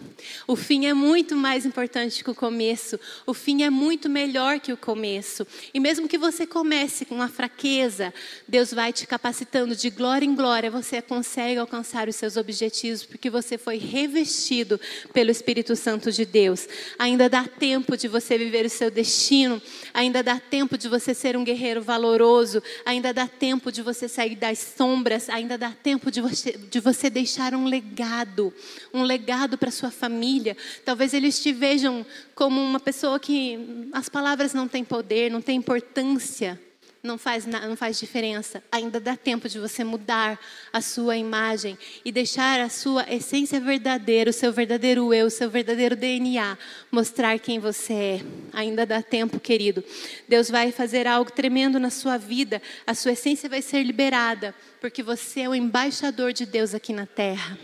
O 0.46 0.56
fim 0.56 0.86
é 0.86 0.94
muito 0.94 1.36
mais 1.36 1.64
importante 1.64 2.22
que 2.22 2.30
o 2.30 2.34
começo. 2.34 2.98
O 3.26 3.34
fim 3.34 3.62
é 3.62 3.70
muito 3.70 4.08
melhor 4.08 4.58
que 4.58 4.72
o 4.72 4.76
começo. 4.76 5.46
E 5.72 5.80
mesmo 5.80 6.08
que 6.08 6.16
você 6.16 6.46
comece 6.46 7.04
com 7.04 7.14
uma 7.14 7.28
fraqueza, 7.28 8.12
Deus 8.48 8.72
vai 8.72 8.92
te 8.92 9.06
capacitando 9.06 9.76
de 9.76 9.90
glória 9.90 10.24
em 10.24 10.34
glória. 10.34 10.70
Você 10.70 11.02
consegue 11.02 11.58
alcançar 11.58 12.08
os 12.08 12.16
seus 12.16 12.36
objetivos 12.36 13.04
porque 13.04 13.28
você 13.28 13.58
foi 13.58 13.76
revestido 13.76 14.80
pelo 15.12 15.30
Espírito 15.30 15.76
Santo 15.76 16.10
de 16.10 16.24
Deus. 16.24 16.66
Ainda 16.98 17.28
dá 17.28 17.44
tempo 17.44 17.69
de 17.96 18.08
você 18.08 18.38
viver 18.38 18.66
o 18.66 18.70
seu 18.70 18.90
destino. 18.90 19.60
Ainda 19.92 20.22
dá 20.22 20.38
tempo 20.38 20.78
de 20.78 20.88
você 20.88 21.14
ser 21.14 21.36
um 21.36 21.44
guerreiro 21.44 21.82
valoroso. 21.82 22.62
Ainda 22.84 23.12
dá 23.12 23.26
tempo 23.26 23.70
de 23.70 23.82
você 23.82 24.08
sair 24.08 24.34
das 24.34 24.58
sombras. 24.58 25.28
Ainda 25.28 25.58
dá 25.58 25.70
tempo 25.70 26.10
de 26.10 26.20
você, 26.20 26.52
de 26.52 26.80
você 26.80 27.10
deixar 27.10 27.54
um 27.54 27.66
legado 27.66 28.52
um 28.92 29.02
legado 29.02 29.56
para 29.58 29.70
sua 29.70 29.90
família. 29.90 30.56
Talvez 30.84 31.14
eles 31.14 31.42
te 31.42 31.52
vejam 31.52 32.04
como 32.34 32.60
uma 32.60 32.80
pessoa 32.80 33.18
que 33.18 33.88
as 33.92 34.08
palavras 34.08 34.54
não 34.54 34.68
têm 34.68 34.84
poder, 34.84 35.30
não 35.30 35.40
têm 35.40 35.56
importância, 35.56 36.60
não 37.02 37.16
faz, 37.16 37.46
não 37.46 37.76
faz 37.76 37.98
diferença. 37.98 38.62
Ainda 38.70 39.00
dá 39.00 39.16
tempo 39.16 39.48
de 39.48 39.58
você 39.58 39.82
mudar 39.82 40.38
a 40.72 40.80
sua 40.80 41.16
imagem 41.16 41.78
e 42.04 42.12
deixar 42.12 42.60
a 42.60 42.68
sua 42.68 43.10
essência 43.12 43.58
verdadeira, 43.58 44.30
o 44.30 44.32
seu 44.32 44.52
verdadeiro 44.52 45.12
eu, 45.14 45.26
o 45.26 45.30
seu 45.30 45.48
verdadeiro 45.48 45.96
DNA, 45.96 46.58
mostrar 46.90 47.38
quem 47.38 47.58
você 47.58 47.92
é. 47.92 48.20
Ainda 48.52 48.84
dá 48.84 49.02
tempo, 49.02 49.40
querido. 49.40 49.82
Deus 50.28 50.50
vai 50.50 50.72
fazer 50.72 51.06
algo 51.06 51.32
tremendo 51.32 51.78
na 51.78 51.90
sua 51.90 52.18
vida, 52.18 52.60
a 52.86 52.94
sua 52.94 53.12
essência 53.12 53.48
vai 53.48 53.62
ser 53.62 53.82
liberada, 53.82 54.54
porque 54.80 55.02
você 55.02 55.40
é 55.40 55.48
o 55.48 55.54
embaixador 55.54 56.32
de 56.32 56.44
Deus 56.44 56.74
aqui 56.74 56.92
na 56.92 57.06
terra. 57.06 57.58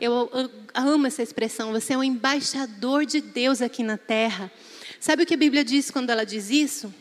Eu, 0.00 0.30
eu 0.34 0.50
amo 0.74 1.06
essa 1.06 1.22
expressão, 1.22 1.72
você 1.72 1.94
é 1.94 1.98
o 1.98 2.04
embaixador 2.04 3.06
de 3.06 3.20
Deus 3.20 3.62
aqui 3.62 3.82
na 3.82 3.96
terra. 3.96 4.52
Sabe 5.00 5.22
o 5.22 5.26
que 5.26 5.34
a 5.34 5.38
Bíblia 5.38 5.64
diz 5.64 5.90
quando 5.90 6.10
ela 6.10 6.24
diz 6.24 6.50
isso? 6.50 6.92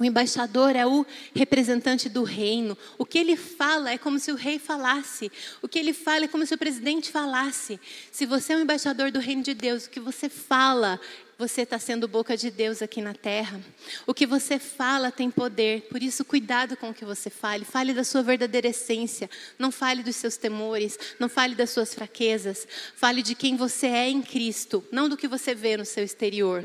O 0.00 0.04
embaixador 0.04 0.74
é 0.74 0.86
o 0.86 1.04
representante 1.34 2.08
do 2.08 2.22
reino. 2.22 2.76
O 2.96 3.04
que 3.04 3.18
ele 3.18 3.36
fala 3.36 3.90
é 3.90 3.98
como 3.98 4.18
se 4.18 4.32
o 4.32 4.34
rei 4.34 4.58
falasse. 4.58 5.30
O 5.60 5.68
que 5.68 5.78
ele 5.78 5.92
fala 5.92 6.24
é 6.24 6.28
como 6.28 6.46
se 6.46 6.54
o 6.54 6.58
presidente 6.58 7.10
falasse. 7.10 7.78
Se 8.10 8.24
você 8.24 8.54
é 8.54 8.56
um 8.56 8.60
embaixador 8.60 9.10
do 9.10 9.18
reino 9.18 9.42
de 9.42 9.52
Deus, 9.52 9.84
o 9.84 9.90
que 9.90 10.00
você 10.00 10.30
fala, 10.30 10.98
você 11.38 11.62
está 11.62 11.78
sendo 11.78 12.08
boca 12.08 12.34
de 12.34 12.50
Deus 12.50 12.80
aqui 12.80 13.02
na 13.02 13.12
terra. 13.12 13.60
O 14.06 14.14
que 14.14 14.26
você 14.26 14.58
fala 14.58 15.12
tem 15.12 15.30
poder. 15.30 15.82
Por 15.90 16.02
isso, 16.02 16.24
cuidado 16.24 16.78
com 16.78 16.88
o 16.88 16.94
que 16.94 17.04
você 17.04 17.28
fale. 17.28 17.66
Fale 17.66 17.92
da 17.92 18.02
sua 18.02 18.22
verdadeira 18.22 18.68
essência. 18.68 19.28
Não 19.58 19.70
fale 19.70 20.02
dos 20.02 20.16
seus 20.16 20.38
temores. 20.38 20.98
Não 21.18 21.28
fale 21.28 21.54
das 21.54 21.68
suas 21.68 21.92
fraquezas. 21.92 22.66
Fale 22.96 23.22
de 23.22 23.34
quem 23.34 23.54
você 23.54 23.88
é 23.88 24.08
em 24.08 24.22
Cristo, 24.22 24.82
não 24.90 25.10
do 25.10 25.16
que 25.18 25.28
você 25.28 25.54
vê 25.54 25.76
no 25.76 25.84
seu 25.84 26.02
exterior. 26.02 26.64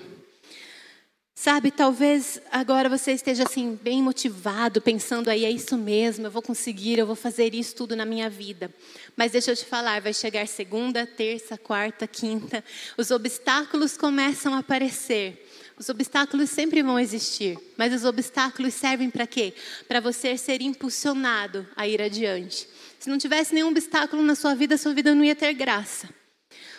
Sabe, 1.37 1.69
talvez 1.69 2.41
agora 2.49 2.87
você 2.87 3.11
esteja 3.11 3.43
assim 3.43 3.77
bem 3.83 4.01
motivado, 4.01 4.81
pensando 4.81 5.27
aí 5.27 5.43
é 5.43 5.51
isso 5.51 5.77
mesmo, 5.77 6.25
eu 6.25 6.31
vou 6.31 6.41
conseguir, 6.41 6.97
eu 6.97 7.05
vou 7.05 7.15
fazer 7.15 7.53
isso 7.53 7.75
tudo 7.75 7.93
na 7.93 8.05
minha 8.05 8.29
vida. 8.29 8.73
Mas 9.17 9.33
deixa 9.33 9.51
eu 9.51 9.55
te 9.55 9.65
falar, 9.65 9.99
vai 10.01 10.13
chegar 10.13 10.47
segunda, 10.47 11.05
terça, 11.05 11.57
quarta, 11.57 12.07
quinta, 12.07 12.63
os 12.97 13.11
obstáculos 13.11 13.97
começam 13.97 14.53
a 14.53 14.59
aparecer. 14.59 15.45
Os 15.77 15.89
obstáculos 15.89 16.49
sempre 16.49 16.81
vão 16.81 16.97
existir, 16.97 17.59
mas 17.75 17.93
os 17.93 18.05
obstáculos 18.05 18.73
servem 18.73 19.09
para 19.09 19.27
quê? 19.27 19.53
Para 19.89 19.99
você 19.99 20.37
ser 20.37 20.61
impulsionado 20.61 21.67
a 21.75 21.85
ir 21.85 22.01
adiante. 22.01 22.65
Se 22.97 23.09
não 23.09 23.17
tivesse 23.17 23.53
nenhum 23.53 23.67
obstáculo 23.67 24.23
na 24.23 24.35
sua 24.35 24.55
vida, 24.55 24.77
sua 24.77 24.93
vida 24.93 25.13
não 25.13 25.23
ia 25.23 25.35
ter 25.35 25.53
graça. 25.53 26.09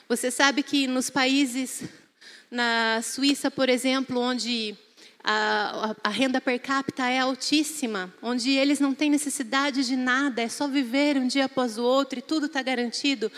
Você 0.09 0.31
sabe 0.31 0.63
que 0.63 0.87
nos 0.87 1.11
países 1.11 1.85
na 2.51 3.01
Suíça, 3.03 3.51
por 3.51 3.69
exemplo, 3.69 4.21
onde 4.21 4.77
a, 5.23 5.97
a, 6.05 6.09
renda 6.09 6.41
per 6.41 6.61
capita 6.61 7.09
é 7.09 7.19
altíssima, 7.19 8.15
onde 8.23 8.51
eles 8.51 8.79
não 8.79 8.95
têm 8.95 9.11
necessidade 9.11 9.85
de 9.85 9.97
nada, 9.97 10.41
é 10.41 10.49
só 10.49 10.69
viver 10.69 11.17
um 11.17 11.27
dia 11.27 11.47
após 11.47 11.79
o 11.79 11.83
outro 11.83 12.19
e 12.19 12.23
tudo 12.23 12.47
está 12.47 12.63
garantido, 12.63 13.31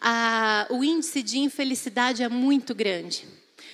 a, 0.00 0.66
o 0.68 0.84
índice 0.84 1.22
de 1.22 1.38
infelicidade 1.38 2.22
é 2.22 2.28
muito 2.28 2.74
grande. 2.74 3.26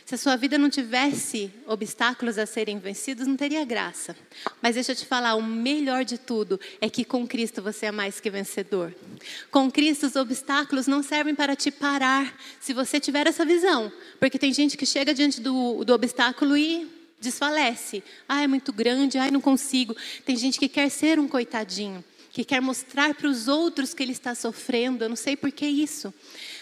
Se 0.07 0.14
a 0.14 0.18
sua 0.18 0.36
vida 0.36 0.57
não 0.57 0.70
tivesse 0.70 1.50
obstáculos 1.66 2.38
a 2.38 2.46
serem 2.46 2.78
vencidos, 2.78 3.26
não 3.26 3.36
teria 3.36 3.64
graça. 3.64 4.16
Mas 4.62 4.76
deixa 4.76 4.92
eu 4.92 4.96
te 4.96 5.04
falar, 5.04 5.34
o 5.34 5.42
melhor 5.42 6.04
de 6.04 6.16
tudo 6.16 6.61
é 6.80 6.88
que 6.88 7.04
com 7.04 7.26
Cristo 7.26 7.61
você 7.61 7.86
é 7.86 7.90
mais 7.90 8.20
que 8.20 8.30
vencedor. 8.30 8.94
Com 9.50 9.68
Cristo 9.68 10.07
os 10.07 10.14
obstáculos 10.14 10.86
não 10.86 11.02
servem 11.02 11.34
para 11.34 11.57
te 11.57 11.72
parar, 11.72 12.38
se 12.61 12.72
você 12.72 13.00
tiver 13.00 13.26
essa 13.26 13.44
visão. 13.44 13.90
Porque 14.20 14.38
tem 14.38 14.52
gente 14.52 14.76
que 14.76 14.86
chega 14.86 15.12
diante 15.12 15.40
do, 15.40 15.82
do 15.84 15.92
obstáculo 15.92 16.57
e 16.57 16.88
desfalece. 17.20 18.00
Ah, 18.28 18.44
é 18.44 18.46
muito 18.46 18.72
grande, 18.72 19.18
ai, 19.18 19.32
não 19.32 19.40
consigo. 19.40 19.96
Tem 20.24 20.36
gente 20.36 20.57
que 20.57 20.68
quer 20.68 20.88
ser 20.88 21.18
um 21.18 21.26
coitadinho, 21.26 22.04
que 22.30 22.44
quer 22.44 22.61
mostrar 22.61 23.12
para 23.12 23.26
os 23.26 23.48
outros 23.48 23.92
que 23.92 24.04
ele 24.04 24.12
está 24.12 24.36
sofrendo. 24.36 25.02
Eu 25.04 25.09
não 25.09 25.16
sei 25.16 25.36
por 25.36 25.50
que 25.50 25.66
isso. 25.66 26.14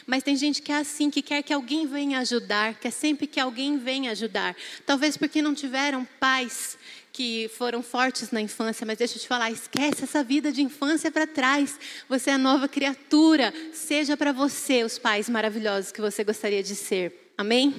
Mas 0.07 0.23
tem 0.23 0.37
gente 0.37 0.61
que 0.61 0.71
é 0.71 0.77
assim, 0.77 1.11
que 1.11 1.23
quer 1.23 1.43
que 1.43 1.53
alguém 1.53 1.87
venha 1.87 2.19
ajudar, 2.21 2.75
quer 2.75 2.91
sempre 2.91 3.27
que 3.27 3.41
alguém 3.41 3.79
venha 3.79 4.11
ajudar. 4.11 4.55
Talvez 4.85 5.17
porque 5.17 5.41
não 5.41 5.55
tiveram 5.55 6.07
pais 6.21 6.77
que 7.13 7.49
foram 7.57 7.81
fortes 7.83 8.33
na 8.33 8.41
infância, 8.41 8.85
mas 8.85 8.99
deixa 8.99 9.17
eu 9.17 9.21
te 9.21 9.29
falar, 9.29 9.51
esquece 9.51 10.03
essa 10.03 10.25
vida 10.25 10.51
de 10.51 10.63
infância 10.63 11.13
para 11.13 11.27
trás. 11.27 11.79
Você 12.09 12.31
é 12.31 12.37
nova 12.37 12.67
criatura. 12.67 13.55
Seja 13.73 14.17
para 14.17 14.33
você 14.33 14.83
os 14.83 14.99
pais 14.99 15.29
maravilhosos 15.29 15.93
que 15.93 16.01
você 16.01 16.25
gostaria 16.25 16.63
de 16.63 16.75
ser. 16.75 17.33
Amém? 17.39 17.73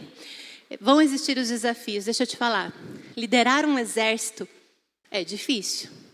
Vão 0.80 1.02
existir 1.02 1.38
os 1.38 1.50
desafios. 1.50 2.06
Deixa 2.06 2.24
eu 2.24 2.28
te 2.28 2.38
falar. 2.38 2.74
Liderar 3.16 3.66
um 3.66 3.78
exército 3.78 4.48
é 5.12 5.24
difícil. 5.24 6.05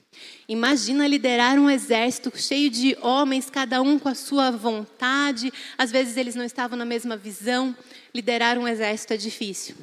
Imagina 0.48 1.08
liderar 1.08 1.58
um 1.58 1.70
exército 1.70 2.32
cheio 2.38 2.70
de 2.70 2.98
homens, 3.02 3.50
cada 3.50 3.82
um 3.82 3.98
com 3.98 4.10
a 4.10 4.16
sua 4.16 4.52
vontade. 4.52 5.52
Às 5.78 5.92
vezes 5.92 6.18
eles 6.18 6.36
não 6.36 6.44
estavam 6.44 6.78
na 6.78 6.86
mesma 6.86 7.16
visão. 7.16 7.76
Liderar 8.14 8.58
um 8.58 8.68
exército 8.68 9.14
é 9.14 9.18
difícil. 9.18 9.76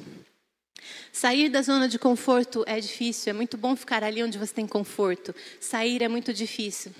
Sair 1.11 1.49
da 1.49 1.61
zona 1.61 1.87
de 1.87 1.97
conforto 1.97 2.63
é 2.67 2.79
difícil, 2.79 3.31
é 3.31 3.33
muito 3.33 3.57
bom 3.57 3.75
ficar 3.75 4.03
ali 4.03 4.23
onde 4.23 4.37
você 4.37 4.53
tem 4.53 4.67
conforto. 4.67 5.33
Sair 5.59 6.03
é 6.03 6.07
muito 6.07 6.31
difícil. 6.31 6.91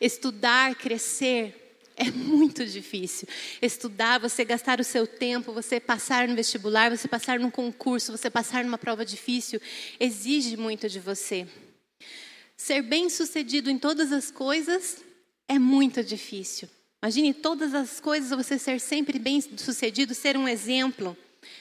Estudar, 0.00 0.74
crescer 0.74 1.82
é 1.96 2.10
muito 2.10 2.66
difícil. 2.66 3.26
Estudar, 3.62 4.20
você 4.20 4.44
gastar 4.44 4.78
o 4.78 4.84
seu 4.84 5.06
tempo, 5.06 5.52
você 5.52 5.80
passar 5.80 6.28
no 6.28 6.34
vestibular, 6.34 6.90
você 6.90 7.08
passar 7.08 7.40
num 7.40 7.50
concurso, 7.50 8.12
você 8.12 8.28
passar 8.28 8.62
numa 8.62 8.76
prova 8.76 9.04
difícil, 9.04 9.60
exige 9.98 10.56
muito 10.56 10.88
de 10.88 11.00
você. 11.00 11.46
Ser 12.56 12.82
bem-sucedido 12.82 13.70
em 13.70 13.78
todas 13.78 14.12
as 14.12 14.30
coisas 14.30 14.96
é 15.46 15.58
muito 15.58 16.02
difícil. 16.02 16.68
Imagine 17.02 17.34
todas 17.34 17.74
as 17.74 18.00
coisas 18.00 18.30
você 18.30 18.58
ser 18.58 18.80
sempre 18.80 19.18
bem-sucedido, 19.18 20.14
ser 20.14 20.36
um 20.36 20.48
exemplo. 20.48 21.16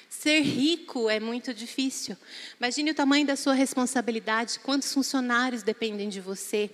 Ser 0.09 0.39
rico 0.41 1.09
é 1.09 1.19
muito 1.19 1.53
difícil. 1.53 2.17
Imagine 2.59 2.91
o 2.91 2.95
tamanho 2.95 3.27
da 3.27 3.35
sua 3.35 3.53
responsabilidade, 3.53 4.59
quantos 4.59 4.91
funcionários 4.91 5.61
dependem 5.61 6.09
de 6.09 6.21
você, 6.21 6.69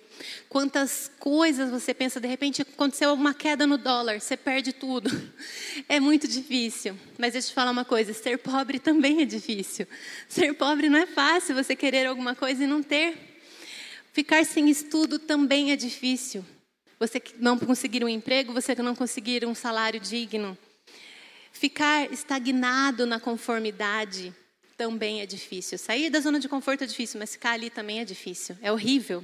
quantas 0.47 1.11
coisas 1.19 1.69
você 1.71 1.93
pensa, 1.93 2.19
de 2.19 2.27
repente 2.27 2.61
aconteceu 2.61 3.11
uma 3.13 3.33
queda 3.33 3.65
no 3.65 3.77
dólar, 3.77 4.21
você 4.21 4.37
perde 4.37 4.71
tudo. 4.71 5.09
É 5.89 5.99
muito 5.99 6.27
difícil. 6.27 6.97
Mas 7.17 7.33
deixa 7.33 7.47
eu 7.47 7.51
te 7.51 7.55
falar 7.55 7.71
uma 7.71 7.85
coisa: 7.85 8.13
ser 8.13 8.37
pobre 8.37 8.77
também 8.77 9.21
é 9.21 9.25
difícil. 9.25 9.87
Ser 10.27 10.53
pobre 10.53 10.89
não 10.89 10.99
é 10.99 11.05
fácil, 11.05 11.55
você 11.55 11.75
querer 11.75 12.05
alguma 12.05 12.35
coisa 12.35 12.63
e 12.63 12.67
não 12.67 12.83
ter. 12.83 13.30
Ficar 14.13 14.45
sem 14.45 14.69
estudo 14.69 15.17
também 15.17 15.71
é 15.71 15.75
difícil. 15.75 16.45
Você 16.99 17.21
não 17.37 17.57
conseguir 17.57 18.03
um 18.03 18.09
emprego, 18.09 18.53
você 18.53 18.75
não 18.75 18.95
conseguir 18.95 19.45
um 19.45 19.55
salário 19.55 19.99
digno. 19.99 20.57
Ficar 21.51 22.11
estagnado 22.11 23.05
na 23.05 23.19
conformidade 23.19 24.33
também 24.77 25.21
é 25.21 25.25
difícil. 25.25 25.77
Sair 25.77 26.09
da 26.09 26.19
zona 26.19 26.39
de 26.39 26.49
conforto 26.49 26.83
é 26.83 26.87
difícil, 26.87 27.19
mas 27.19 27.31
ficar 27.31 27.51
ali 27.51 27.69
também 27.69 27.99
é 27.99 28.05
difícil. 28.05 28.57
É 28.61 28.71
horrível. 28.71 29.23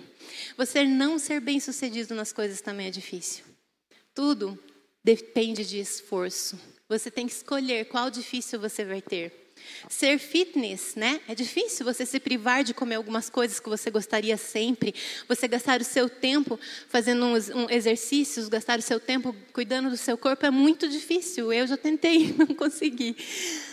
Você 0.55 0.83
não 0.83 1.19
ser 1.19 1.41
bem 1.41 1.59
sucedido 1.59 2.15
nas 2.15 2.31
coisas 2.31 2.61
também 2.61 2.87
é 2.87 2.91
difícil. 2.91 3.43
Tudo 4.13 4.57
depende 5.03 5.65
de 5.65 5.79
esforço. 5.79 6.59
Você 6.87 7.11
tem 7.11 7.27
que 7.27 7.33
escolher 7.33 7.85
qual 7.85 8.09
difícil 8.09 8.59
você 8.59 8.85
vai 8.85 9.01
ter. 9.01 9.46
Ser 9.89 10.17
fitness, 10.19 10.95
né? 10.95 11.19
É 11.27 11.35
difícil 11.35 11.85
você 11.85 12.05
se 12.05 12.19
privar 12.19 12.63
de 12.63 12.73
comer 12.73 12.95
algumas 12.95 13.29
coisas 13.29 13.59
que 13.59 13.69
você 13.69 13.89
gostaria 13.89 14.37
sempre. 14.37 14.93
Você 15.27 15.47
gastar 15.47 15.81
o 15.81 15.83
seu 15.83 16.09
tempo 16.09 16.59
fazendo 16.89 17.25
uns, 17.25 17.49
um 17.49 17.69
exercícios, 17.69 18.49
gastar 18.49 18.79
o 18.79 18.81
seu 18.81 18.99
tempo 18.99 19.35
cuidando 19.53 19.89
do 19.89 19.97
seu 19.97 20.17
corpo 20.17 20.45
é 20.45 20.51
muito 20.51 20.87
difícil. 20.87 21.51
Eu 21.53 21.67
já 21.67 21.77
tentei, 21.77 22.33
não 22.37 22.47
consegui. 22.47 23.15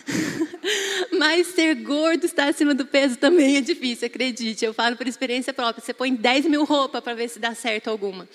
Mas 1.18 1.48
ser 1.48 1.74
gordo, 1.76 2.24
estar 2.24 2.48
acima 2.48 2.74
do 2.74 2.86
peso 2.86 3.16
também 3.16 3.56
é 3.56 3.60
difícil, 3.60 4.06
acredite. 4.06 4.64
Eu 4.64 4.74
falo 4.74 4.96
por 4.96 5.06
experiência 5.06 5.52
própria. 5.52 5.84
Você 5.84 5.94
põe 5.94 6.14
10 6.14 6.46
mil 6.46 6.64
roupas 6.64 7.02
para 7.02 7.14
ver 7.14 7.28
se 7.28 7.38
dá 7.38 7.54
certo 7.54 7.88
alguma. 7.88 8.28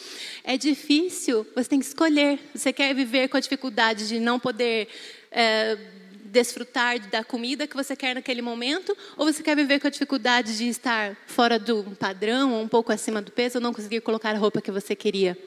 É 0.44 0.58
difícil, 0.58 1.46
você 1.56 1.70
tem 1.70 1.80
que 1.80 1.86
escolher. 1.86 2.40
Você 2.54 2.74
quer 2.74 2.94
viver 2.94 3.28
com 3.30 3.38
a 3.38 3.40
dificuldade 3.40 4.08
de 4.08 4.20
não 4.20 4.40
poder. 4.40 4.88
É, 5.32 5.78
desfrutar 6.32 7.00
da 7.10 7.24
comida 7.24 7.68
que 7.68 7.76
você 7.76 7.96
quer 7.96 8.16
naquele 8.16 8.42
momento, 8.42 8.96
ou 9.18 9.26
você 9.26 9.44
quer 9.44 9.56
viver 9.56 9.80
com 9.80 9.88
a 9.88 9.90
dificuldade 9.90 10.58
de 10.58 10.68
estar 10.68 11.18
fora 11.28 11.60
do 11.60 11.84
padrão, 12.00 12.54
ou 12.54 12.62
um 12.62 12.68
pouco 12.68 12.92
acima 12.92 13.22
do 13.22 13.32
peso, 13.32 13.58
ou 13.58 13.62
não 13.62 13.74
conseguir 13.74 14.02
colocar 14.02 14.36
a 14.36 14.38
roupa 14.38 14.62
que 14.62 14.72
você 14.72 14.96
queria. 14.96 15.38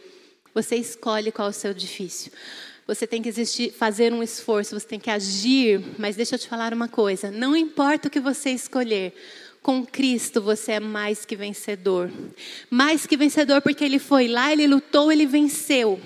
Você 0.55 0.77
escolhe 0.77 1.33
qual 1.33 1.49
é 1.49 1.51
o 1.51 1.55
seu 1.55 1.73
difícil. 1.73 2.33
Você 2.87 3.07
tem 3.07 3.23
que 3.23 3.29
existir, 3.29 3.73
fazer 3.73 4.13
um 4.13 4.23
esforço, 4.23 4.79
você 4.79 4.87
tem 4.87 5.01
que 5.01 5.09
agir, 5.09 5.81
mas 5.99 6.17
deixa 6.17 6.35
eu 6.35 6.39
te 6.39 6.49
falar 6.49 6.75
uma 6.75 6.89
coisa: 6.89 7.31
não 7.31 7.57
importa 7.57 8.09
o 8.09 8.11
que 8.11 8.21
você 8.21 8.51
escolher, 8.51 9.15
com 9.63 9.87
Cristo 9.87 10.43
você 10.43 10.73
é 10.73 10.81
mais 10.81 11.25
que 11.25 11.37
vencedor. 11.37 12.11
Mais 12.69 13.07
que 13.07 13.17
vencedor 13.17 13.63
porque 13.63 13.85
ele 13.85 14.01
foi 14.01 14.27
lá, 14.27 14.53
ele 14.53 14.67
lutou, 14.67 15.13
ele 15.13 15.25
venceu. 15.25 16.01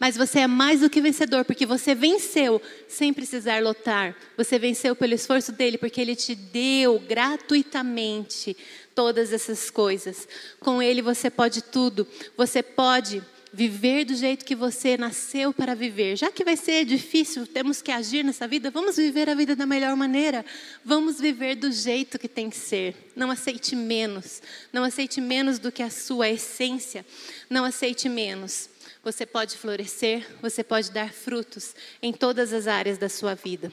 Mas 0.00 0.16
você 0.16 0.40
é 0.40 0.46
mais 0.46 0.80
do 0.80 0.88
que 0.88 1.00
vencedor 1.00 1.44
porque 1.44 1.66
você 1.66 1.94
venceu 1.94 2.60
sem 2.88 3.12
precisar 3.12 3.62
lutar. 3.62 4.16
Você 4.36 4.58
venceu 4.58 4.96
pelo 4.96 5.12
esforço 5.12 5.52
dele 5.52 5.76
porque 5.76 6.00
ele 6.00 6.16
te 6.16 6.34
deu 6.34 6.98
gratuitamente 7.00 8.56
todas 8.94 9.30
essas 9.30 9.68
coisas. 9.70 10.26
Com 10.58 10.82
ele 10.82 11.02
você 11.02 11.28
pode 11.28 11.62
tudo. 11.62 12.06
Você 12.36 12.62
pode 12.62 13.22
viver 13.52 14.04
do 14.04 14.14
jeito 14.14 14.44
que 14.44 14.54
você 14.54 14.96
nasceu 14.96 15.52
para 15.52 15.74
viver. 15.74 16.16
Já 16.16 16.30
que 16.30 16.44
vai 16.44 16.56
ser 16.56 16.84
difícil, 16.84 17.46
temos 17.46 17.82
que 17.82 17.90
agir 17.90 18.24
nessa 18.24 18.48
vida, 18.48 18.70
vamos 18.70 18.96
viver 18.96 19.28
a 19.28 19.34
vida 19.34 19.54
da 19.54 19.66
melhor 19.66 19.94
maneira. 19.94 20.44
Vamos 20.84 21.20
viver 21.20 21.56
do 21.56 21.70
jeito 21.70 22.18
que 22.18 22.28
tem 22.28 22.48
que 22.48 22.56
ser. 22.56 23.12
Não 23.14 23.30
aceite 23.30 23.76
menos. 23.76 24.40
Não 24.72 24.84
aceite 24.84 25.20
menos 25.20 25.58
do 25.58 25.70
que 25.70 25.82
a 25.82 25.90
sua 25.90 26.30
essência. 26.30 27.04
Não 27.50 27.64
aceite 27.64 28.08
menos. 28.08 28.70
Você 29.04 29.26
pode 29.26 29.58
florescer, 29.58 30.26
você 30.40 30.62
pode 30.62 30.90
dar 30.90 31.12
frutos 31.12 31.74
em 32.00 32.12
todas 32.12 32.52
as 32.52 32.66
áreas 32.66 32.98
da 32.98 33.08
sua 33.08 33.34
vida. 33.34 33.70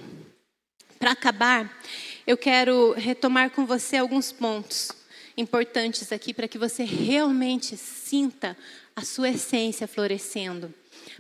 Para 0.97 1.11
acabar, 1.11 1.82
eu 2.27 2.36
quero 2.36 2.93
retomar 2.93 3.51
com 3.51 3.65
você 3.65 3.97
alguns 3.97 4.32
pontos 4.32 4.91
importantes 5.38 6.11
aqui 6.11 6.34
para 6.34 6.47
que 6.47 6.57
você 6.57 6.84
realmente 6.84 7.77
sinta 7.77 8.57
a 9.00 9.02
sua 9.02 9.30
essência 9.30 9.88
florescendo. 9.88 10.74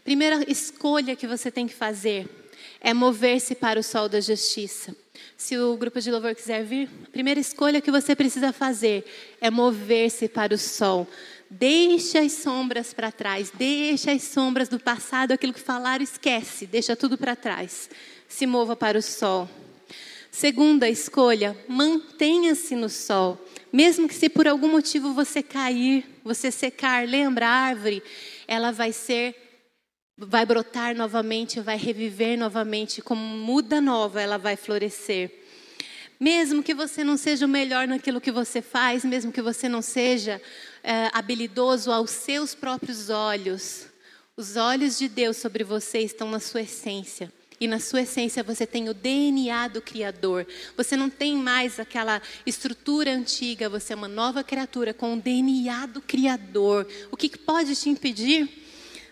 Primeira 0.03 0.43
escolha 0.51 1.15
que 1.15 1.25
você 1.25 1.49
tem 1.49 1.65
que 1.65 1.73
fazer 1.73 2.27
é 2.81 2.93
mover-se 2.93 3.55
para 3.55 3.79
o 3.79 3.83
sol 3.83 4.09
da 4.09 4.19
justiça. 4.19 4.93
Se 5.37 5.57
o 5.57 5.77
grupo 5.77 6.01
de 6.01 6.11
louvor 6.11 6.35
quiser 6.35 6.63
vir, 6.65 6.89
a 7.07 7.09
primeira 7.09 7.39
escolha 7.39 7.79
que 7.79 7.89
você 7.89 8.15
precisa 8.15 8.51
fazer 8.51 9.05
é 9.39 9.49
mover-se 9.49 10.27
para 10.27 10.53
o 10.53 10.57
sol. 10.57 11.07
Deixe 11.49 12.17
as 12.17 12.33
sombras 12.33 12.93
para 12.93 13.13
trás, 13.13 13.49
deixe 13.53 14.11
as 14.11 14.23
sombras 14.23 14.67
do 14.67 14.77
passado, 14.77 15.31
aquilo 15.31 15.53
que 15.53 15.61
falaram, 15.61 16.03
esquece, 16.03 16.67
deixa 16.67 16.97
tudo 16.97 17.17
para 17.17 17.35
trás. 17.35 17.89
Se 18.27 18.45
mova 18.45 18.75
para 18.75 18.97
o 18.97 19.01
sol. 19.01 19.49
Segunda 20.31 20.87
escolha, 20.87 21.57
mantenha-se 21.67 22.75
no 22.75 22.87
sol. 22.87 23.43
Mesmo 23.73 24.07
que 24.07 24.13
se 24.13 24.29
por 24.29 24.47
algum 24.47 24.69
motivo 24.69 25.13
você 25.13 25.41
cair, 25.41 26.05
você 26.23 26.51
secar, 26.51 27.07
lembra 27.07 27.47
a 27.47 27.51
árvore, 27.51 28.03
ela 28.47 28.71
vai 28.71 28.91
ser 28.91 29.35
vai 30.21 30.45
brotar 30.45 30.93
novamente, 30.93 31.61
vai 31.61 31.77
reviver 31.77 32.37
novamente, 32.37 33.01
como 33.01 33.21
muda 33.21 33.79
nova, 33.79 34.21
ela 34.21 34.37
vai 34.37 34.57
florescer. 34.57 35.31
Mesmo 36.19 36.61
que 36.61 36.73
você 36.73 37.05
não 37.05 37.15
seja 37.15 37.45
o 37.45 37.49
melhor 37.49 37.87
naquilo 37.87 38.19
que 38.19 38.31
você 38.31 38.61
faz, 38.61 39.05
mesmo 39.05 39.31
que 39.31 39.41
você 39.41 39.69
não 39.69 39.81
seja 39.81 40.41
é, 40.83 41.09
habilidoso 41.13 41.89
aos 41.89 42.09
seus 42.09 42.53
próprios 42.53 43.09
olhos, 43.09 43.87
os 44.35 44.57
olhos 44.57 44.97
de 44.97 45.07
Deus 45.07 45.37
sobre 45.37 45.63
você 45.63 45.99
estão 45.99 46.29
na 46.29 46.41
sua 46.41 46.63
essência 46.63 47.31
e 47.59 47.67
na 47.67 47.79
sua 47.79 48.01
essência 48.01 48.43
você 48.43 48.65
tem 48.65 48.87
o 48.89 48.93
DNA 48.93 49.67
do 49.67 49.81
Criador. 49.81 50.47
Você 50.77 50.95
não 50.95 51.09
tem 51.09 51.35
mais 51.35 51.79
aquela 51.79 52.21
estrutura 52.45 53.11
antiga, 53.11 53.67
você 53.67 53.93
é 53.93 53.95
uma 53.95 54.07
nova 54.07 54.43
criatura 54.43 54.93
com 54.93 55.13
o 55.13 55.21
DNA 55.21 55.85
do 55.87 56.01
Criador. 56.01 56.87
O 57.11 57.17
que 57.17 57.37
pode 57.37 57.75
te 57.75 57.89
impedir? 57.89 58.49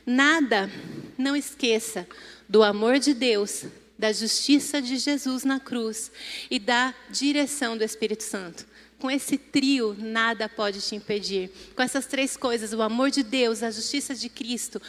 Nada. 0.06 0.70
Não 1.18 1.36
esqueça 1.36 2.08
do 2.48 2.64
amor 2.64 3.00
de 3.00 3.14
Deus, 3.14 3.66
da 3.98 4.12
justiça 4.12 4.82
de 4.82 4.98
Jesus 4.98 5.44
na 5.44 5.60
cruz 5.60 6.12
e 6.50 6.60
da 6.60 6.94
direção 7.10 7.76
do 7.76 7.84
Espírito 7.84 8.24
Santo. 8.24 8.67
Com 9.00 9.12
esse 9.12 9.38
trio, 9.38 9.96
nada 10.00 10.50
pode 10.50 10.82
te 10.82 10.96
impedir. 10.96 11.52
Com 11.76 11.84
essas 11.84 12.08
três 12.08 12.36
coisas, 12.36 12.74
o 12.74 12.82
amor 12.82 13.12
de 13.12 13.22
Deus, 13.22 13.62
a 13.62 13.70
justiça 13.70 14.16
de 14.16 14.28
Cristo 14.28 14.82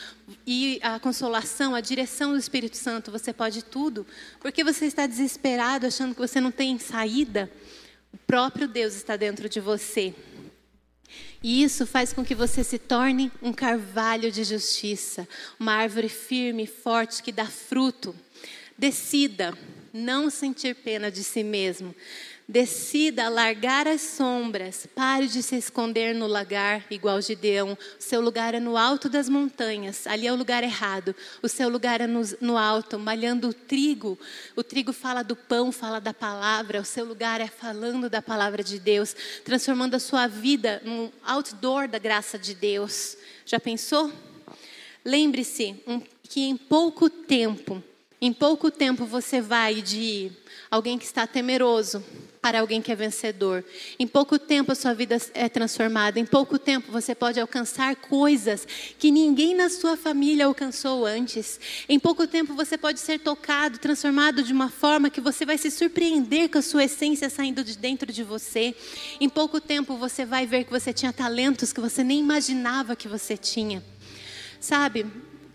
e 0.46 0.80
a 0.82 0.98
consolação, 0.98 1.74
a 1.74 1.80
direção 1.80 2.32
do 2.32 2.38
Espírito 2.38 2.78
Santo, 2.78 3.10
você 3.10 3.34
pode 3.34 3.62
tudo. 3.62 4.06
Porque 4.40 4.64
você 4.64 4.86
está 4.86 5.06
desesperado, 5.06 5.86
achando 5.86 6.14
que 6.14 6.20
você 6.20 6.40
não 6.40 6.50
tem 6.50 6.78
saída? 6.78 7.50
O 8.10 8.16
próprio 8.16 8.66
Deus 8.66 8.94
está 8.94 9.14
dentro 9.14 9.46
de 9.46 9.60
você. 9.60 10.14
E 11.42 11.62
isso 11.62 11.86
faz 11.86 12.12
com 12.12 12.24
que 12.24 12.34
você 12.34 12.64
se 12.64 12.78
torne 12.78 13.30
um 13.42 13.52
carvalho 13.52 14.32
de 14.32 14.42
justiça, 14.42 15.28
uma 15.60 15.74
árvore 15.74 16.08
firme, 16.08 16.66
forte, 16.66 17.22
que 17.22 17.30
dá 17.30 17.44
fruto. 17.46 18.16
Decida 18.76 19.56
não 19.92 20.30
sentir 20.30 20.74
pena 20.76 21.10
de 21.10 21.22
si 21.22 21.44
mesmo. 21.44 21.94
Decida 22.50 23.28
largar 23.28 23.86
as 23.86 24.00
sombras, 24.00 24.88
pare 24.94 25.26
de 25.26 25.42
se 25.42 25.54
esconder 25.54 26.14
no 26.14 26.26
lagar 26.26 26.82
igual 26.90 27.20
Gideão. 27.20 27.76
O 28.00 28.02
seu 28.02 28.22
lugar 28.22 28.54
é 28.54 28.58
no 28.58 28.74
alto 28.74 29.10
das 29.10 29.28
montanhas, 29.28 30.06
ali 30.06 30.26
é 30.26 30.32
o 30.32 30.34
lugar 30.36 30.64
errado. 30.64 31.14
O 31.42 31.48
seu 31.48 31.68
lugar 31.68 32.00
é 32.00 32.06
no, 32.06 32.22
no 32.40 32.56
alto, 32.56 32.98
malhando 32.98 33.50
o 33.50 33.52
trigo. 33.52 34.18
O 34.56 34.64
trigo 34.64 34.94
fala 34.94 35.22
do 35.22 35.36
pão, 35.36 35.70
fala 35.70 36.00
da 36.00 36.14
palavra. 36.14 36.80
O 36.80 36.86
seu 36.86 37.04
lugar 37.04 37.38
é 37.38 37.48
falando 37.48 38.08
da 38.08 38.22
palavra 38.22 38.64
de 38.64 38.78
Deus, 38.78 39.14
transformando 39.44 39.96
a 39.96 40.00
sua 40.00 40.26
vida 40.26 40.80
num 40.82 41.12
outdoor 41.22 41.86
da 41.86 41.98
graça 41.98 42.38
de 42.38 42.54
Deus. 42.54 43.18
Já 43.44 43.60
pensou? 43.60 44.10
Lembre-se 45.04 45.76
um, 45.86 46.00
que 46.22 46.40
em 46.40 46.56
pouco 46.56 47.10
tempo, 47.10 47.84
em 48.20 48.32
pouco 48.32 48.70
tempo 48.70 49.04
você 49.04 49.40
vai 49.40 49.80
de 49.80 50.32
alguém 50.70 50.98
que 50.98 51.04
está 51.04 51.26
temeroso 51.26 52.02
para 52.40 52.60
alguém 52.60 52.80
que 52.80 52.90
é 52.90 52.96
vencedor. 52.96 53.64
Em 53.98 54.06
pouco 54.06 54.38
tempo 54.38 54.72
a 54.72 54.74
sua 54.74 54.92
vida 54.94 55.16
é 55.34 55.48
transformada. 55.48 56.18
Em 56.18 56.26
pouco 56.26 56.58
tempo 56.58 56.90
você 56.90 57.14
pode 57.14 57.38
alcançar 57.38 57.94
coisas 57.96 58.66
que 58.98 59.10
ninguém 59.10 59.54
na 59.54 59.68
sua 59.68 59.96
família 59.96 60.46
alcançou 60.46 61.06
antes. 61.06 61.60
Em 61.88 61.98
pouco 61.98 62.26
tempo 62.26 62.54
você 62.54 62.76
pode 62.76 63.00
ser 63.00 63.20
tocado, 63.20 63.78
transformado 63.78 64.42
de 64.42 64.52
uma 64.52 64.68
forma 64.68 65.10
que 65.10 65.20
você 65.20 65.44
vai 65.44 65.58
se 65.58 65.70
surpreender 65.70 66.48
com 66.48 66.58
a 66.58 66.62
sua 66.62 66.84
essência 66.84 67.30
saindo 67.30 67.62
de 67.62 67.76
dentro 67.76 68.12
de 68.12 68.24
você. 68.24 68.74
Em 69.20 69.28
pouco 69.28 69.60
tempo 69.60 69.96
você 69.96 70.24
vai 70.24 70.46
ver 70.46 70.64
que 70.64 70.70
você 70.70 70.92
tinha 70.92 71.12
talentos 71.12 71.72
que 71.72 71.80
você 71.80 72.02
nem 72.02 72.18
imaginava 72.18 72.96
que 72.96 73.06
você 73.06 73.36
tinha. 73.36 73.82
Sabe? 74.60 75.06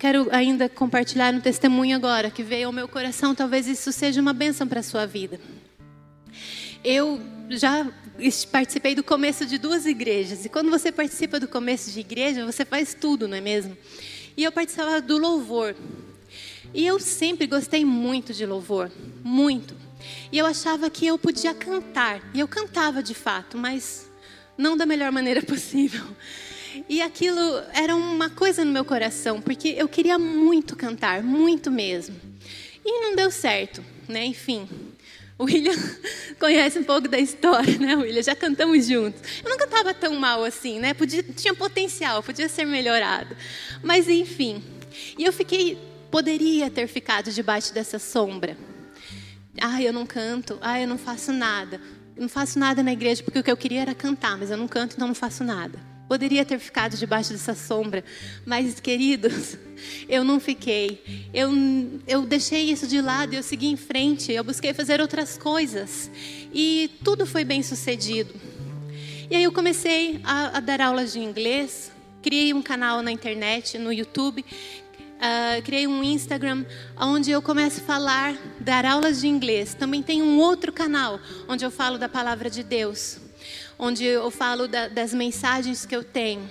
Quero 0.04 0.28
ainda 0.34 0.68
compartilhar 0.68 1.34
um 1.34 1.40
testemunho 1.40 1.96
agora 1.96 2.30
que 2.30 2.44
veio 2.44 2.68
ao 2.68 2.74
meu 2.74 2.90
coração. 2.90 3.34
Talvez 3.34 3.68
isso 3.68 3.90
seja 3.94 4.20
uma 4.20 4.34
bênção 4.34 4.68
para 4.68 4.82
a 4.82 4.84
sua 4.84 5.06
vida. 5.06 5.40
Eu 6.84 7.22
já 7.50 7.90
participei 8.52 8.96
do 8.96 9.02
começo 9.02 9.46
de 9.46 9.58
duas 9.58 9.86
igrejas. 9.86 10.44
E 10.44 10.50
quando 10.50 10.70
você 10.70 10.92
participa 10.92 11.40
do 11.40 11.48
começo 11.48 11.90
de 11.90 12.02
igreja, 12.02 12.46
você 12.46 12.66
faz 12.66 12.94
tudo, 12.94 13.30
não 13.30 13.38
é 13.38 13.40
mesmo? 13.40 13.78
E 14.36 14.44
eu 14.44 14.52
participava 14.52 15.02
do 15.02 15.18
louvor. 15.18 15.74
E 16.74 16.86
eu 16.86 17.00
sempre 17.00 17.48
gostei 17.48 17.86
muito 17.86 18.34
de 18.34 18.46
louvor, 18.46 18.92
muito. 19.24 19.74
E 20.34 20.38
eu 20.38 20.46
achava 20.46 20.90
que 20.90 21.08
eu 21.08 21.18
podia 21.18 21.54
cantar. 21.54 22.22
E 22.34 22.42
eu 22.42 22.48
cantava 22.50 23.02
de 23.02 23.14
fato, 23.14 23.58
mas 23.58 24.12
não 24.58 24.76
da 24.76 24.86
melhor 24.86 25.14
maneira 25.14 25.40
possível. 25.48 26.04
E 26.88 27.02
aquilo 27.02 27.40
era 27.74 27.96
uma 27.96 28.30
coisa 28.30 28.66
no 28.66 28.72
meu 28.72 28.84
coração, 28.84 29.42
porque 29.42 29.70
eu 29.78 29.88
queria 29.88 30.20
muito 30.20 30.76
cantar, 30.76 31.24
muito 31.24 31.72
mesmo. 31.72 32.16
E 32.86 33.02
não 33.02 33.16
deu 33.16 33.32
certo, 33.32 33.84
né? 34.08 34.26
Enfim. 34.26 34.68
O 35.38 35.46
William 35.46 35.74
conhece 36.40 36.78
um 36.78 36.84
pouco 36.84 37.08
da 37.08 37.18
história, 37.18 37.78
né, 37.80 37.96
William? 37.96 38.22
Já 38.22 38.36
cantamos 38.36 38.86
juntos. 38.86 39.22
Eu 39.44 39.50
não 39.50 39.58
cantava 39.58 39.94
tão 39.94 40.16
mal 40.16 40.44
assim, 40.44 40.80
né? 40.80 40.94
Podia, 40.94 41.24
tinha 41.24 41.54
potencial, 41.54 42.22
podia 42.22 42.50
ser 42.50 42.66
melhorado. 42.66 43.36
Mas 43.82 44.08
enfim. 44.08 44.62
E 45.18 45.24
eu 45.24 45.34
fiquei, 45.34 45.78
poderia 46.12 46.70
ter 46.70 46.88
ficado 46.88 47.32
debaixo 47.32 47.74
dessa 47.74 47.98
sombra. 47.98 48.58
Ah, 49.60 49.82
eu 49.82 49.94
não 49.94 50.06
canto. 50.06 50.58
Ah, 50.62 50.80
eu 50.80 50.88
não 50.88 50.98
faço 50.98 51.32
nada. 51.32 51.80
Eu 52.16 52.22
não 52.22 52.30
faço 52.30 52.60
nada 52.60 52.84
na 52.84 52.94
igreja 52.94 53.24
porque 53.24 53.40
o 53.40 53.44
que 53.44 53.52
eu 53.52 53.58
queria 53.58 53.82
era 53.82 53.96
cantar, 53.96 54.38
mas 54.38 54.52
eu 54.52 54.58
não 54.58 54.68
canto, 54.68 54.96
então 54.96 55.08
não 55.08 55.16
faço 55.16 55.44
nada. 55.44 55.93
Poderia 56.08 56.44
ter 56.46 56.60
ficado 56.60 56.98
debaixo 56.98 57.32
dessa 57.32 57.56
sombra, 57.56 58.04
mas 58.46 58.80
queridos, 58.80 59.58
eu 60.08 60.24
não 60.24 60.40
fiquei. 60.40 61.30
Eu, 61.34 61.52
eu 62.08 62.26
deixei 62.26 62.70
isso 62.72 62.88
de 62.88 63.02
lado, 63.02 63.34
eu 63.34 63.42
segui 63.42 63.68
em 63.68 63.78
frente, 63.78 64.32
eu 64.32 64.44
busquei 64.44 64.74
fazer 64.74 65.02
outras 65.02 65.38
coisas 65.38 66.12
e 66.54 66.92
tudo 67.04 67.26
foi 67.26 67.44
bem 67.44 67.64
sucedido. 67.64 68.34
E 69.30 69.36
aí 69.36 69.44
eu 69.44 69.52
comecei 69.52 70.20
a, 70.24 70.58
a 70.58 70.60
dar 70.60 70.82
aulas 70.82 71.14
de 71.14 71.20
inglês, 71.20 71.92
criei 72.22 72.54
um 72.54 72.62
canal 72.62 73.02
na 73.02 73.12
internet, 73.12 73.78
no 73.78 73.92
YouTube, 73.92 74.46
Uh, 75.24 75.62
criei 75.64 75.88
um 75.88 76.04
Instagram 76.04 76.66
onde 77.00 77.32
eu 77.32 77.42
começo 77.42 77.80
a 77.80 77.84
falar, 77.86 78.36
dar 78.60 78.86
aulas 78.86 79.22
de 79.22 79.28
inglês. 79.30 79.74
Também 79.74 80.04
tem 80.04 80.22
um 80.22 80.38
outro 80.38 80.74
canal 80.74 81.18
onde 81.48 81.64
eu 81.64 81.72
falo 81.72 81.98
da 81.98 82.10
palavra 82.10 82.50
de 82.50 82.62
Deus, 82.62 83.20
onde 83.84 84.06
eu 84.06 84.32
falo 84.32 84.66
da, 84.66 84.88
das 84.88 85.14
mensagens 85.14 85.86
que 85.86 85.94
eu 85.94 86.04
tenho. 86.04 86.50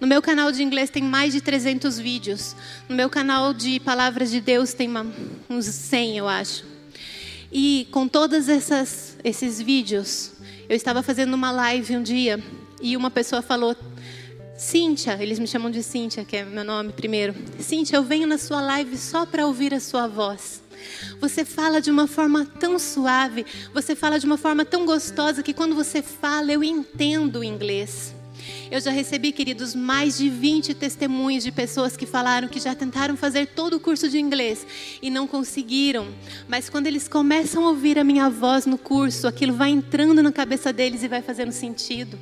No 0.00 0.06
meu 0.06 0.22
canal 0.22 0.50
de 0.50 0.62
inglês 0.62 0.88
tem 0.88 1.02
mais 1.02 1.34
de 1.34 1.42
300 1.42 1.98
vídeos. 1.98 2.56
No 2.88 2.96
meu 2.96 3.10
canal 3.10 3.52
de 3.52 3.78
palavras 3.80 4.30
de 4.30 4.40
Deus 4.40 4.72
tem 4.72 4.88
uma, 4.88 5.06
uns 5.50 5.66
100, 5.66 6.16
eu 6.16 6.26
acho. 6.26 6.64
E 7.52 7.86
com 7.90 8.08
todos 8.08 8.48
esses 8.48 9.60
vídeos, 9.60 10.32
eu 10.66 10.74
estava 10.74 11.02
fazendo 11.02 11.34
uma 11.34 11.50
live 11.50 11.94
um 11.94 12.02
dia 12.02 12.42
e 12.80 12.96
uma 12.96 13.10
pessoa 13.10 13.42
falou: 13.42 13.76
Cíntia, 14.56 15.18
eles 15.20 15.38
me 15.38 15.46
chamam 15.46 15.70
de 15.70 15.82
Cíntia, 15.82 16.24
que 16.24 16.38
é 16.38 16.44
meu 16.44 16.64
nome 16.64 16.92
primeiro. 16.92 17.34
Cíntia, 17.60 17.96
eu 17.96 18.02
venho 18.02 18.26
na 18.26 18.38
sua 18.38 18.62
live 18.62 18.96
só 18.96 19.26
para 19.26 19.46
ouvir 19.46 19.74
a 19.74 19.80
sua 19.80 20.08
voz. 20.08 20.62
Você 21.20 21.44
fala 21.44 21.80
de 21.80 21.90
uma 21.90 22.06
forma 22.06 22.44
tão 22.44 22.78
suave, 22.78 23.44
você 23.72 23.94
fala 23.94 24.18
de 24.18 24.26
uma 24.26 24.36
forma 24.36 24.64
tão 24.64 24.84
gostosa 24.86 25.42
que 25.42 25.54
quando 25.54 25.74
você 25.74 26.02
fala 26.02 26.52
eu 26.52 26.62
entendo 26.62 27.40
o 27.40 27.44
inglês. 27.44 28.14
Eu 28.70 28.80
já 28.80 28.90
recebi, 28.90 29.32
queridos, 29.32 29.74
mais 29.74 30.18
de 30.18 30.28
20 30.28 30.74
testemunhos 30.74 31.44
de 31.44 31.52
pessoas 31.52 31.96
que 31.96 32.06
falaram 32.06 32.48
que 32.48 32.60
já 32.60 32.74
tentaram 32.74 33.16
fazer 33.16 33.46
todo 33.46 33.74
o 33.74 33.80
curso 33.80 34.08
de 34.08 34.18
inglês 34.18 34.66
e 35.00 35.10
não 35.10 35.26
conseguiram. 35.26 36.08
Mas 36.48 36.68
quando 36.68 36.86
eles 36.86 37.08
começam 37.08 37.64
a 37.64 37.70
ouvir 37.70 37.98
a 37.98 38.04
minha 38.04 38.28
voz 38.28 38.66
no 38.66 38.78
curso, 38.78 39.26
aquilo 39.26 39.54
vai 39.54 39.70
entrando 39.70 40.22
na 40.22 40.32
cabeça 40.32 40.72
deles 40.72 41.02
e 41.02 41.08
vai 41.08 41.22
fazendo 41.22 41.52
sentido. 41.52 42.18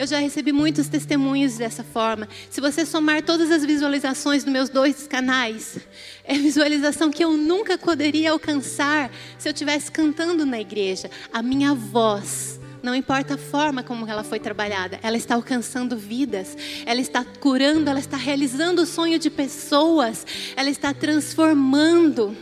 Eu 0.00 0.06
já 0.06 0.18
recebi 0.18 0.50
muitos 0.50 0.88
testemunhos 0.88 1.58
dessa 1.58 1.84
forma. 1.84 2.26
Se 2.48 2.58
você 2.58 2.86
somar 2.86 3.22
todas 3.22 3.50
as 3.50 3.62
visualizações 3.66 4.42
dos 4.42 4.50
meus 4.50 4.70
dois 4.70 5.06
canais, 5.06 5.78
é 6.24 6.32
visualização 6.38 7.10
que 7.10 7.22
eu 7.22 7.36
nunca 7.36 7.76
poderia 7.76 8.30
alcançar 8.30 9.10
se 9.38 9.46
eu 9.46 9.52
estivesse 9.52 9.92
cantando 9.92 10.46
na 10.46 10.58
igreja. 10.58 11.10
A 11.30 11.42
minha 11.42 11.74
voz 11.74 12.59
não 12.82 12.94
importa 12.94 13.34
a 13.34 13.38
forma 13.38 13.82
como 13.82 14.08
ela 14.08 14.24
foi 14.24 14.38
trabalhada, 14.38 14.98
ela 15.02 15.16
está 15.16 15.34
alcançando 15.34 15.96
vidas, 15.96 16.56
ela 16.86 17.00
está 17.00 17.24
curando, 17.24 17.90
ela 17.90 17.98
está 17.98 18.16
realizando 18.16 18.82
o 18.82 18.86
sonho 18.86 19.18
de 19.18 19.28
pessoas, 19.30 20.26
ela 20.56 20.70
está 20.70 20.94
transformando. 20.94 22.36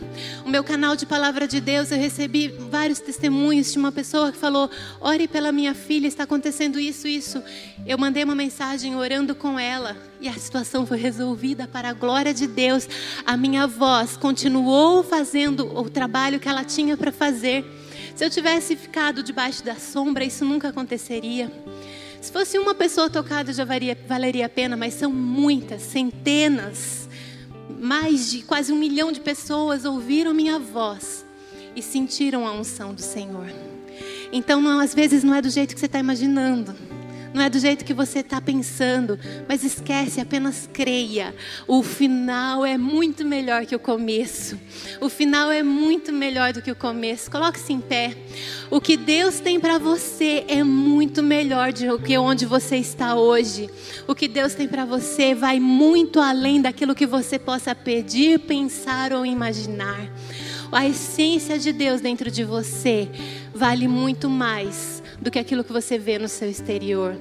O 0.45 0.49
meu 0.49 0.63
canal 0.63 0.95
de 0.95 1.05
Palavra 1.05 1.47
de 1.47 1.59
Deus, 1.59 1.91
eu 1.91 1.97
recebi 1.97 2.47
vários 2.47 2.99
testemunhos 2.99 3.71
de 3.71 3.77
uma 3.77 3.91
pessoa 3.91 4.31
que 4.31 4.37
falou: 4.37 4.69
Ore 5.01 5.27
pela 5.27 5.51
minha 5.51 5.73
filha, 5.73 6.07
está 6.07 6.23
acontecendo 6.23 6.79
isso, 6.79 7.07
isso. 7.07 7.43
Eu 7.85 7.97
mandei 7.97 8.23
uma 8.23 8.35
mensagem 8.35 8.95
orando 8.95 9.33
com 9.35 9.59
ela 9.59 9.97
e 10.21 10.27
a 10.27 10.33
situação 10.33 10.85
foi 10.85 10.97
resolvida 10.97 11.67
para 11.67 11.89
a 11.89 11.93
glória 11.93 12.33
de 12.33 12.45
Deus. 12.45 12.87
A 13.25 13.37
minha 13.37 13.65
voz 13.65 14.17
continuou 14.17 15.03
fazendo 15.03 15.77
o 15.77 15.89
trabalho 15.89 16.39
que 16.39 16.49
ela 16.49 16.63
tinha 16.63 16.97
para 16.97 17.11
fazer. 17.11 17.78
Se 18.19 18.25
eu 18.25 18.29
tivesse 18.29 18.75
ficado 18.75 19.23
debaixo 19.23 19.63
da 19.63 19.75
sombra, 19.75 20.25
isso 20.25 20.43
nunca 20.43 20.67
aconteceria. 20.67 21.49
Se 22.19 22.29
fosse 22.29 22.59
uma 22.59 22.75
pessoa 22.75 23.09
tocada, 23.09 23.53
já 23.53 23.63
valia, 23.63 23.97
valeria 24.05 24.45
a 24.45 24.49
pena, 24.49 24.75
mas 24.75 24.95
são 24.95 25.09
muitas, 25.09 25.83
centenas, 25.83 27.07
mais 27.79 28.29
de 28.29 28.41
quase 28.41 28.73
um 28.73 28.75
milhão 28.75 29.09
de 29.09 29.21
pessoas 29.21 29.85
ouviram 29.85 30.33
minha 30.33 30.59
voz 30.59 31.25
e 31.73 31.81
sentiram 31.81 32.45
a 32.45 32.51
unção 32.51 32.93
do 32.93 33.01
Senhor. 33.01 33.47
Então, 34.33 34.61
não, 34.61 34.81
às 34.81 34.93
vezes, 34.93 35.23
não 35.23 35.33
é 35.33 35.41
do 35.41 35.49
jeito 35.49 35.73
que 35.73 35.79
você 35.79 35.85
está 35.85 35.99
imaginando 35.99 36.75
não 37.33 37.43
é 37.43 37.49
do 37.49 37.59
jeito 37.59 37.85
que 37.85 37.93
você 37.93 38.19
está 38.19 38.41
pensando, 38.41 39.19
mas 39.47 39.63
esquece, 39.63 40.19
apenas 40.19 40.69
creia. 40.71 41.33
O 41.67 41.83
final 41.83 42.65
é 42.65 42.77
muito 42.77 43.23
melhor 43.23 43.65
que 43.65 43.75
o 43.75 43.79
começo. 43.79 44.59
O 44.99 45.09
final 45.09 45.51
é 45.51 45.61
muito 45.61 46.11
melhor 46.11 46.53
do 46.53 46.61
que 46.61 46.71
o 46.71 46.75
começo. 46.75 47.29
Coloque-se 47.29 47.71
em 47.71 47.79
pé. 47.79 48.15
O 48.71 48.81
que 48.81 48.97
Deus 48.97 49.39
tem 49.39 49.59
para 49.59 49.77
você 49.77 50.43
é 50.47 50.63
muito 50.63 51.21
melhor 51.21 51.71
do 51.71 51.99
que 51.99 52.17
onde 52.17 52.45
você 52.45 52.77
está 52.77 53.15
hoje. 53.15 53.69
O 54.07 54.15
que 54.15 54.27
Deus 54.27 54.53
tem 54.55 54.67
para 54.67 54.85
você 54.85 55.35
vai 55.35 55.59
muito 55.59 56.19
além 56.19 56.61
daquilo 56.61 56.95
que 56.95 57.05
você 57.05 57.37
possa 57.37 57.75
pedir, 57.75 58.39
pensar 58.39 59.13
ou 59.13 59.25
imaginar. 59.25 60.09
A 60.71 60.87
essência 60.87 61.57
de 61.57 61.71
Deus 61.71 61.99
dentro 61.99 62.29
de 62.29 62.43
você 62.43 63.09
vale 63.53 63.87
muito 63.87 64.29
mais 64.29 65.01
do 65.19 65.31
que 65.31 65.39
aquilo 65.39 65.63
que 65.63 65.73
você 65.73 65.97
vê 65.97 66.19
no 66.19 66.27
seu 66.27 66.49
exterior. 66.49 67.17